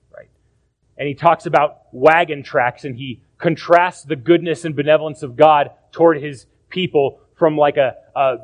And 0.97 1.07
he 1.07 1.15
talks 1.15 1.45
about 1.45 1.81
wagon 1.91 2.43
tracks, 2.43 2.85
and 2.85 2.95
he 2.95 3.21
contrasts 3.37 4.03
the 4.03 4.15
goodness 4.15 4.63
and 4.65 4.75
benevolence 4.75 5.23
of 5.23 5.35
God 5.35 5.71
toward 5.91 6.21
his 6.21 6.45
people 6.69 7.19
from 7.35 7.57
like 7.57 7.77
a, 7.77 7.95
a, 8.15 8.37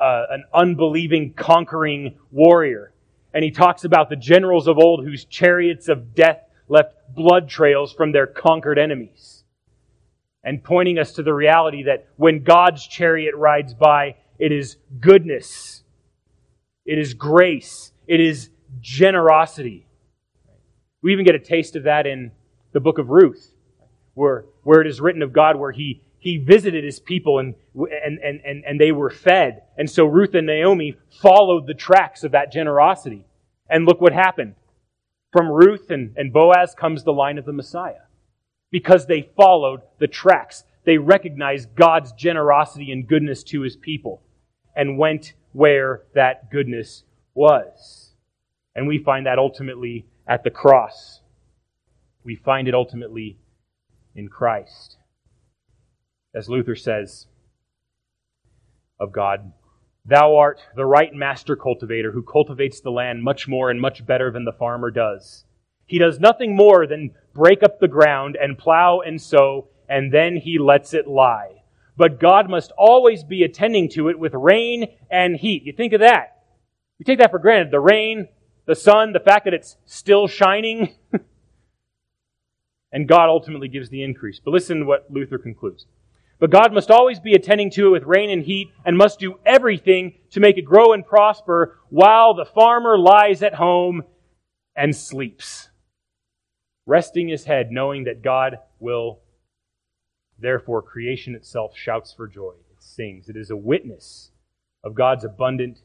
a 0.00 0.24
an 0.30 0.44
unbelieving, 0.54 1.34
conquering 1.34 2.18
warrior. 2.30 2.92
And 3.34 3.44
he 3.44 3.50
talks 3.50 3.84
about 3.84 4.08
the 4.08 4.16
generals 4.16 4.68
of 4.68 4.78
old 4.78 5.04
whose 5.04 5.24
chariots 5.24 5.88
of 5.88 6.14
death 6.14 6.40
left 6.68 6.94
blood 7.14 7.48
trails 7.48 7.92
from 7.92 8.12
their 8.12 8.26
conquered 8.26 8.78
enemies. 8.78 9.44
And 10.44 10.62
pointing 10.62 10.98
us 10.98 11.12
to 11.14 11.22
the 11.22 11.34
reality 11.34 11.82
that 11.84 12.08
when 12.16 12.42
God's 12.42 12.86
chariot 12.86 13.34
rides 13.34 13.74
by, 13.74 14.16
it 14.38 14.52
is 14.52 14.76
goodness, 15.00 15.82
it 16.86 16.98
is 16.98 17.12
grace, 17.12 17.92
it 18.06 18.20
is 18.20 18.50
generosity. 18.80 19.87
We 21.02 21.12
even 21.12 21.24
get 21.24 21.34
a 21.34 21.40
taste 21.40 21.76
of 21.76 21.84
that 21.84 22.06
in 22.06 22.32
the 22.72 22.80
book 22.80 22.98
of 22.98 23.08
Ruth, 23.10 23.54
where, 24.14 24.44
where 24.62 24.80
it 24.80 24.86
is 24.86 25.00
written 25.00 25.22
of 25.22 25.32
God 25.32 25.56
where 25.56 25.72
he, 25.72 26.02
he 26.18 26.38
visited 26.38 26.84
his 26.84 26.98
people 26.98 27.38
and, 27.38 27.54
and, 27.74 28.18
and, 28.18 28.40
and, 28.44 28.64
and 28.64 28.80
they 28.80 28.92
were 28.92 29.10
fed. 29.10 29.62
And 29.76 29.88
so 29.88 30.04
Ruth 30.04 30.34
and 30.34 30.46
Naomi 30.46 30.96
followed 31.22 31.66
the 31.66 31.74
tracks 31.74 32.24
of 32.24 32.32
that 32.32 32.52
generosity. 32.52 33.24
And 33.70 33.84
look 33.84 34.00
what 34.00 34.12
happened. 34.12 34.54
From 35.30 35.50
Ruth 35.50 35.90
and, 35.90 36.14
and 36.16 36.32
Boaz 36.32 36.74
comes 36.74 37.04
the 37.04 37.12
line 37.12 37.38
of 37.38 37.44
the 37.44 37.52
Messiah. 37.52 38.06
Because 38.70 39.06
they 39.06 39.30
followed 39.36 39.82
the 39.98 40.06
tracks. 40.06 40.64
They 40.84 40.98
recognized 40.98 41.74
God's 41.74 42.12
generosity 42.12 42.90
and 42.92 43.06
goodness 43.06 43.42
to 43.44 43.60
his 43.60 43.76
people 43.76 44.22
and 44.74 44.98
went 44.98 45.34
where 45.52 46.02
that 46.14 46.50
goodness 46.50 47.04
was. 47.34 48.12
And 48.74 48.86
we 48.86 48.98
find 48.98 49.26
that 49.26 49.38
ultimately 49.38 50.06
at 50.28 50.44
the 50.44 50.50
cross. 50.50 51.20
We 52.22 52.36
find 52.36 52.68
it 52.68 52.74
ultimately 52.74 53.38
in 54.14 54.28
Christ. 54.28 54.96
As 56.34 56.48
Luther 56.48 56.76
says 56.76 57.26
of 59.00 59.12
God, 59.12 59.52
Thou 60.04 60.36
art 60.36 60.60
the 60.74 60.86
right 60.86 61.12
master 61.14 61.54
cultivator 61.54 62.12
who 62.12 62.22
cultivates 62.22 62.80
the 62.80 62.90
land 62.90 63.22
much 63.22 63.46
more 63.46 63.70
and 63.70 63.80
much 63.80 64.06
better 64.06 64.30
than 64.30 64.46
the 64.46 64.52
farmer 64.52 64.90
does. 64.90 65.44
He 65.86 65.98
does 65.98 66.18
nothing 66.18 66.56
more 66.56 66.86
than 66.86 67.10
break 67.34 67.62
up 67.62 67.78
the 67.78 67.88
ground 67.88 68.36
and 68.40 68.56
plow 68.56 69.00
and 69.00 69.20
sow, 69.20 69.68
and 69.88 70.12
then 70.12 70.36
he 70.36 70.58
lets 70.58 70.94
it 70.94 71.06
lie. 71.06 71.62
But 71.96 72.20
God 72.20 72.48
must 72.48 72.72
always 72.78 73.22
be 73.22 73.42
attending 73.42 73.90
to 73.90 74.08
it 74.08 74.18
with 74.18 74.32
rain 74.32 74.86
and 75.10 75.36
heat. 75.36 75.64
You 75.64 75.72
think 75.72 75.92
of 75.92 76.00
that. 76.00 76.42
You 76.98 77.04
take 77.04 77.18
that 77.18 77.30
for 77.30 77.38
granted. 77.38 77.70
The 77.70 77.80
rain, 77.80 78.28
the 78.68 78.76
sun, 78.76 79.14
the 79.14 79.18
fact 79.18 79.46
that 79.46 79.54
it's 79.54 79.78
still 79.86 80.28
shining. 80.28 80.94
and 82.92 83.08
God 83.08 83.30
ultimately 83.30 83.66
gives 83.66 83.88
the 83.88 84.02
increase. 84.02 84.40
But 84.44 84.50
listen 84.50 84.80
to 84.80 84.84
what 84.84 85.06
Luther 85.10 85.38
concludes. 85.38 85.86
But 86.38 86.50
God 86.50 86.74
must 86.74 86.90
always 86.90 87.18
be 87.18 87.32
attending 87.32 87.70
to 87.72 87.86
it 87.86 87.90
with 87.90 88.02
rain 88.04 88.28
and 88.28 88.42
heat 88.44 88.68
and 88.84 88.96
must 88.96 89.18
do 89.18 89.40
everything 89.46 90.18
to 90.32 90.40
make 90.40 90.58
it 90.58 90.66
grow 90.66 90.92
and 90.92 91.04
prosper 91.04 91.78
while 91.88 92.34
the 92.34 92.44
farmer 92.44 92.98
lies 92.98 93.42
at 93.42 93.54
home 93.54 94.02
and 94.76 94.94
sleeps, 94.94 95.70
resting 96.84 97.28
his 97.28 97.46
head, 97.46 97.72
knowing 97.72 98.04
that 98.04 98.22
God 98.22 98.58
will. 98.78 99.20
Therefore, 100.38 100.82
creation 100.82 101.34
itself 101.34 101.72
shouts 101.74 102.12
for 102.12 102.28
joy. 102.28 102.52
It 102.70 102.82
sings. 102.82 103.30
It 103.30 103.36
is 103.36 103.50
a 103.50 103.56
witness 103.56 104.30
of 104.84 104.94
God's 104.94 105.24
abundant 105.24 105.80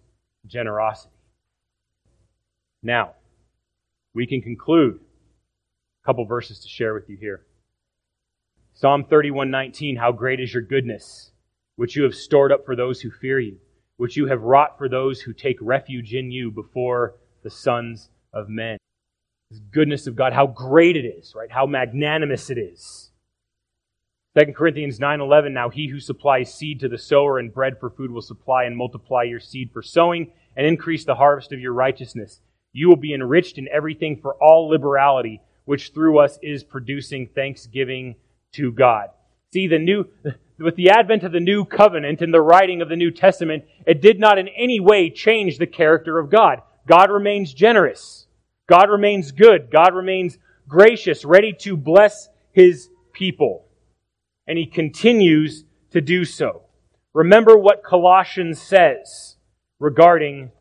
generosity. 0.46 1.13
Now, 2.84 3.14
we 4.14 4.28
can 4.28 4.42
conclude 4.42 5.00
a 5.00 6.06
couple 6.06 6.26
verses 6.26 6.60
to 6.60 6.68
share 6.68 6.94
with 6.94 7.10
you 7.10 7.18
here. 7.18 7.46
Psalm 8.74 9.06
31:19 9.06 9.98
How 9.98 10.12
great 10.12 10.40
is 10.40 10.54
your 10.54 10.64
goodness 10.64 11.32
which 11.76 11.96
you 11.96 12.04
have 12.04 12.14
stored 12.14 12.52
up 12.52 12.66
for 12.66 12.76
those 12.76 13.02
who 13.02 13.10
fear 13.10 13.40
you 13.40 13.58
which 13.98 14.18
you 14.18 14.28
have 14.28 14.42
wrought 14.42 14.78
for 14.78 14.90
those 14.90 15.22
who 15.22 15.34
take 15.34 15.58
refuge 15.62 16.14
in 16.14 16.32
you 16.32 16.52
before 16.52 17.16
the 17.44 17.50
sons 17.50 18.10
of 18.34 18.50
men. 18.50 18.78
This 19.50 19.60
goodness 19.72 20.08
of 20.08 20.16
God 20.16 20.34
how 20.34 20.48
great 20.48 20.98
it 20.98 21.06
is, 21.06 21.34
right? 21.36 21.52
How 21.52 21.66
magnanimous 21.66 22.50
it 22.50 22.58
is. 22.58 23.12
2 24.38 24.54
Corinthians 24.54 25.00
9:11 25.00 25.54
Now 25.54 25.70
he 25.70 25.88
who 25.88 26.00
supplies 26.00 26.54
seed 26.54 26.80
to 26.80 26.90
the 26.90 26.98
sower 26.98 27.38
and 27.38 27.54
bread 27.54 27.80
for 27.80 27.90
food 27.90 28.12
will 28.12 28.22
supply 28.22 28.64
and 28.64 28.76
multiply 28.76 29.24
your 29.24 29.40
seed 29.40 29.72
for 29.72 29.82
sowing 29.82 30.34
and 30.56 30.66
increase 30.66 31.06
the 31.06 31.16
harvest 31.16 31.54
of 31.54 31.60
your 31.60 31.74
righteousness. 31.74 32.42
You 32.74 32.90
will 32.90 32.98
be 32.98 33.14
enriched 33.14 33.58
in 33.58 33.70
everything 33.70 34.20
for 34.22 34.36
all 34.42 34.68
liberality 34.68 35.42
which 35.66 35.92
through 35.94 36.20
us 36.20 36.38
is 36.42 36.64
producing 36.64 37.28
thanksgiving 37.28 38.16
to 38.54 38.72
God. 38.72 39.10
See, 39.54 39.68
the 39.68 39.80
new, 39.80 40.08
with 40.60 40.76
the 40.76 40.90
advent 40.90 41.24
of 41.24 41.32
the 41.32 41.40
new 41.40 41.64
covenant 41.66 42.22
and 42.22 42.34
the 42.34 42.42
writing 42.42 42.82
of 42.82 42.90
the 42.90 42.96
New 42.96 43.12
Testament, 43.12 43.64
it 43.86 44.02
did 44.02 44.20
not 44.20 44.38
in 44.38 44.48
any 44.50 44.80
way 44.80 45.10
change 45.10 45.58
the 45.58 45.68
character 45.68 46.20
of 46.20 46.30
God. 46.30 46.62
God 46.88 47.10
remains 47.12 47.54
generous. 47.54 48.28
God 48.68 48.90
remains 48.90 49.32
good. 49.32 49.70
God 49.72 49.94
remains 49.94 50.38
gracious, 50.68 51.24
ready 51.24 51.54
to 51.60 51.78
bless 51.78 52.30
his 52.52 52.90
people. 53.14 53.66
And 54.48 54.58
he 54.58 54.66
continues 54.66 55.64
to 55.92 56.02
do 56.02 56.26
so. 56.26 56.64
Remember 57.14 57.58
what 57.58 57.84
Colossians 57.84 58.60
says 58.62 59.38
regarding 59.80 60.52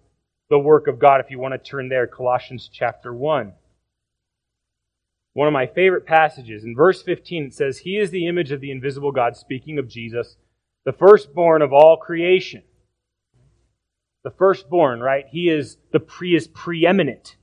the 0.52 0.58
work 0.58 0.86
of 0.86 1.00
God. 1.00 1.20
If 1.20 1.30
you 1.30 1.40
want 1.40 1.54
to 1.54 1.58
turn 1.58 1.88
there, 1.88 2.06
Colossians 2.06 2.70
chapter 2.72 3.12
1 3.12 3.54
one 5.34 5.48
of 5.48 5.52
my 5.52 5.66
favorite 5.66 6.06
passages. 6.06 6.64
In 6.64 6.74
verse 6.74 7.02
15, 7.02 7.44
it 7.44 7.54
says, 7.54 7.78
He 7.78 7.96
is 7.96 8.10
the 8.10 8.26
image 8.26 8.52
of 8.52 8.60
the 8.60 8.70
invisible 8.70 9.12
God, 9.12 9.36
speaking 9.36 9.78
of 9.78 9.88
Jesus, 9.88 10.36
the 10.84 10.92
firstborn 10.92 11.62
of 11.62 11.72
all 11.72 11.96
creation. 11.96 12.62
The 14.24 14.30
firstborn, 14.30 15.00
right? 15.00 15.24
He 15.30 15.48
is 15.48 15.78
the 15.90 16.00
pre 16.00 16.36
is 16.36 16.48
preeminent 16.48 17.36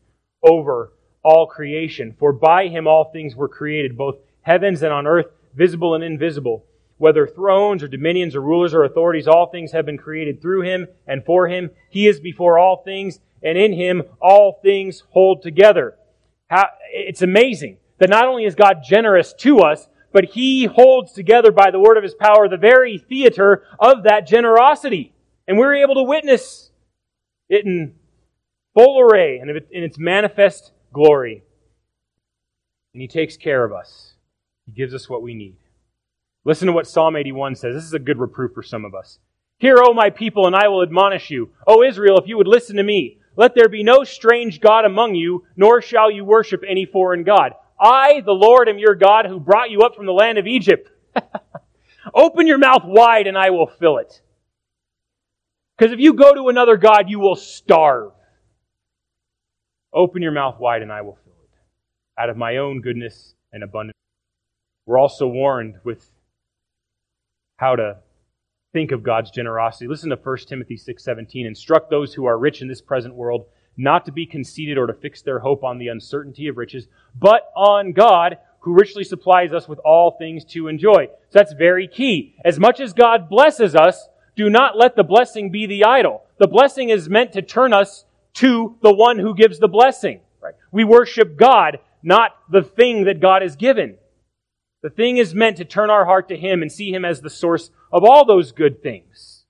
over 0.43 0.93
all 1.23 1.47
creation. 1.47 2.15
For 2.17 2.31
by 2.31 2.67
him 2.67 2.87
all 2.87 3.11
things 3.11 3.35
were 3.35 3.49
created, 3.49 3.97
both 3.97 4.17
heavens 4.41 4.83
and 4.83 4.93
on 4.93 5.07
earth, 5.07 5.27
visible 5.55 5.95
and 5.95 6.03
invisible. 6.03 6.65
Whether 6.99 7.25
thrones 7.25 7.81
or 7.81 7.87
dominions 7.87 8.35
or 8.35 8.41
rulers 8.41 8.73
or 8.73 8.83
authorities, 8.83 9.27
all 9.27 9.47
things 9.47 9.71
have 9.71 9.85
been 9.85 9.97
created 9.97 10.41
through 10.41 10.61
him 10.61 10.87
and 11.07 11.25
for 11.25 11.47
him. 11.47 11.71
He 11.89 12.07
is 12.07 12.19
before 12.19 12.59
all 12.59 12.83
things, 12.83 13.19
and 13.41 13.57
in 13.57 13.73
him 13.73 14.03
all 14.21 14.59
things 14.61 15.03
hold 15.09 15.41
together. 15.41 15.95
How, 16.47 16.67
it's 16.91 17.23
amazing 17.23 17.77
that 17.99 18.09
not 18.09 18.27
only 18.27 18.45
is 18.45 18.55
God 18.55 18.83
generous 18.83 19.33
to 19.39 19.59
us, 19.59 19.87
but 20.11 20.25
He 20.25 20.65
holds 20.65 21.11
together 21.11 21.51
by 21.51 21.71
the 21.71 21.79
word 21.79 21.97
of 21.97 22.03
His 22.03 22.15
power 22.15 22.47
the 22.47 22.57
very 22.57 22.97
theater 22.97 23.63
of 23.79 24.03
that 24.03 24.27
generosity. 24.27 25.13
And 25.47 25.57
we're 25.57 25.75
able 25.75 25.95
to 25.95 26.03
witness 26.03 26.71
it 27.47 27.65
in 27.65 27.95
full 28.73 28.99
array 28.99 29.39
and 29.39 29.49
in 29.49 29.83
its 29.83 29.97
manifest 29.97 30.71
glory. 30.93 31.43
And 32.93 33.01
He 33.01 33.07
takes 33.07 33.37
care 33.37 33.63
of 33.63 33.71
us. 33.71 34.15
He 34.65 34.71
gives 34.71 34.93
us 34.93 35.09
what 35.09 35.21
we 35.21 35.33
need. 35.33 35.57
Listen 36.49 36.65
to 36.65 36.73
what 36.73 36.87
Psalm 36.87 37.15
81 37.15 37.53
says. 37.53 37.75
This 37.75 37.83
is 37.83 37.93
a 37.93 37.99
good 37.99 38.17
reproof 38.17 38.55
for 38.55 38.63
some 38.63 38.83
of 38.83 38.95
us. 38.95 39.19
Hear, 39.59 39.75
O 39.83 39.93
my 39.93 40.09
people, 40.09 40.47
and 40.47 40.55
I 40.55 40.67
will 40.67 40.81
admonish 40.81 41.29
you. 41.29 41.51
O 41.67 41.83
Israel, 41.83 42.17
if 42.17 42.27
you 42.27 42.37
would 42.37 42.47
listen 42.47 42.77
to 42.77 42.83
me. 42.83 43.19
Let 43.35 43.53
there 43.53 43.69
be 43.69 43.83
no 43.83 44.03
strange 44.03 44.59
God 44.59 44.83
among 44.83 45.13
you, 45.13 45.43
nor 45.55 45.79
shall 45.79 46.09
you 46.09 46.25
worship 46.25 46.63
any 46.67 46.87
foreign 46.87 47.23
God. 47.23 47.51
I, 47.79 48.21
the 48.25 48.31
Lord, 48.31 48.67
am 48.67 48.79
your 48.79 48.95
God 48.95 49.27
who 49.27 49.39
brought 49.39 49.69
you 49.69 49.81
up 49.81 49.95
from 49.95 50.07
the 50.07 50.11
land 50.11 50.39
of 50.39 50.47
Egypt. 50.47 50.89
Open 52.15 52.47
your 52.47 52.57
mouth 52.57 52.81
wide 52.83 53.27
and 53.27 53.37
I 53.37 53.51
will 53.51 53.67
fill 53.67 53.99
it. 53.99 54.19
Because 55.77 55.93
if 55.93 55.99
you 55.99 56.15
go 56.15 56.33
to 56.33 56.49
another 56.49 56.77
God, 56.77 57.11
you 57.11 57.19
will 57.19 57.35
starve. 57.35 58.11
Open 59.93 60.23
your 60.23 60.31
mouth 60.31 60.59
wide 60.59 60.81
and 60.81 60.91
I 60.91 61.03
will 61.03 61.19
fill 61.23 61.43
it. 61.43 62.19
Out 62.19 62.31
of 62.31 62.37
my 62.37 62.57
own 62.57 62.81
goodness 62.81 63.35
and 63.53 63.61
abundance. 63.61 63.93
We're 64.87 64.97
also 64.97 65.27
warned 65.27 65.75
with 65.83 66.09
how 67.59 67.75
to 67.75 67.97
think 68.71 68.91
of 68.91 69.03
God's 69.03 69.31
generosity. 69.31 69.87
Listen 69.87 70.09
to 70.09 70.15
1 70.15 70.47
Timothy 70.47 70.77
6:17. 70.77 71.45
Instruct 71.45 71.89
those 71.89 72.13
who 72.13 72.25
are 72.25 72.37
rich 72.37 72.61
in 72.61 72.69
this 72.69 72.81
present 72.81 73.13
world 73.15 73.45
not 73.75 74.05
to 74.05 74.11
be 74.11 74.25
conceited 74.25 74.77
or 74.77 74.87
to 74.87 74.93
fix 74.93 75.21
their 75.21 75.39
hope 75.39 75.63
on 75.63 75.77
the 75.77 75.87
uncertainty 75.87 76.47
of 76.47 76.57
riches, 76.57 76.87
but 77.17 77.51
on 77.55 77.93
God, 77.93 78.37
who 78.61 78.73
richly 78.73 79.03
supplies 79.03 79.53
us 79.53 79.67
with 79.67 79.79
all 79.79 80.11
things 80.11 80.43
to 80.43 80.67
enjoy. 80.67 81.07
So 81.29 81.39
that's 81.39 81.53
very 81.53 81.87
key. 81.87 82.35
As 82.43 82.59
much 82.59 82.79
as 82.79 82.93
God 82.93 83.29
blesses 83.29 83.75
us, 83.75 84.09
do 84.35 84.49
not 84.49 84.77
let 84.77 84.95
the 84.95 85.03
blessing 85.03 85.49
be 85.49 85.65
the 85.65 85.85
idol. 85.85 86.23
The 86.37 86.47
blessing 86.47 86.89
is 86.89 87.09
meant 87.09 87.33
to 87.33 87.41
turn 87.41 87.73
us 87.73 88.05
to 88.35 88.77
the 88.81 88.93
one 88.93 89.19
who 89.19 89.33
gives 89.33 89.59
the 89.59 89.67
blessing. 89.67 90.21
Right? 90.41 90.55
We 90.71 90.83
worship 90.83 91.37
God, 91.37 91.79
not 92.03 92.35
the 92.49 92.63
thing 92.63 93.05
that 93.05 93.19
God 93.19 93.41
has 93.41 93.55
given. 93.55 93.97
The 94.81 94.89
thing 94.89 95.17
is 95.17 95.35
meant 95.35 95.57
to 95.57 95.65
turn 95.65 95.89
our 95.89 96.05
heart 96.05 96.29
to 96.29 96.37
Him 96.37 96.61
and 96.61 96.71
see 96.71 96.91
Him 96.91 97.03
as 97.03 97.21
the 97.21 97.29
source 97.29 97.71
of 97.91 98.03
all 98.03 98.25
those 98.25 98.51
good 98.51 98.81
things. 98.81 99.45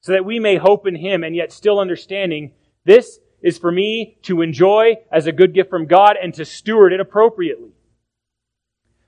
So 0.00 0.12
that 0.12 0.24
we 0.24 0.38
may 0.38 0.56
hope 0.56 0.86
in 0.86 0.96
Him 0.96 1.22
and 1.22 1.34
yet 1.34 1.52
still 1.52 1.78
understanding 1.78 2.52
this 2.84 3.18
is 3.42 3.58
for 3.58 3.70
me 3.70 4.18
to 4.22 4.40
enjoy 4.40 4.96
as 5.12 5.26
a 5.26 5.32
good 5.32 5.54
gift 5.54 5.68
from 5.68 5.86
God 5.86 6.16
and 6.20 6.32
to 6.34 6.44
steward 6.44 6.92
it 6.92 7.00
appropriately. 7.00 7.70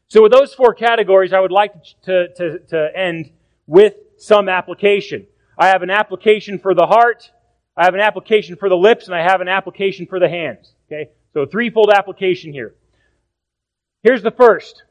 So 0.09 0.23
with 0.23 0.33
those 0.33 0.55
four 0.55 0.75
categories, 0.75 1.33
I 1.33 1.41
would 1.41 1.53
like 1.53 1.73
to, 2.05 2.29
to, 2.37 2.59
to 2.69 2.89
end 2.95 3.31
with 3.67 3.95
some 4.17 4.49
application. 4.49 5.27
I 5.59 5.69
have 5.69 5.83
an 5.83 5.91
application 5.91 6.59
for 6.59 6.75
the 6.75 6.87
heart, 6.87 7.31
I 7.77 7.85
have 7.85 7.95
an 7.95 8.01
application 8.01 8.57
for 8.57 8.69
the 8.69 8.77
lips, 8.77 9.07
and 9.07 9.15
I 9.15 9.23
have 9.23 9.41
an 9.41 9.49
application 9.49 10.07
for 10.07 10.19
the 10.19 10.29
hands. 10.29 10.73
Okay? 10.87 11.11
So 11.35 11.47
threefold 11.47 11.91
application 11.91 12.53
here. 12.53 12.75
Here's 14.03 14.23
the 14.23 14.31
first. 14.31 14.83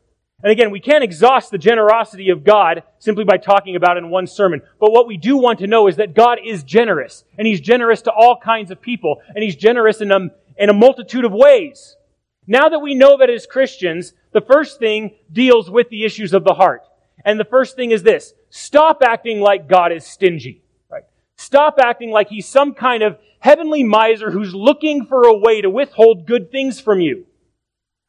And 0.43 0.51
again, 0.51 0.69
we 0.69 0.79
can't 0.79 1.03
exhaust 1.03 1.49
the 1.49 1.57
generosity 1.57 2.29
of 2.29 2.43
God 2.43 2.83
simply 2.99 3.23
by 3.23 3.37
talking 3.37 3.75
about 3.75 3.97
it 3.97 4.03
in 4.03 4.11
one 4.11 4.27
sermon. 4.27 4.61
But 4.79 4.91
what 4.91 5.07
we 5.07 5.17
do 5.17 5.35
want 5.37 5.59
to 5.59 5.67
know 5.67 5.87
is 5.87 5.95
that 5.95 6.13
God 6.13 6.37
is 6.45 6.63
generous. 6.63 7.23
And 7.37 7.47
He's 7.47 7.59
generous 7.59 8.03
to 8.03 8.11
all 8.11 8.37
kinds 8.37 8.69
of 8.69 8.79
people. 8.79 9.21
And 9.33 9.43
He's 9.43 9.55
generous 9.55 9.99
in 9.99 10.11
a, 10.11 10.29
in 10.57 10.69
a 10.69 10.73
multitude 10.73 11.25
of 11.25 11.31
ways. 11.33 11.95
Now 12.45 12.69
that 12.69 12.79
we 12.79 12.93
know 12.93 13.17
that 13.17 13.31
as 13.31 13.47
Christians, 13.47 14.13
the 14.31 14.41
first 14.41 14.77
thing 14.77 15.15
deals 15.31 15.71
with 15.71 15.89
the 15.89 16.05
issues 16.05 16.33
of 16.33 16.43
the 16.43 16.53
heart. 16.53 16.83
And 17.25 17.39
the 17.39 17.45
first 17.45 17.75
thing 17.75 17.89
is 17.89 18.03
this. 18.03 18.33
Stop 18.51 19.01
acting 19.03 19.41
like 19.41 19.67
God 19.67 19.91
is 19.91 20.05
stingy. 20.05 20.61
Right? 20.87 21.03
Stop 21.37 21.79
acting 21.83 22.11
like 22.11 22.29
He's 22.29 22.47
some 22.47 22.75
kind 22.75 23.01
of 23.01 23.17
heavenly 23.39 23.81
miser 23.81 24.29
who's 24.29 24.53
looking 24.53 25.07
for 25.07 25.23
a 25.23 25.35
way 25.35 25.61
to 25.61 25.69
withhold 25.69 26.27
good 26.27 26.51
things 26.51 26.79
from 26.79 27.01
you. 27.01 27.25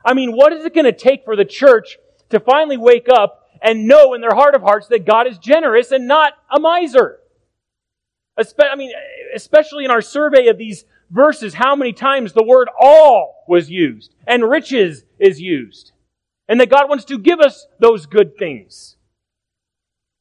I 0.05 0.13
mean, 0.13 0.37
what 0.37 0.53
is 0.53 0.67
it 0.67 0.75
going 0.75 0.85
to 0.85 0.93
take 0.93 1.25
for 1.25 1.35
the 1.35 1.45
church 1.47 1.99
to 2.31 2.41
finally 2.41 2.77
wake 2.77 3.09
up 3.13 3.49
and 3.63 3.89
know 3.89 4.15
in 4.15 4.21
their 4.21 4.35
heart 4.35 4.55
of 4.55 4.63
hearts 4.63 4.89
that 4.89 5.07
God 5.07 5.27
is 5.27 5.39
generous 5.39 5.91
and 5.91 6.07
not 6.07 6.35
a 6.51 6.61
miser. 6.61 7.19
I 8.37 8.77
mean, 8.77 8.93
especially 9.35 9.85
in 9.85 9.91
our 9.91 10.01
survey 10.01 10.47
of 10.47 10.59
these 10.59 10.85
verses, 11.11 11.55
how 11.55 11.75
many 11.75 11.93
times 11.93 12.33
the 12.33 12.45
word 12.45 12.69
all 12.81 13.45
was 13.49 13.71
used 13.71 14.15
and 14.27 14.49
riches 14.49 15.05
is 15.19 15.41
used. 15.41 15.93
And 16.49 16.61
that 16.61 16.71
God 16.71 16.89
wants 16.89 17.05
to 17.07 17.19
give 17.19 17.41
us 17.41 17.67
those 17.79 18.07
good 18.07 18.39
things. 18.39 18.97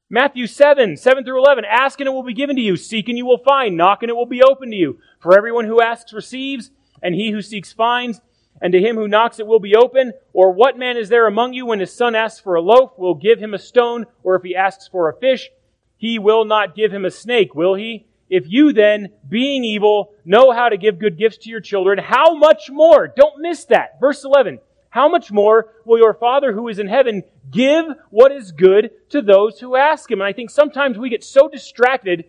Matthew 0.09 0.47
7, 0.47 0.97
7 0.97 1.23
through 1.23 1.39
11, 1.39 1.65
ask 1.65 1.99
and 1.99 2.07
it 2.07 2.11
will 2.11 2.23
be 2.23 2.33
given 2.33 2.55
to 2.55 2.61
you, 2.61 2.77
seek 2.77 3.09
and 3.09 3.17
you 3.17 3.25
will 3.25 3.43
find, 3.43 3.77
knock 3.77 4.03
and 4.03 4.09
it 4.09 4.15
will 4.15 4.25
be 4.25 4.41
open 4.41 4.71
to 4.71 4.75
you. 4.75 4.99
For 5.19 5.37
everyone 5.37 5.65
who 5.65 5.81
asks 5.81 6.13
receives, 6.13 6.71
and 7.01 7.13
he 7.13 7.31
who 7.31 7.41
seeks 7.41 7.73
finds, 7.73 8.21
and 8.61 8.73
to 8.73 8.79
him 8.79 8.95
who 8.95 9.07
knocks 9.07 9.39
it 9.39 9.47
will 9.47 9.59
be 9.59 9.75
open? 9.75 10.13
Or 10.33 10.51
what 10.51 10.77
man 10.77 10.97
is 10.97 11.09
there 11.09 11.27
among 11.27 11.53
you 11.53 11.65
when 11.65 11.79
his 11.79 11.93
son 11.93 12.15
asks 12.15 12.39
for 12.39 12.55
a 12.55 12.61
loaf, 12.61 12.91
will 12.97 13.15
give 13.15 13.39
him 13.39 13.53
a 13.53 13.59
stone, 13.59 14.05
or 14.23 14.35
if 14.35 14.43
he 14.43 14.55
asks 14.55 14.87
for 14.87 15.09
a 15.09 15.17
fish, 15.17 15.49
he 15.97 16.19
will 16.19 16.45
not 16.45 16.75
give 16.75 16.93
him 16.93 17.05
a 17.05 17.11
snake, 17.11 17.55
will 17.55 17.75
he? 17.75 18.05
If 18.29 18.43
you 18.47 18.73
then, 18.73 19.09
being 19.27 19.63
evil, 19.63 20.13
know 20.25 20.51
how 20.51 20.69
to 20.69 20.77
give 20.77 20.99
good 20.99 21.17
gifts 21.17 21.37
to 21.39 21.49
your 21.49 21.61
children, 21.61 21.97
how 21.97 22.35
much 22.35 22.69
more? 22.69 23.07
Don't 23.07 23.41
miss 23.41 23.65
that. 23.65 23.99
Verse 23.99 24.23
11. 24.23 24.59
How 24.89 25.07
much 25.07 25.31
more 25.31 25.73
will 25.85 25.99
your 25.99 26.13
Father 26.13 26.53
who 26.53 26.67
is 26.67 26.79
in 26.79 26.87
heaven 26.87 27.23
give 27.51 27.85
what 28.09 28.31
is 28.31 28.51
good 28.51 28.91
to 29.09 29.21
those 29.21 29.59
who 29.59 29.75
ask 29.75 30.09
him? 30.09 30.21
And 30.21 30.27
I 30.27 30.33
think 30.33 30.49
sometimes 30.49 30.97
we 30.97 31.09
get 31.09 31.23
so 31.23 31.47
distracted 31.47 32.25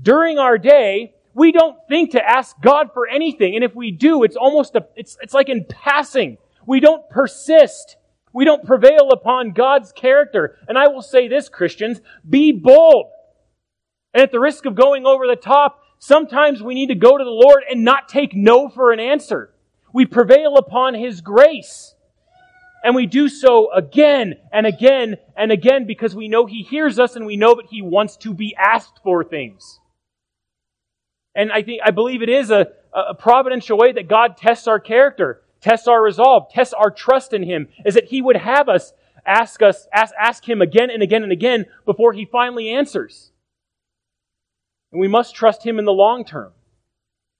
during 0.00 0.38
our 0.38 0.58
day 0.58 1.13
we 1.34 1.52
don't 1.52 1.76
think 1.88 2.12
to 2.12 2.24
ask 2.24 2.60
God 2.60 2.90
for 2.94 3.08
anything. 3.08 3.54
And 3.56 3.64
if 3.64 3.74
we 3.74 3.90
do, 3.90 4.22
it's 4.22 4.36
almost 4.36 4.76
a, 4.76 4.86
it's, 4.96 5.16
it's 5.20 5.34
like 5.34 5.48
in 5.48 5.64
passing. 5.68 6.38
We 6.66 6.80
don't 6.80 7.08
persist. 7.10 7.96
We 8.32 8.44
don't 8.44 8.64
prevail 8.64 9.10
upon 9.12 9.52
God's 9.52 9.92
character. 9.92 10.56
And 10.68 10.78
I 10.78 10.88
will 10.88 11.02
say 11.02 11.28
this, 11.28 11.48
Christians, 11.48 12.00
be 12.28 12.52
bold. 12.52 13.10
And 14.12 14.22
at 14.22 14.30
the 14.30 14.40
risk 14.40 14.64
of 14.64 14.76
going 14.76 15.06
over 15.06 15.26
the 15.26 15.36
top, 15.36 15.80
sometimes 15.98 16.62
we 16.62 16.74
need 16.74 16.88
to 16.88 16.94
go 16.94 17.18
to 17.18 17.24
the 17.24 17.30
Lord 17.30 17.64
and 17.68 17.84
not 17.84 18.08
take 18.08 18.34
no 18.34 18.68
for 18.68 18.92
an 18.92 19.00
answer. 19.00 19.52
We 19.92 20.06
prevail 20.06 20.56
upon 20.56 20.94
His 20.94 21.20
grace. 21.20 21.94
And 22.84 22.94
we 22.94 23.06
do 23.06 23.28
so 23.28 23.72
again 23.72 24.34
and 24.52 24.66
again 24.66 25.16
and 25.36 25.50
again 25.50 25.86
because 25.86 26.14
we 26.14 26.28
know 26.28 26.46
He 26.46 26.62
hears 26.62 26.98
us 26.98 27.16
and 27.16 27.26
we 27.26 27.36
know 27.36 27.54
that 27.54 27.66
He 27.70 27.82
wants 27.82 28.16
to 28.18 28.34
be 28.34 28.54
asked 28.56 29.00
for 29.02 29.24
things. 29.24 29.80
And 31.34 31.50
I 31.52 31.62
think, 31.62 31.80
I 31.84 31.90
believe 31.90 32.22
it 32.22 32.28
is 32.28 32.50
a, 32.50 32.68
a 32.92 33.14
providential 33.14 33.76
way 33.76 33.92
that 33.92 34.08
God 34.08 34.36
tests 34.36 34.68
our 34.68 34.78
character, 34.78 35.42
tests 35.60 35.88
our 35.88 36.02
resolve, 36.02 36.44
tests 36.50 36.74
our 36.74 36.90
trust 36.90 37.32
in 37.32 37.42
Him, 37.42 37.68
is 37.84 37.94
that 37.94 38.06
He 38.06 38.22
would 38.22 38.36
have 38.36 38.68
us 38.68 38.92
ask 39.26 39.62
us, 39.62 39.86
ask, 39.92 40.14
ask 40.18 40.48
Him 40.48 40.60
again 40.60 40.90
and 40.90 41.02
again 41.02 41.22
and 41.22 41.32
again 41.32 41.66
before 41.84 42.12
He 42.12 42.24
finally 42.24 42.68
answers. 42.68 43.30
And 44.92 45.00
we 45.00 45.08
must 45.08 45.34
trust 45.34 45.64
Him 45.64 45.78
in 45.78 45.84
the 45.84 45.92
long 45.92 46.24
term. 46.24 46.52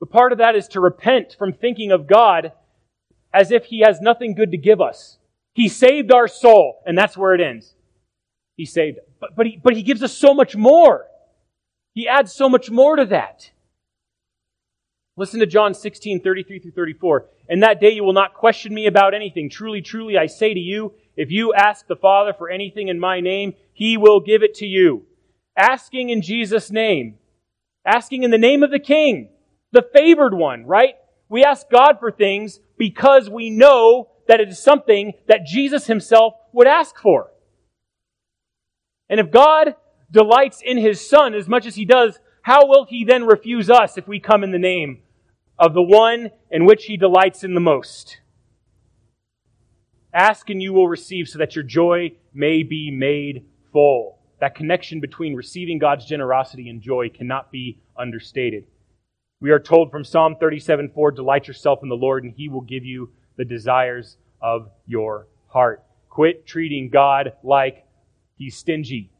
But 0.01 0.11
part 0.11 0.33
of 0.33 0.39
that 0.39 0.57
is 0.57 0.69
to 0.69 0.81
repent 0.81 1.37
from 1.39 1.53
thinking 1.53 1.93
of 1.93 2.07
God 2.07 2.53
as 3.33 3.51
if 3.51 3.67
He 3.67 3.81
has 3.81 4.01
nothing 4.01 4.35
good 4.35 4.51
to 4.51 4.59
give 4.59 4.81
us. 4.81 5.19
He 5.55 5.69
saved 5.69 6.13
our 6.13 6.27
soul, 6.27 6.83
and 6.85 6.99
that's 6.99 7.17
where 7.17 7.35
it 7.35 7.41
ends. 7.41 7.75
He 8.57 8.67
saved, 8.67 8.99
but, 9.21 9.37
but, 9.37 9.47
he, 9.47 9.61
but 9.63 9.77
He 9.77 9.83
gives 9.83 10.03
us 10.03 10.13
so 10.13 10.35
much 10.35 10.57
more. 10.57 11.07
He 11.95 12.09
adds 12.09 12.33
so 12.33 12.49
much 12.49 12.71
more 12.71 12.97
to 12.97 13.05
that. 13.07 13.51
Listen 15.17 15.39
to 15.41 15.47
John 15.47 15.75
16, 15.75 16.23
33 16.23 16.59
through 16.59 16.71
34. 16.73 17.27
In 17.49 17.61
that 17.61 17.81
day 17.81 17.91
you 17.91 18.03
will 18.03 18.13
not 18.13 18.35
question 18.35 18.75
me 18.75 18.87
about 18.87 19.15
anything. 19.15 19.49
Truly, 19.49 19.81
truly, 19.81 20.19
I 20.19 20.27
say 20.27 20.53
to 20.53 20.61
you, 20.61 20.93
if 21.17 21.31
you 21.31 21.55
ask 21.55 21.87
the 21.87 21.95
Father 21.95 22.33
for 22.37 22.51
anything 22.51 22.89
in 22.89 22.99
my 22.99 23.21
name, 23.21 23.55
he 23.73 23.97
will 23.97 24.19
give 24.19 24.43
it 24.43 24.55
to 24.55 24.67
you. 24.67 25.07
Asking 25.57 26.11
in 26.11 26.21
Jesus' 26.21 26.73
name. 26.73 27.19
Asking 27.87 28.25
in 28.25 28.33
the 28.33 28.39
name 28.39 28.65
of 28.65 28.73
the 28.73 28.81
King. 28.81 29.29
The 29.71 29.87
favored 29.95 30.35
one, 30.35 30.67
right? 30.67 30.95
We 31.29 31.45
ask 31.45 31.71
God 31.71 32.01
for 32.01 32.11
things 32.11 32.59
because 32.77 33.31
we 33.31 33.51
know 33.51 34.11
that 34.27 34.41
it 34.41 34.49
is 34.49 34.59
something 34.59 35.13
that 35.29 35.47
Jesus 35.47 35.87
himself 35.87 36.35
would 36.53 36.67
ask 36.67 36.99
for. 36.99 37.31
And 39.09 39.21
if 39.21 39.31
God 39.31 39.77
delights 40.11 40.61
in 40.65 40.79
his 40.79 41.07
Son 41.07 41.35
as 41.35 41.47
much 41.47 41.67
as 41.67 41.77
he 41.77 41.85
does, 41.85 42.19
how 42.43 42.67
will 42.67 42.85
he 42.85 43.05
then 43.05 43.27
refuse 43.27 43.71
us 43.71 43.97
if 43.97 44.09
we 44.09 44.19
come 44.19 44.43
in 44.43 44.51
the 44.51 44.59
name 44.59 45.03
of 45.59 45.75
the 45.75 45.83
one 45.83 46.31
in 46.51 46.65
which 46.65 46.85
he 46.87 46.97
delights 46.97 47.45
in 47.45 47.55
the 47.55 47.61
most. 47.61 48.19
Ask 50.13 50.49
and 50.51 50.63
you 50.63 50.73
will 50.73 50.89
receive 50.89 51.29
so 51.29 51.39
that 51.39 51.57
your 51.57 51.65
joy 51.65 52.13
may 52.33 52.63
be 52.63 52.91
made 52.91 53.47
full. 53.73 54.19
That 54.41 54.55
connection 54.55 55.01
between 55.01 55.35
receiving 55.35 55.79
God's 55.79 56.07
generosity 56.07 56.69
and 56.69 56.81
joy 56.81 57.09
cannot 57.09 57.51
be 57.51 57.81
understated. 57.97 58.67
We 59.41 59.51
are 59.51 59.61
told 59.61 59.91
from 59.91 60.05
Psalm 60.05 60.37
37 60.39 60.91
4, 60.95 61.11
delight 61.13 61.49
yourself 61.49 61.81
in 61.83 61.89
the 61.89 61.97
Lord, 61.97 62.25
and 62.25 62.33
he 62.33 62.49
will 62.49 62.61
give 62.61 62.85
you 62.85 63.11
the 63.37 63.45
desires 63.45 64.17
of 64.41 64.71
your 64.87 65.27
heart. 65.49 65.83
Quit 66.09 66.47
treating 66.47 66.91
God 66.91 67.33
like 67.43 67.85
he's 68.37 68.57
stingy. 68.57 69.11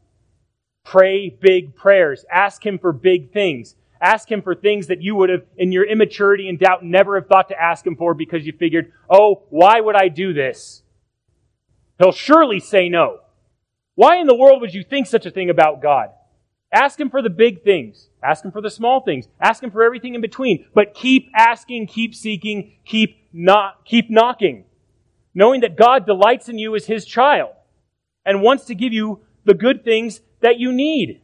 Pray 0.85 1.29
big 1.29 1.75
prayers. 1.75 2.25
Ask 2.31 2.65
him 2.65 2.79
for 2.79 2.93
big 2.93 3.33
things. 3.33 3.75
Ask 4.01 4.29
him 4.29 4.41
for 4.41 4.53
things 4.55 4.87
that 4.87 5.01
you 5.01 5.15
would 5.15 5.29
have, 5.29 5.43
in 5.57 5.71
your 5.71 5.85
immaturity 5.85 6.49
and 6.49 6.59
doubt, 6.59 6.83
never 6.83 7.19
have 7.19 7.27
thought 7.27 7.49
to 7.49 7.61
ask 7.61 7.85
him 7.85 7.95
for 7.95 8.13
because 8.13 8.45
you 8.45 8.53
figured, 8.53 8.91
oh, 9.09 9.43
why 9.49 9.79
would 9.79 9.95
I 9.95 10.09
do 10.09 10.33
this? 10.33 10.83
He'll 11.97 12.11
surely 12.11 12.59
say 12.59 12.89
no. 12.89 13.19
Why 13.95 14.17
in 14.17 14.27
the 14.27 14.35
world 14.35 14.61
would 14.61 14.73
you 14.73 14.83
think 14.83 15.07
such 15.07 15.25
a 15.25 15.31
thing 15.31 15.49
about 15.49 15.81
God? 15.81 16.09
Ask 16.71 16.99
him 16.99 17.09
for 17.09 17.21
the 17.21 17.29
big 17.29 17.63
things. 17.63 18.09
Ask 18.21 18.43
him 18.43 18.51
for 18.51 18.59
the 18.61 18.69
small 18.69 18.99
things. 18.99 19.29
Ask 19.39 19.63
him 19.63 19.71
for 19.71 19.81
everything 19.81 20.13
in 20.13 20.21
between. 20.21 20.65
But 20.73 20.93
keep 20.93 21.29
asking, 21.33 21.87
keep 21.87 22.13
seeking, 22.13 22.73
keep 22.83 23.17
not, 23.31 23.85
keep 23.85 24.09
knocking. 24.09 24.65
Knowing 25.33 25.61
that 25.61 25.77
God 25.77 26.05
delights 26.05 26.49
in 26.49 26.57
you 26.57 26.75
as 26.75 26.85
his 26.85 27.05
child 27.05 27.51
and 28.25 28.41
wants 28.41 28.65
to 28.65 28.75
give 28.75 28.91
you 28.91 29.21
the 29.45 29.53
good 29.53 29.85
things 29.85 30.19
that 30.41 30.59
you 30.59 30.73
need. 30.73 31.21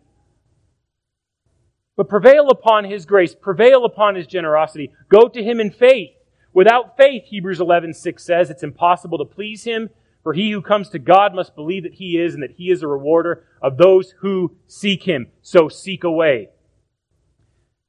But 2.02 2.10
prevail 2.10 2.50
upon 2.50 2.86
His 2.86 3.06
grace, 3.06 3.36
prevail 3.36 3.86
upon 3.86 4.16
His 4.16 4.26
generosity. 4.26 4.92
Go 5.08 5.28
to 5.28 5.44
Him 5.44 5.60
in 5.60 5.70
faith. 5.70 6.10
Without 6.52 6.98
faith, 6.98 7.26
Hebrews 7.26 7.60
11, 7.60 7.94
6 7.94 8.24
says, 8.24 8.50
it's 8.50 8.64
impossible 8.64 9.20
to 9.20 9.24
please 9.24 9.66
Him, 9.66 9.92
for 10.24 10.34
he 10.34 10.50
who 10.50 10.64
comes 10.64 10.90
to 10.90 10.98
God 10.98 11.36
must 11.36 11.54
believe 11.54 11.84
that 11.84 11.94
He 11.94 12.20
is 12.20 12.34
and 12.34 12.42
that 12.42 12.56
He 12.58 12.72
is 12.72 12.82
a 12.82 12.88
rewarder 12.88 13.46
of 13.62 13.78
those 13.78 14.16
who 14.22 14.56
seek 14.66 15.04
Him. 15.04 15.28
So 15.44 15.70
seek 15.70 16.04
away. 16.04 16.50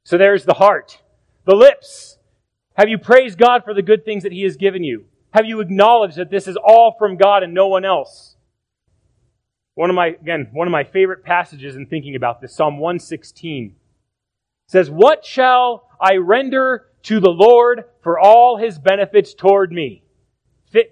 So 0.03 0.15
there's 0.15 0.45
the 0.45 0.53
heart. 0.53 1.01
The 1.45 1.55
lips. 1.55 2.19
Have 2.75 2.89
you 2.89 2.99
praised 2.99 3.39
God 3.39 3.63
for 3.63 3.73
the 3.73 3.81
good 3.81 4.05
things 4.05 4.21
that 4.21 4.31
He 4.31 4.43
has 4.43 4.57
given 4.57 4.83
you? 4.83 5.05
Have 5.31 5.47
you 5.47 5.59
acknowledged 5.59 6.17
that 6.17 6.29
this 6.29 6.47
is 6.47 6.55
all 6.55 6.95
from 6.99 7.17
God 7.17 7.41
and 7.41 7.55
no 7.55 7.67
one 7.67 7.83
else? 7.83 8.35
One 9.73 9.89
of 9.89 9.95
my, 9.95 10.09
again, 10.09 10.49
one 10.53 10.67
of 10.67 10.71
my 10.71 10.83
favorite 10.83 11.23
passages 11.23 11.75
in 11.75 11.87
thinking 11.87 12.15
about 12.15 12.41
this, 12.41 12.55
Psalm 12.55 12.77
116, 12.77 13.77
says, 14.67 14.89
What 14.89 15.25
shall 15.25 15.89
I 15.99 16.15
render 16.15 16.87
to 17.03 17.19
the 17.19 17.29
Lord 17.29 17.85
for 18.01 18.19
all 18.19 18.57
his 18.57 18.79
benefits 18.79 19.33
toward 19.33 19.71
me? 19.71 20.03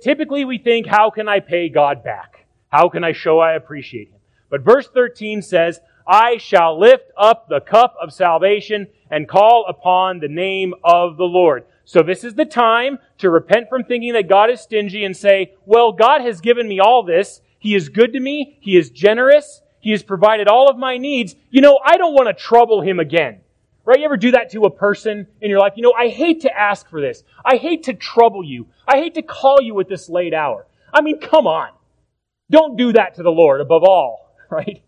Typically 0.01 0.45
we 0.45 0.57
think, 0.57 0.85
how 0.85 1.09
can 1.09 1.27
I 1.27 1.39
pay 1.39 1.69
God 1.69 2.03
back? 2.03 2.45
How 2.69 2.87
can 2.89 3.03
I 3.03 3.13
show 3.13 3.39
I 3.39 3.53
appreciate 3.53 4.09
him? 4.09 4.19
But 4.49 4.61
verse 4.61 4.87
13 4.93 5.41
says, 5.41 5.79
I 6.07 6.37
shall 6.37 6.79
lift 6.79 7.11
up 7.17 7.47
the 7.47 7.61
cup 7.61 7.95
of 8.01 8.13
salvation 8.13 8.87
and 9.09 9.27
call 9.27 9.65
upon 9.67 10.19
the 10.19 10.27
name 10.27 10.73
of 10.83 11.17
the 11.17 11.23
Lord. 11.23 11.65
So 11.85 12.03
this 12.03 12.23
is 12.23 12.35
the 12.35 12.45
time 12.45 12.99
to 13.17 13.29
repent 13.29 13.69
from 13.69 13.83
thinking 13.83 14.13
that 14.13 14.29
God 14.29 14.49
is 14.49 14.61
stingy 14.61 15.03
and 15.03 15.15
say, 15.15 15.53
well, 15.65 15.91
God 15.91 16.21
has 16.21 16.41
given 16.41 16.67
me 16.67 16.79
all 16.79 17.03
this. 17.03 17.41
He 17.59 17.75
is 17.75 17.89
good 17.89 18.13
to 18.13 18.19
me. 18.19 18.57
He 18.61 18.77
is 18.77 18.89
generous. 18.89 19.61
He 19.79 19.91
has 19.91 20.03
provided 20.03 20.47
all 20.47 20.69
of 20.69 20.77
my 20.77 20.97
needs. 20.97 21.35
You 21.49 21.61
know, 21.61 21.79
I 21.83 21.97
don't 21.97 22.13
want 22.13 22.27
to 22.27 22.33
trouble 22.33 22.81
him 22.81 22.99
again. 22.99 23.41
Right? 23.83 23.99
You 23.99 24.05
ever 24.05 24.17
do 24.17 24.31
that 24.31 24.51
to 24.51 24.65
a 24.65 24.69
person 24.69 25.27
in 25.41 25.49
your 25.49 25.59
life? 25.59 25.73
You 25.75 25.83
know, 25.83 25.93
I 25.93 26.09
hate 26.09 26.41
to 26.41 26.55
ask 26.55 26.87
for 26.89 27.01
this. 27.01 27.23
I 27.43 27.57
hate 27.57 27.83
to 27.83 27.93
trouble 27.93 28.43
you. 28.43 28.67
I 28.87 28.97
hate 28.97 29.15
to 29.15 29.21
call 29.23 29.61
you 29.61 29.79
at 29.79 29.89
this 29.89 30.07
late 30.07 30.33
hour. 30.33 30.67
I 30.93 31.01
mean, 31.01 31.19
come 31.19 31.47
on. 31.47 31.69
Don't 32.49 32.77
do 32.77 32.93
that 32.93 33.15
to 33.15 33.23
the 33.23 33.31
Lord 33.31 33.61
above 33.61 33.83
all, 33.83 34.35
right? 34.49 34.83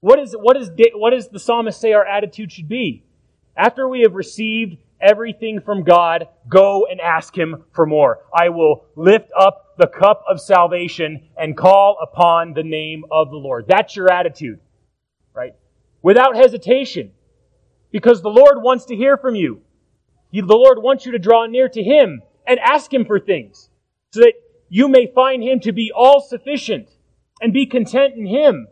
What 0.00 0.18
is, 0.18 0.36
what 0.38 0.56
is, 0.56 0.70
what 0.94 1.10
does 1.10 1.28
the 1.28 1.38
psalmist 1.38 1.80
say 1.80 1.92
our 1.92 2.06
attitude 2.06 2.52
should 2.52 2.68
be? 2.68 3.04
After 3.56 3.88
we 3.88 4.02
have 4.02 4.14
received 4.14 4.76
everything 5.00 5.60
from 5.60 5.82
God, 5.82 6.28
go 6.48 6.86
and 6.90 7.00
ask 7.00 7.36
Him 7.36 7.64
for 7.72 7.86
more. 7.86 8.20
I 8.34 8.50
will 8.50 8.84
lift 8.96 9.30
up 9.36 9.76
the 9.78 9.86
cup 9.86 10.24
of 10.28 10.40
salvation 10.40 11.28
and 11.38 11.56
call 11.56 11.96
upon 12.02 12.52
the 12.52 12.62
name 12.62 13.04
of 13.10 13.30
the 13.30 13.36
Lord. 13.36 13.66
That's 13.66 13.96
your 13.96 14.12
attitude, 14.12 14.60
right? 15.34 15.54
Without 16.02 16.36
hesitation. 16.36 17.12
Because 17.94 18.22
the 18.22 18.28
Lord 18.28 18.60
wants 18.60 18.86
to 18.86 18.96
hear 18.96 19.16
from 19.16 19.36
you. 19.36 19.60
The 20.32 20.42
Lord 20.42 20.82
wants 20.82 21.06
you 21.06 21.12
to 21.12 21.18
draw 21.20 21.46
near 21.46 21.68
to 21.68 21.80
Him 21.80 22.22
and 22.44 22.58
ask 22.58 22.92
Him 22.92 23.04
for 23.04 23.20
things 23.20 23.70
so 24.10 24.18
that 24.18 24.32
you 24.68 24.88
may 24.88 25.06
find 25.14 25.44
Him 25.44 25.60
to 25.60 25.70
be 25.70 25.92
all 25.94 26.20
sufficient 26.20 26.88
and 27.40 27.52
be 27.52 27.66
content 27.66 28.14
in 28.16 28.26
Him. 28.26 28.66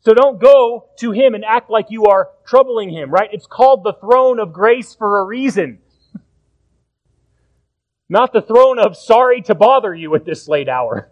So 0.00 0.14
don't 0.14 0.40
go 0.40 0.86
to 1.00 1.10
him 1.10 1.34
and 1.34 1.44
act 1.44 1.68
like 1.68 1.90
you 1.90 2.06
are 2.06 2.30
troubling 2.46 2.88
him, 2.88 3.10
right? 3.10 3.28
It's 3.34 3.46
called 3.46 3.84
the 3.84 3.92
throne 3.92 4.40
of 4.40 4.54
grace 4.54 4.94
for 4.94 5.20
a 5.20 5.24
reason. 5.26 5.80
Not 8.08 8.32
the 8.32 8.40
throne 8.40 8.78
of 8.78 8.96
sorry 8.96 9.42
to 9.42 9.54
bother 9.54 9.94
you 9.94 10.14
at 10.14 10.24
this 10.24 10.48
late 10.48 10.70
hour. 10.70 11.10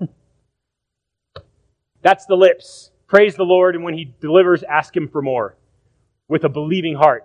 That's 2.03 2.25
the 2.25 2.37
lips. 2.37 2.91
Praise 3.09 3.35
the 3.35 3.45
Lord, 3.45 3.75
and 3.75 3.85
when 3.85 3.93
he 3.93 4.15
delivers, 4.23 4.63
ask 4.63 4.97
him 4.97 5.07
for 5.07 5.21
more 5.21 5.58
with 6.29 6.45
a 6.45 6.49
believing 6.49 6.95
heart. 6.95 7.25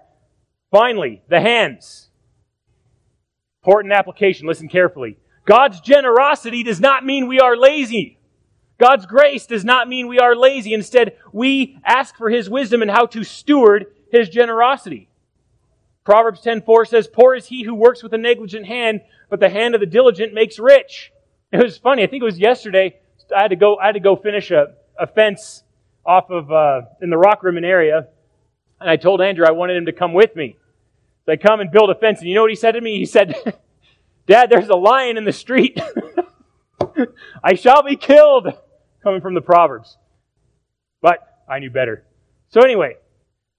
Finally, 0.71 1.21
the 1.29 1.39
hands. 1.39 2.09
Important 3.61 3.93
application. 3.93 4.47
Listen 4.47 4.67
carefully. 4.67 5.17
God's 5.45 5.81
generosity 5.81 6.63
does 6.63 6.79
not 6.79 7.05
mean 7.05 7.27
we 7.27 7.39
are 7.39 7.55
lazy. 7.55 8.17
God's 8.79 9.05
grace 9.05 9.45
does 9.45 9.63
not 9.63 9.87
mean 9.87 10.07
we 10.07 10.19
are 10.19 10.35
lazy. 10.35 10.73
Instead, 10.73 11.15
we 11.31 11.77
ask 11.85 12.15
for 12.15 12.29
His 12.29 12.49
wisdom 12.49 12.81
and 12.81 12.89
how 12.89 13.05
to 13.07 13.23
steward 13.23 13.87
His 14.11 14.29
generosity. 14.29 15.09
Proverbs 16.03 16.41
10:4 16.41 16.85
says, 16.85 17.07
"Poor 17.07 17.33
is 17.35 17.47
he 17.47 17.63
who 17.63 17.73
works 17.73 18.03
with 18.03 18.13
a 18.13 18.17
negligent 18.17 18.65
hand, 18.65 19.01
but 19.29 19.39
the 19.39 19.49
hand 19.49 19.73
of 19.73 19.79
the 19.79 19.87
diligent 19.87 20.33
makes 20.33 20.59
rich." 20.59 21.11
It 21.51 21.63
was 21.63 21.77
funny. 21.77 22.03
I 22.03 22.07
think 22.07 22.23
it 22.23 22.25
was 22.25 22.39
yesterday. 22.39 22.99
I 23.33 23.43
had 23.43 23.49
to 23.49 23.55
go. 23.55 23.77
I 23.77 23.85
had 23.85 23.93
to 23.93 23.99
go 23.99 24.15
finish 24.15 24.51
a, 24.51 24.73
a 24.99 25.07
fence 25.07 25.63
off 26.05 26.29
of 26.29 26.51
uh, 26.51 26.81
in 27.01 27.09
the 27.09 27.15
Rockrimmon 27.15 27.63
area, 27.63 28.07
and 28.83 28.89
I 28.89 28.97
told 28.97 29.21
Andrew 29.21 29.45
I 29.47 29.51
wanted 29.51 29.77
him 29.77 29.85
to 29.85 29.93
come 29.93 30.13
with 30.13 30.35
me. 30.35 30.57
So 31.25 31.31
I 31.31 31.37
come 31.37 31.61
and 31.61 31.71
build 31.71 31.89
a 31.89 31.95
fence, 31.95 32.19
and 32.19 32.27
you 32.27 32.35
know 32.35 32.41
what 32.41 32.51
he 32.51 32.55
said 32.55 32.73
to 32.73 32.81
me? 32.81 32.97
He 32.97 33.05
said, 33.05 33.33
"Dad, 34.27 34.49
there's 34.49 34.67
a 34.67 34.75
lion 34.75 35.17
in 35.17 35.23
the 35.23 35.31
street." 35.31 35.79
I 37.43 37.53
shall 37.55 37.81
be 37.81 37.95
killed, 37.95 38.47
coming 39.01 39.21
from 39.21 39.33
the 39.33 39.41
Proverbs. 39.41 39.97
But 41.01 41.19
I 41.49 41.59
knew 41.59 41.71
better. 41.71 42.03
So 42.49 42.61
anyway, 42.61 42.97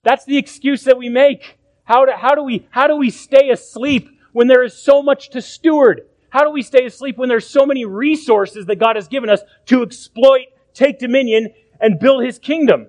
that's 0.03 0.27
the 0.27 0.37
excuse 0.37 0.85
that 0.85 0.99
we 0.99 1.09
make. 1.09 1.59
How 1.85 2.05
do, 2.05 2.13
how 2.15 2.35
do 2.35 2.43
we, 2.43 2.67
how 2.71 2.87
do 2.87 2.97
we 2.97 3.11
stay 3.11 3.49
asleep 3.51 4.09
when 4.33 4.47
there 4.47 4.63
is 4.63 4.77
so 4.77 5.03
much 5.03 5.31
to 5.31 5.41
steward? 5.41 6.03
How 6.29 6.45
do 6.45 6.51
we 6.51 6.63
stay 6.63 6.85
asleep 6.85 7.17
when 7.17 7.31
there's 7.31 7.49
so 7.49 7.65
many 7.65 7.87
resources 7.87 8.67
that 8.67 8.77
God 8.77 8.97
has 8.97 9.09
given 9.09 9.31
us 9.31 9.41
to 9.67 9.83
exploit, 9.83 10.47
take 10.75 10.99
dominion, 10.99 11.49
and 11.81 11.99
build 11.99 12.25
His 12.25 12.39
kingdom 12.39 12.89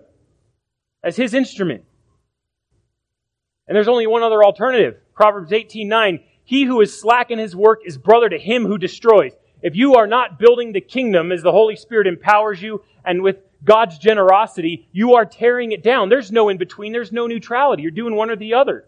as 1.02 1.16
His 1.16 1.34
instrument? 1.34 1.85
And 3.68 3.76
there's 3.76 3.88
only 3.88 4.07
one 4.07 4.24
other 4.24 4.43
alternative. 4.43 4.97
Proverbs 5.13 5.51
18:9. 5.51 6.20
He 6.43 6.63
who 6.63 6.82
is 6.82 6.99
slack 6.99 7.32
in 7.32 7.39
his 7.39 7.55
work 7.55 7.82
is 7.86 7.97
brother 7.97 8.30
to 8.30 8.38
him 8.38 8.66
who 8.66 8.78
destroys. 8.78 9.34
If 9.63 9.76
you 9.76 9.95
are 9.95 10.05
not 10.05 10.38
building 10.38 10.72
the 10.72 10.82
kingdom 10.82 11.32
as 11.32 11.41
the 11.41 11.51
Holy 11.51 11.76
Spirit 11.76 12.05
empowers 12.05 12.61
you 12.61 12.84
and 13.03 13.24
with 13.24 13.38
God's 13.63 13.97
generosity, 13.97 14.88
you 14.91 15.16
are 15.16 15.26
tearing 15.26 15.72
it 15.72 15.82
down. 15.82 16.09
There's 16.09 16.32
no 16.32 16.49
in 16.49 16.57
between, 16.57 16.91
there's 16.91 17.11
no 17.11 17.26
neutrality. 17.26 17.82
You're 17.82 17.91
doing 17.91 18.16
one 18.16 18.30
or 18.30 18.36
the 18.36 18.53
other. 18.53 18.86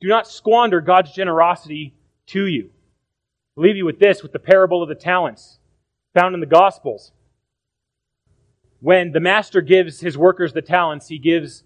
Do 0.00 0.06
not 0.06 0.28
squander 0.28 0.80
God's 0.80 1.12
generosity 1.12 1.94
to 2.26 2.46
you. 2.46 2.70
I'll 3.56 3.64
leave 3.64 3.76
you 3.76 3.84
with 3.84 3.98
this, 3.98 4.22
with 4.22 4.32
the 4.32 4.38
parable 4.38 4.82
of 4.82 4.88
the 4.88 4.94
talents 4.94 5.58
found 6.14 6.34
in 6.34 6.40
the 6.40 6.46
Gospels. 6.46 7.12
When 8.80 9.12
the 9.12 9.20
master 9.20 9.60
gives 9.60 10.00
his 10.00 10.16
workers 10.16 10.52
the 10.52 10.62
talents, 10.62 11.08
he 11.08 11.18
gives 11.18 11.64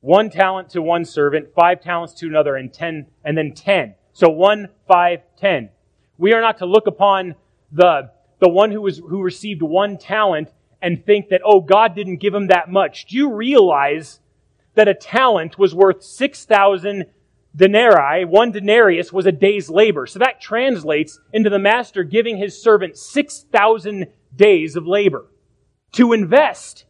one 0.00 0.30
talent 0.30 0.70
to 0.70 0.82
one 0.82 1.04
servant, 1.04 1.48
five 1.54 1.82
talents 1.82 2.14
to 2.14 2.26
another, 2.26 2.56
and 2.56 2.72
ten, 2.72 3.06
and 3.24 3.36
then 3.36 3.52
ten. 3.52 3.94
So 4.12 4.28
one, 4.28 4.68
five, 4.86 5.20
ten. 5.36 5.70
We 6.16 6.32
are 6.32 6.40
not 6.40 6.58
to 6.58 6.66
look 6.66 6.86
upon 6.86 7.34
the, 7.72 8.10
the 8.40 8.48
one 8.48 8.70
who, 8.70 8.82
was, 8.82 8.98
who 8.98 9.22
received 9.22 9.62
one 9.62 9.98
talent 9.98 10.52
and 10.80 11.04
think 11.04 11.28
that, 11.28 11.40
oh, 11.44 11.60
God 11.60 11.94
didn't 11.94 12.16
give 12.16 12.34
him 12.34 12.48
that 12.48 12.70
much. 12.70 13.06
Do 13.06 13.16
you 13.16 13.32
realize 13.32 14.20
that 14.74 14.88
a 14.88 14.94
talent 14.94 15.58
was 15.58 15.74
worth 15.74 16.02
6,000 16.02 17.06
denarii? 17.54 18.24
One 18.24 18.52
denarius 18.52 19.12
was 19.12 19.26
a 19.26 19.32
day's 19.32 19.68
labor. 19.68 20.06
So 20.06 20.20
that 20.20 20.40
translates 20.40 21.18
into 21.32 21.50
the 21.50 21.58
master 21.58 22.04
giving 22.04 22.36
his 22.36 22.60
servant 22.60 22.96
6,000 22.96 24.06
days 24.34 24.76
of 24.76 24.86
labor 24.86 25.26
to 25.92 26.12
invest. 26.12 26.84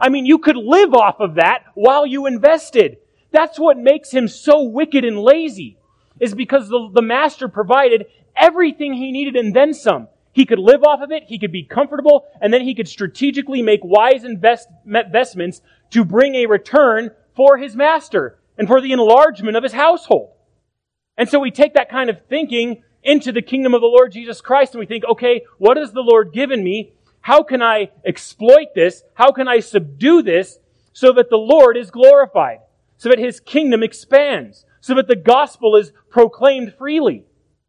I 0.00 0.08
mean, 0.08 0.26
you 0.26 0.38
could 0.38 0.56
live 0.56 0.94
off 0.94 1.20
of 1.20 1.34
that 1.34 1.64
while 1.74 2.06
you 2.06 2.26
invested. 2.26 2.98
That's 3.30 3.58
what 3.58 3.76
makes 3.76 4.10
him 4.10 4.28
so 4.28 4.62
wicked 4.62 5.04
and 5.04 5.18
lazy, 5.18 5.78
is 6.20 6.34
because 6.34 6.68
the, 6.68 6.90
the 6.92 7.02
master 7.02 7.48
provided 7.48 8.06
everything 8.36 8.94
he 8.94 9.12
needed 9.12 9.36
and 9.36 9.54
then 9.54 9.74
some. 9.74 10.08
He 10.32 10.46
could 10.46 10.58
live 10.58 10.84
off 10.84 11.00
of 11.00 11.10
it, 11.10 11.24
he 11.26 11.38
could 11.38 11.50
be 11.50 11.64
comfortable, 11.64 12.26
and 12.40 12.52
then 12.52 12.62
he 12.62 12.74
could 12.74 12.88
strategically 12.88 13.60
make 13.60 13.80
wise 13.82 14.24
invest, 14.24 14.68
investments 14.86 15.62
to 15.90 16.04
bring 16.04 16.36
a 16.36 16.46
return 16.46 17.10
for 17.34 17.56
his 17.56 17.74
master 17.74 18.38
and 18.56 18.68
for 18.68 18.80
the 18.80 18.92
enlargement 18.92 19.56
of 19.56 19.62
his 19.62 19.72
household. 19.72 20.30
And 21.16 21.28
so 21.28 21.40
we 21.40 21.50
take 21.50 21.74
that 21.74 21.90
kind 21.90 22.08
of 22.08 22.20
thinking 22.28 22.82
into 23.02 23.32
the 23.32 23.42
kingdom 23.42 23.74
of 23.74 23.80
the 23.80 23.86
Lord 23.86 24.12
Jesus 24.12 24.40
Christ 24.40 24.74
and 24.74 24.80
we 24.80 24.86
think, 24.86 25.04
okay, 25.04 25.42
what 25.58 25.76
has 25.76 25.92
the 25.92 26.02
Lord 26.02 26.32
given 26.32 26.62
me? 26.62 26.92
How 27.28 27.42
can 27.42 27.60
I 27.60 27.90
exploit 28.06 28.68
this? 28.74 29.02
How 29.12 29.32
can 29.32 29.48
I 29.48 29.60
subdue 29.60 30.22
this 30.22 30.60
so 30.94 31.12
that 31.12 31.28
the 31.28 31.36
Lord 31.36 31.76
is 31.76 31.90
glorified? 31.90 32.60
So 32.96 33.10
that 33.10 33.18
his 33.18 33.38
kingdom 33.38 33.82
expands? 33.82 34.64
So 34.80 34.94
that 34.94 35.08
the 35.08 35.14
gospel 35.14 35.76
is 35.76 35.92
proclaimed 36.08 36.72
freely? 36.78 37.26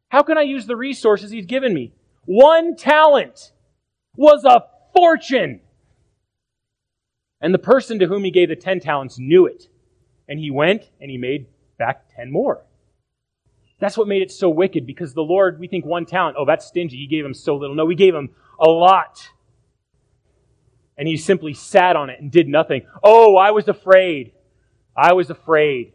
How 0.07 0.23
can 0.23 0.37
I 0.37 0.43
use 0.43 0.65
the 0.65 0.77
resources 0.77 1.29
he's 1.29 1.45
given 1.45 1.73
me? 1.73 1.91
One 2.23 2.77
talent 2.77 3.51
was 4.15 4.45
a 4.45 4.63
fortune. 4.95 5.59
And 7.41 7.53
the 7.53 7.59
person 7.59 7.99
to 7.99 8.07
whom 8.07 8.23
he 8.23 8.31
gave 8.31 8.47
the 8.47 8.55
10 8.55 8.79
talents 8.79 9.19
knew 9.19 9.45
it. 9.45 9.67
And 10.29 10.39
he 10.39 10.51
went 10.51 10.89
and 11.01 11.11
he 11.11 11.17
made 11.17 11.47
back 11.77 12.05
10 12.15 12.31
more. 12.31 12.63
That's 13.81 13.97
what 13.97 14.07
made 14.07 14.21
it 14.21 14.31
so 14.31 14.49
wicked 14.49 14.87
because 14.87 15.13
the 15.13 15.21
Lord, 15.21 15.59
we 15.59 15.67
think 15.67 15.85
one 15.85 16.05
talent, 16.05 16.37
oh, 16.39 16.45
that's 16.45 16.65
stingy. 16.65 16.95
He 16.95 17.07
gave 17.07 17.25
him 17.25 17.33
so 17.33 17.57
little. 17.57 17.75
No, 17.75 17.83
we 17.83 17.95
gave 17.95 18.15
him 18.15 18.29
a 18.57 18.69
lot. 18.69 19.31
And 20.99 21.07
he 21.07 21.17
simply 21.17 21.53
sat 21.55 21.95
on 21.95 22.11
it 22.11 22.19
and 22.19 22.29
did 22.29 22.47
nothing. 22.47 22.85
Oh, 23.01 23.37
I 23.37 23.51
was 23.51 23.69
afraid. 23.69 24.33
I 24.95 25.13
was 25.13 25.29
afraid. 25.29 25.93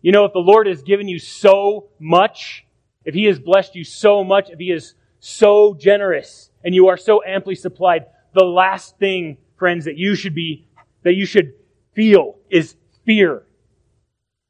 You 0.00 0.10
know, 0.10 0.24
if 0.24 0.32
the 0.32 0.40
Lord 0.40 0.66
has 0.66 0.82
given 0.82 1.08
you 1.08 1.18
so 1.20 1.90
much, 2.00 2.66
if 3.04 3.14
He 3.14 3.26
has 3.26 3.38
blessed 3.38 3.76
you 3.76 3.84
so 3.84 4.24
much, 4.24 4.50
if 4.50 4.58
He 4.58 4.70
is 4.72 4.94
so 5.20 5.74
generous 5.74 6.50
and 6.64 6.74
you 6.74 6.88
are 6.88 6.96
so 6.96 7.22
amply 7.22 7.54
supplied, 7.54 8.06
the 8.34 8.44
last 8.44 8.98
thing, 8.98 9.36
friends, 9.56 9.84
that 9.84 9.96
you 9.96 10.14
should 10.16 10.34
be, 10.34 10.66
that 11.04 11.14
you 11.14 11.26
should 11.26 11.52
feel 11.94 12.38
is 12.50 12.76
fear. 13.04 13.44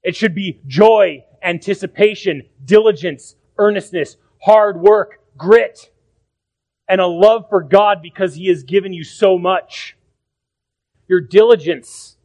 It 0.02 0.16
should 0.16 0.34
be 0.34 0.60
joy, 0.66 1.24
anticipation, 1.42 2.42
diligence, 2.64 3.36
earnestness, 3.58 4.16
hard 4.40 4.80
work, 4.80 5.20
grit, 5.36 5.90
and 6.88 7.00
a 7.00 7.06
love 7.06 7.46
for 7.48 7.62
God 7.62 8.02
because 8.02 8.34
He 8.34 8.48
has 8.48 8.62
given 8.62 8.92
you 8.92 9.04
so 9.04 9.38
much. 9.38 9.96
Your 11.08 11.20
diligence 11.20 12.16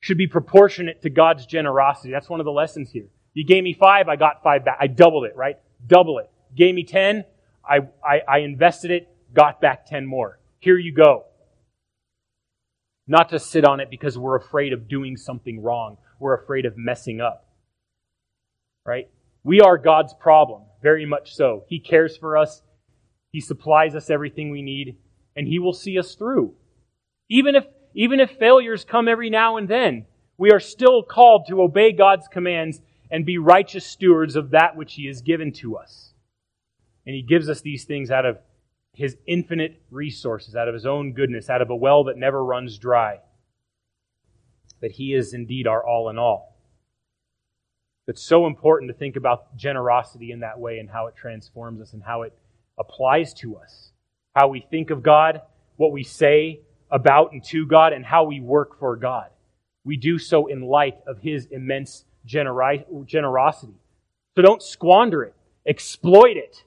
should 0.00 0.18
be 0.18 0.26
proportionate 0.26 1.02
to 1.02 1.10
God's 1.10 1.46
generosity. 1.46 2.10
That's 2.12 2.28
one 2.28 2.40
of 2.40 2.46
the 2.46 2.52
lessons 2.52 2.90
here. 2.90 3.08
You 3.34 3.44
gave 3.44 3.64
me 3.64 3.72
five, 3.72 4.08
I 4.08 4.16
got 4.16 4.42
five 4.42 4.64
back. 4.64 4.78
I 4.80 4.86
doubled 4.86 5.24
it, 5.24 5.36
right? 5.36 5.58
Double 5.86 6.18
it. 6.18 6.30
Gave 6.54 6.74
me 6.74 6.84
ten, 6.84 7.24
I, 7.68 7.80
I, 8.04 8.20
I 8.28 8.38
invested 8.38 8.90
it, 8.90 9.08
got 9.34 9.60
back 9.60 9.86
ten 9.86 10.06
more. 10.06 10.38
Here 10.60 10.78
you 10.78 10.92
go. 10.92 11.24
Not 13.06 13.28
to 13.30 13.38
sit 13.38 13.64
on 13.64 13.80
it 13.80 13.90
because 13.90 14.18
we're 14.18 14.36
afraid 14.36 14.72
of 14.72 14.88
doing 14.88 15.16
something 15.16 15.62
wrong. 15.62 15.98
We're 16.18 16.34
afraid 16.34 16.64
of 16.64 16.76
messing 16.76 17.20
up. 17.20 17.46
Right? 18.84 19.08
We 19.44 19.60
are 19.60 19.78
God's 19.78 20.14
problem, 20.14 20.62
very 20.82 21.06
much 21.06 21.34
so. 21.34 21.64
He 21.68 21.78
cares 21.78 22.16
for 22.16 22.36
us. 22.36 22.62
He 23.30 23.40
supplies 23.40 23.94
us 23.94 24.10
everything 24.10 24.50
we 24.50 24.62
need, 24.62 24.96
and 25.34 25.46
He 25.46 25.58
will 25.58 25.72
see 25.72 25.98
us 25.98 26.14
through. 26.14 26.54
Even 27.28 27.54
if, 27.54 27.66
even 27.94 28.20
if 28.20 28.30
failures 28.38 28.84
come 28.84 29.08
every 29.08 29.30
now 29.30 29.56
and 29.56 29.68
then, 29.68 30.06
we 30.38 30.50
are 30.50 30.60
still 30.60 31.02
called 31.02 31.46
to 31.48 31.62
obey 31.62 31.92
God's 31.92 32.28
commands 32.28 32.80
and 33.10 33.24
be 33.24 33.38
righteous 33.38 33.86
stewards 33.86 34.36
of 34.36 34.50
that 34.50 34.76
which 34.76 34.94
He 34.94 35.06
has 35.06 35.22
given 35.22 35.52
to 35.54 35.76
us. 35.76 36.12
And 37.06 37.14
He 37.14 37.22
gives 37.22 37.48
us 37.48 37.60
these 37.60 37.84
things 37.84 38.10
out 38.10 38.26
of 38.26 38.38
His 38.92 39.16
infinite 39.26 39.82
resources, 39.90 40.56
out 40.56 40.68
of 40.68 40.74
His 40.74 40.86
own 40.86 41.12
goodness, 41.12 41.48
out 41.48 41.62
of 41.62 41.70
a 41.70 41.76
well 41.76 42.04
that 42.04 42.16
never 42.16 42.44
runs 42.44 42.78
dry. 42.78 43.20
That 44.80 44.92
He 44.92 45.14
is 45.14 45.32
indeed 45.32 45.66
our 45.66 45.84
all 45.84 46.08
in 46.08 46.18
all. 46.18 46.56
It's 48.08 48.22
so 48.22 48.46
important 48.46 48.90
to 48.90 48.96
think 48.96 49.16
about 49.16 49.56
generosity 49.56 50.30
in 50.30 50.40
that 50.40 50.60
way 50.60 50.78
and 50.78 50.88
how 50.88 51.08
it 51.08 51.16
transforms 51.16 51.80
us 51.80 51.92
and 51.92 52.02
how 52.02 52.22
it 52.22 52.32
applies 52.78 53.34
to 53.34 53.56
us. 53.56 53.92
How 54.34 54.48
we 54.48 54.60
think 54.60 54.90
of 54.90 55.02
God, 55.02 55.42
what 55.76 55.92
we 55.92 56.02
say 56.02 56.60
about 56.90 57.32
and 57.32 57.42
to 57.44 57.66
God, 57.66 57.92
and 57.92 58.04
how 58.04 58.24
we 58.24 58.40
work 58.40 58.78
for 58.78 58.96
God. 58.96 59.30
We 59.84 59.96
do 59.96 60.18
so 60.18 60.46
in 60.46 60.62
light 60.62 60.98
of 61.06 61.20
His 61.20 61.46
immense 61.46 62.04
generosity. 62.24 63.74
So 64.34 64.42
don't 64.42 64.62
squander 64.62 65.22
it. 65.22 65.34
Exploit 65.66 66.36
it. 66.36 66.64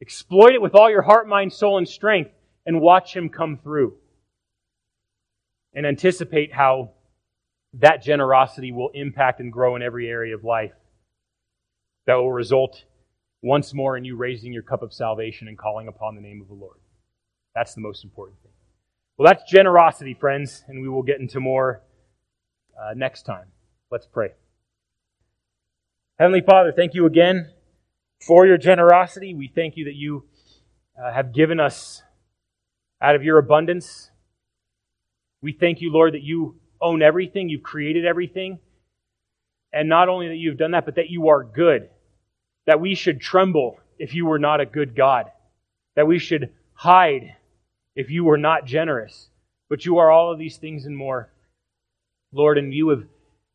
Exploit 0.00 0.52
it 0.52 0.62
with 0.62 0.74
all 0.74 0.90
your 0.90 1.02
heart, 1.02 1.26
mind, 1.28 1.52
soul, 1.52 1.78
and 1.78 1.88
strength, 1.88 2.30
and 2.64 2.80
watch 2.80 3.16
Him 3.16 3.28
come 3.28 3.56
through. 3.56 3.94
And 5.74 5.86
anticipate 5.86 6.52
how 6.52 6.90
that 7.74 8.02
generosity 8.02 8.72
will 8.72 8.90
impact 8.94 9.40
and 9.40 9.52
grow 9.52 9.76
in 9.76 9.82
every 9.82 10.08
area 10.08 10.34
of 10.34 10.44
life. 10.44 10.72
That 12.06 12.14
will 12.14 12.32
result 12.32 12.84
once 13.46 13.72
more 13.72 13.96
in 13.96 14.04
you 14.04 14.16
raising 14.16 14.52
your 14.52 14.62
cup 14.62 14.82
of 14.82 14.92
salvation 14.92 15.46
and 15.46 15.56
calling 15.56 15.86
upon 15.86 16.16
the 16.16 16.20
name 16.20 16.40
of 16.42 16.48
the 16.48 16.54
Lord. 16.54 16.78
That's 17.54 17.74
the 17.74 17.80
most 17.80 18.02
important 18.02 18.42
thing. 18.42 18.50
Well, 19.16 19.26
that's 19.26 19.48
generosity, 19.48 20.14
friends, 20.14 20.64
and 20.66 20.82
we 20.82 20.88
will 20.88 21.04
get 21.04 21.20
into 21.20 21.38
more 21.38 21.82
uh, 22.76 22.94
next 22.94 23.22
time. 23.22 23.46
Let's 23.90 24.06
pray. 24.06 24.30
Heavenly 26.18 26.40
Father, 26.40 26.72
thank 26.72 26.94
you 26.94 27.06
again 27.06 27.52
for 28.26 28.46
your 28.46 28.58
generosity. 28.58 29.32
We 29.32 29.46
thank 29.54 29.76
you 29.76 29.84
that 29.84 29.94
you 29.94 30.24
uh, 31.00 31.12
have 31.12 31.32
given 31.32 31.60
us 31.60 32.02
out 33.00 33.14
of 33.14 33.22
your 33.22 33.38
abundance. 33.38 34.10
We 35.40 35.52
thank 35.52 35.80
you, 35.80 35.92
Lord, 35.92 36.14
that 36.14 36.22
you 36.22 36.56
own 36.80 37.00
everything, 37.00 37.48
you've 37.48 37.62
created 37.62 38.04
everything. 38.04 38.58
And 39.72 39.88
not 39.88 40.08
only 40.08 40.28
that 40.28 40.36
you've 40.36 40.58
done 40.58 40.72
that, 40.72 40.84
but 40.84 40.96
that 40.96 41.10
you 41.10 41.28
are 41.28 41.44
good. 41.44 41.90
That 42.66 42.80
we 42.80 42.94
should 42.94 43.20
tremble 43.20 43.78
if 43.98 44.14
you 44.14 44.26
were 44.26 44.38
not 44.38 44.60
a 44.60 44.66
good 44.66 44.94
God. 44.94 45.30
That 45.94 46.06
we 46.06 46.18
should 46.18 46.52
hide 46.74 47.34
if 47.94 48.10
you 48.10 48.24
were 48.24 48.38
not 48.38 48.66
generous. 48.66 49.28
But 49.68 49.84
you 49.84 49.98
are 49.98 50.10
all 50.10 50.32
of 50.32 50.38
these 50.38 50.56
things 50.56 50.86
and 50.86 50.96
more. 50.96 51.30
Lord, 52.32 52.58
and 52.58 52.72
you 52.72 52.90
have 52.90 53.04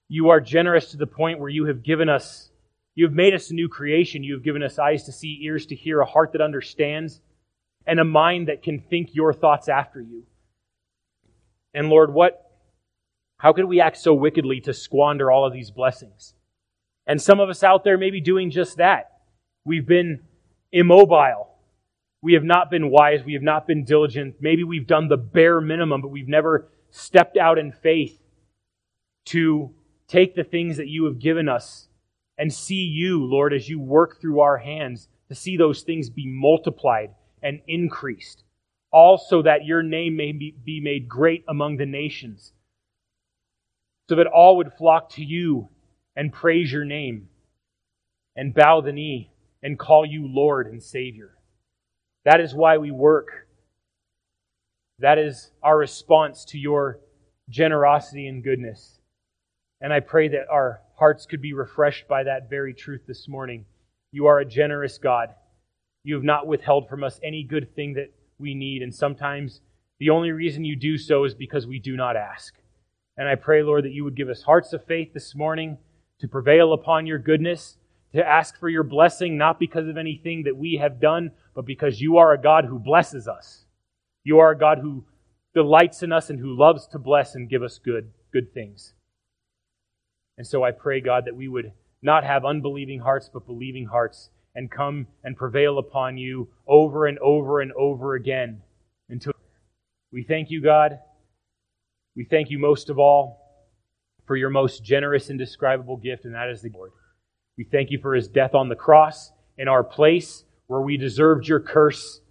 you 0.07 0.29
are 0.29 0.41
generous 0.41 0.91
to 0.91 0.97
the 0.97 1.07
point 1.07 1.39
where 1.39 1.49
you 1.49 1.65
have 1.65 1.83
given 1.83 2.09
us 2.09 2.49
you 2.95 3.05
have 3.05 3.13
made 3.13 3.33
us 3.33 3.49
a 3.49 3.53
new 3.53 3.69
creation. 3.69 4.23
You 4.23 4.33
have 4.33 4.43
given 4.43 4.63
us 4.63 4.77
eyes 4.77 5.03
to 5.05 5.11
see, 5.11 5.39
ears 5.43 5.65
to 5.67 5.75
hear, 5.75 6.01
a 6.01 6.05
heart 6.05 6.33
that 6.33 6.41
understands, 6.41 7.21
and 7.85 7.99
a 7.99 8.03
mind 8.03 8.49
that 8.49 8.63
can 8.63 8.79
think 8.79 9.15
your 9.15 9.33
thoughts 9.33 9.69
after 9.69 10.01
you. 10.01 10.23
And 11.73 11.89
Lord, 11.89 12.13
what 12.13 12.47
how 13.37 13.53
could 13.53 13.65
we 13.65 13.81
act 13.81 13.97
so 13.97 14.13
wickedly 14.13 14.61
to 14.61 14.73
squander 14.73 15.31
all 15.31 15.45
of 15.45 15.53
these 15.53 15.71
blessings? 15.71 16.35
And 17.07 17.21
some 17.21 17.39
of 17.39 17.49
us 17.49 17.63
out 17.63 17.83
there 17.83 17.97
may 17.97 18.11
be 18.11 18.21
doing 18.21 18.51
just 18.51 18.77
that. 18.77 19.11
We've 19.65 19.85
been 19.85 20.21
immobile. 20.71 21.49
We 22.21 22.33
have 22.33 22.43
not 22.43 22.69
been 22.69 22.89
wise. 22.89 23.23
We 23.23 23.33
have 23.33 23.41
not 23.41 23.67
been 23.67 23.83
diligent. 23.83 24.35
Maybe 24.39 24.63
we've 24.63 24.87
done 24.87 25.07
the 25.07 25.17
bare 25.17 25.59
minimum, 25.59 26.01
but 26.01 26.09
we've 26.09 26.27
never 26.27 26.69
stepped 26.91 27.37
out 27.37 27.57
in 27.57 27.71
faith 27.71 28.19
to 29.27 29.71
take 30.07 30.35
the 30.35 30.43
things 30.43 30.77
that 30.77 30.87
you 30.87 31.05
have 31.05 31.19
given 31.19 31.49
us 31.49 31.87
and 32.37 32.53
see 32.53 32.83
you, 32.83 33.23
Lord, 33.23 33.53
as 33.53 33.69
you 33.69 33.79
work 33.79 34.19
through 34.19 34.39
our 34.39 34.57
hands, 34.57 35.07
to 35.29 35.35
see 35.35 35.57
those 35.57 35.83
things 35.83 36.09
be 36.09 36.27
multiplied 36.27 37.11
and 37.41 37.61
increased. 37.67 38.43
Also, 38.91 39.41
that 39.41 39.65
your 39.65 39.83
name 39.83 40.17
may 40.17 40.31
be 40.31 40.81
made 40.81 41.07
great 41.07 41.43
among 41.47 41.77
the 41.77 41.85
nations 41.85 42.51
so 44.09 44.15
that 44.15 44.27
all 44.27 44.57
would 44.57 44.73
flock 44.73 45.09
to 45.11 45.23
you 45.23 45.69
and 46.15 46.33
praise 46.33 46.71
your 46.71 46.85
name 46.85 47.29
and 48.35 48.53
bow 48.53 48.81
the 48.81 48.91
knee 48.91 49.31
and 49.63 49.77
call 49.77 50.05
you 50.05 50.27
Lord 50.27 50.67
and 50.67 50.81
Savior. 50.81 51.37
That 52.25 52.41
is 52.41 52.53
why 52.53 52.77
we 52.77 52.91
work. 52.91 53.47
That 54.99 55.17
is 55.17 55.51
our 55.63 55.77
response 55.77 56.45
to 56.45 56.59
your 56.59 56.99
generosity 57.49 58.27
and 58.27 58.43
goodness. 58.43 58.99
And 59.81 59.91
I 59.91 59.99
pray 59.99 60.27
that 60.29 60.47
our 60.49 60.81
hearts 60.95 61.25
could 61.25 61.41
be 61.41 61.53
refreshed 61.53 62.07
by 62.07 62.23
that 62.23 62.49
very 62.49 62.73
truth 62.73 63.01
this 63.07 63.27
morning. 63.27 63.65
You 64.11 64.27
are 64.27 64.39
a 64.39 64.45
generous 64.45 64.97
God. 64.97 65.29
You 66.03 66.15
have 66.15 66.23
not 66.23 66.47
withheld 66.47 66.87
from 66.87 67.03
us 67.03 67.19
any 67.23 67.43
good 67.43 67.75
thing 67.75 67.93
that 67.93 68.13
we 68.37 68.53
need, 68.53 68.81
and 68.81 68.93
sometimes 68.93 69.61
the 69.99 70.09
only 70.09 70.31
reason 70.31 70.65
you 70.65 70.75
do 70.75 70.97
so 70.97 71.23
is 71.23 71.33
because 71.33 71.67
we 71.67 71.79
do 71.79 71.95
not 71.95 72.15
ask. 72.15 72.55
And 73.17 73.27
I 73.27 73.35
pray, 73.35 73.61
Lord, 73.61 73.85
that 73.85 73.91
you 73.91 74.03
would 74.03 74.15
give 74.15 74.29
us 74.29 74.43
hearts 74.43 74.73
of 74.73 74.85
faith 74.85 75.13
this 75.13 75.35
morning 75.35 75.77
to 76.21 76.27
prevail 76.27 76.71
upon 76.71 77.07
your 77.07 77.19
goodness, 77.19 77.77
to 78.13 78.25
ask 78.25 78.59
for 78.59 78.69
your 78.69 78.83
blessing, 78.83 79.37
not 79.37 79.59
because 79.59 79.87
of 79.87 79.97
anything 79.97 80.43
that 80.43 80.55
we 80.55 80.75
have 80.75 81.01
done, 81.01 81.31
but 81.55 81.65
because 81.65 81.99
you 81.99 82.17
are 82.17 82.33
a 82.33 82.41
God 82.41 82.65
who 82.65 82.79
blesses 82.79 83.27
us. 83.27 83.65
You 84.23 84.39
are 84.39 84.51
a 84.51 84.57
God 84.57 84.79
who 84.79 85.03
delights 85.53 86.03
in 86.03 86.11
us 86.11 86.29
and 86.29 86.39
who 86.39 86.57
loves 86.57 86.87
to 86.87 86.99
bless 86.99 87.35
and 87.35 87.49
give 87.49 87.63
us 87.63 87.79
good, 87.79 88.11
good 88.31 88.53
things. 88.53 88.93
And 90.37 90.45
so 90.45 90.63
I 90.63 90.71
pray, 90.71 91.01
God, 91.01 91.25
that 91.25 91.35
we 91.35 91.47
would 91.47 91.73
not 92.01 92.23
have 92.23 92.45
unbelieving 92.45 92.99
hearts, 92.99 93.29
but 93.31 93.45
believing 93.45 93.85
hearts, 93.85 94.29
and 94.53 94.69
come 94.69 95.07
and 95.23 95.35
prevail 95.35 95.79
upon 95.79 96.17
you 96.17 96.49
over 96.67 97.07
and 97.07 97.17
over 97.19 97.61
and 97.61 97.71
over 97.73 98.15
again 98.15 98.61
until 99.09 99.33
we 100.11 100.23
thank 100.23 100.51
you, 100.51 100.61
God. 100.61 100.99
We 102.15 102.25
thank 102.25 102.49
you 102.49 102.59
most 102.59 102.89
of 102.89 102.99
all 102.99 103.40
for 104.31 104.37
your 104.37 104.49
most 104.49 104.81
generous, 104.81 105.29
indescribable 105.29 105.97
gift, 105.97 106.23
and 106.23 106.35
that 106.35 106.47
is 106.47 106.61
the 106.61 106.71
Lord. 106.73 106.93
We 107.57 107.65
thank 107.65 107.91
you 107.91 107.99
for 107.99 108.15
his 108.15 108.29
death 108.29 108.55
on 108.55 108.69
the 108.69 108.77
cross 108.77 109.29
in 109.57 109.67
our 109.67 109.83
place 109.83 110.45
where 110.67 110.79
we 110.79 110.95
deserved 110.95 111.49
your 111.49 111.59
curse, 111.59 112.21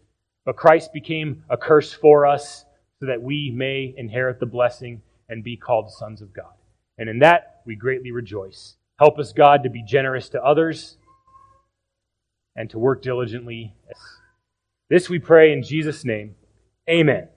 but 0.46 0.57
Christ 0.57 0.94
became 0.94 1.44
a 1.51 1.59
curse 1.59 1.92
for 1.92 2.24
us 2.24 2.64
so 3.01 3.05
that 3.05 3.20
we 3.20 3.53
may 3.55 3.92
inherit 3.98 4.40
the 4.40 4.46
blessing 4.46 5.03
and 5.28 5.44
be 5.44 5.59
called 5.59 5.92
sons 5.92 6.22
of 6.22 6.32
God. 6.32 6.55
And 6.96 7.11
in 7.11 7.18
that 7.18 7.61
we 7.66 7.76
greatly 7.76 8.12
rejoice. 8.12 8.76
Help 8.98 9.18
us, 9.18 9.34
God, 9.34 9.62
to 9.64 9.68
be 9.68 9.82
generous 9.82 10.30
to 10.30 10.42
others 10.42 10.96
and 12.57 12.70
to 12.70 12.78
work 12.78 13.03
diligently. 13.03 13.74
This 14.88 15.11
we 15.11 15.18
pray 15.18 15.53
in 15.53 15.62
Jesus' 15.62 16.03
name. 16.03 16.34
Amen. 16.88 17.28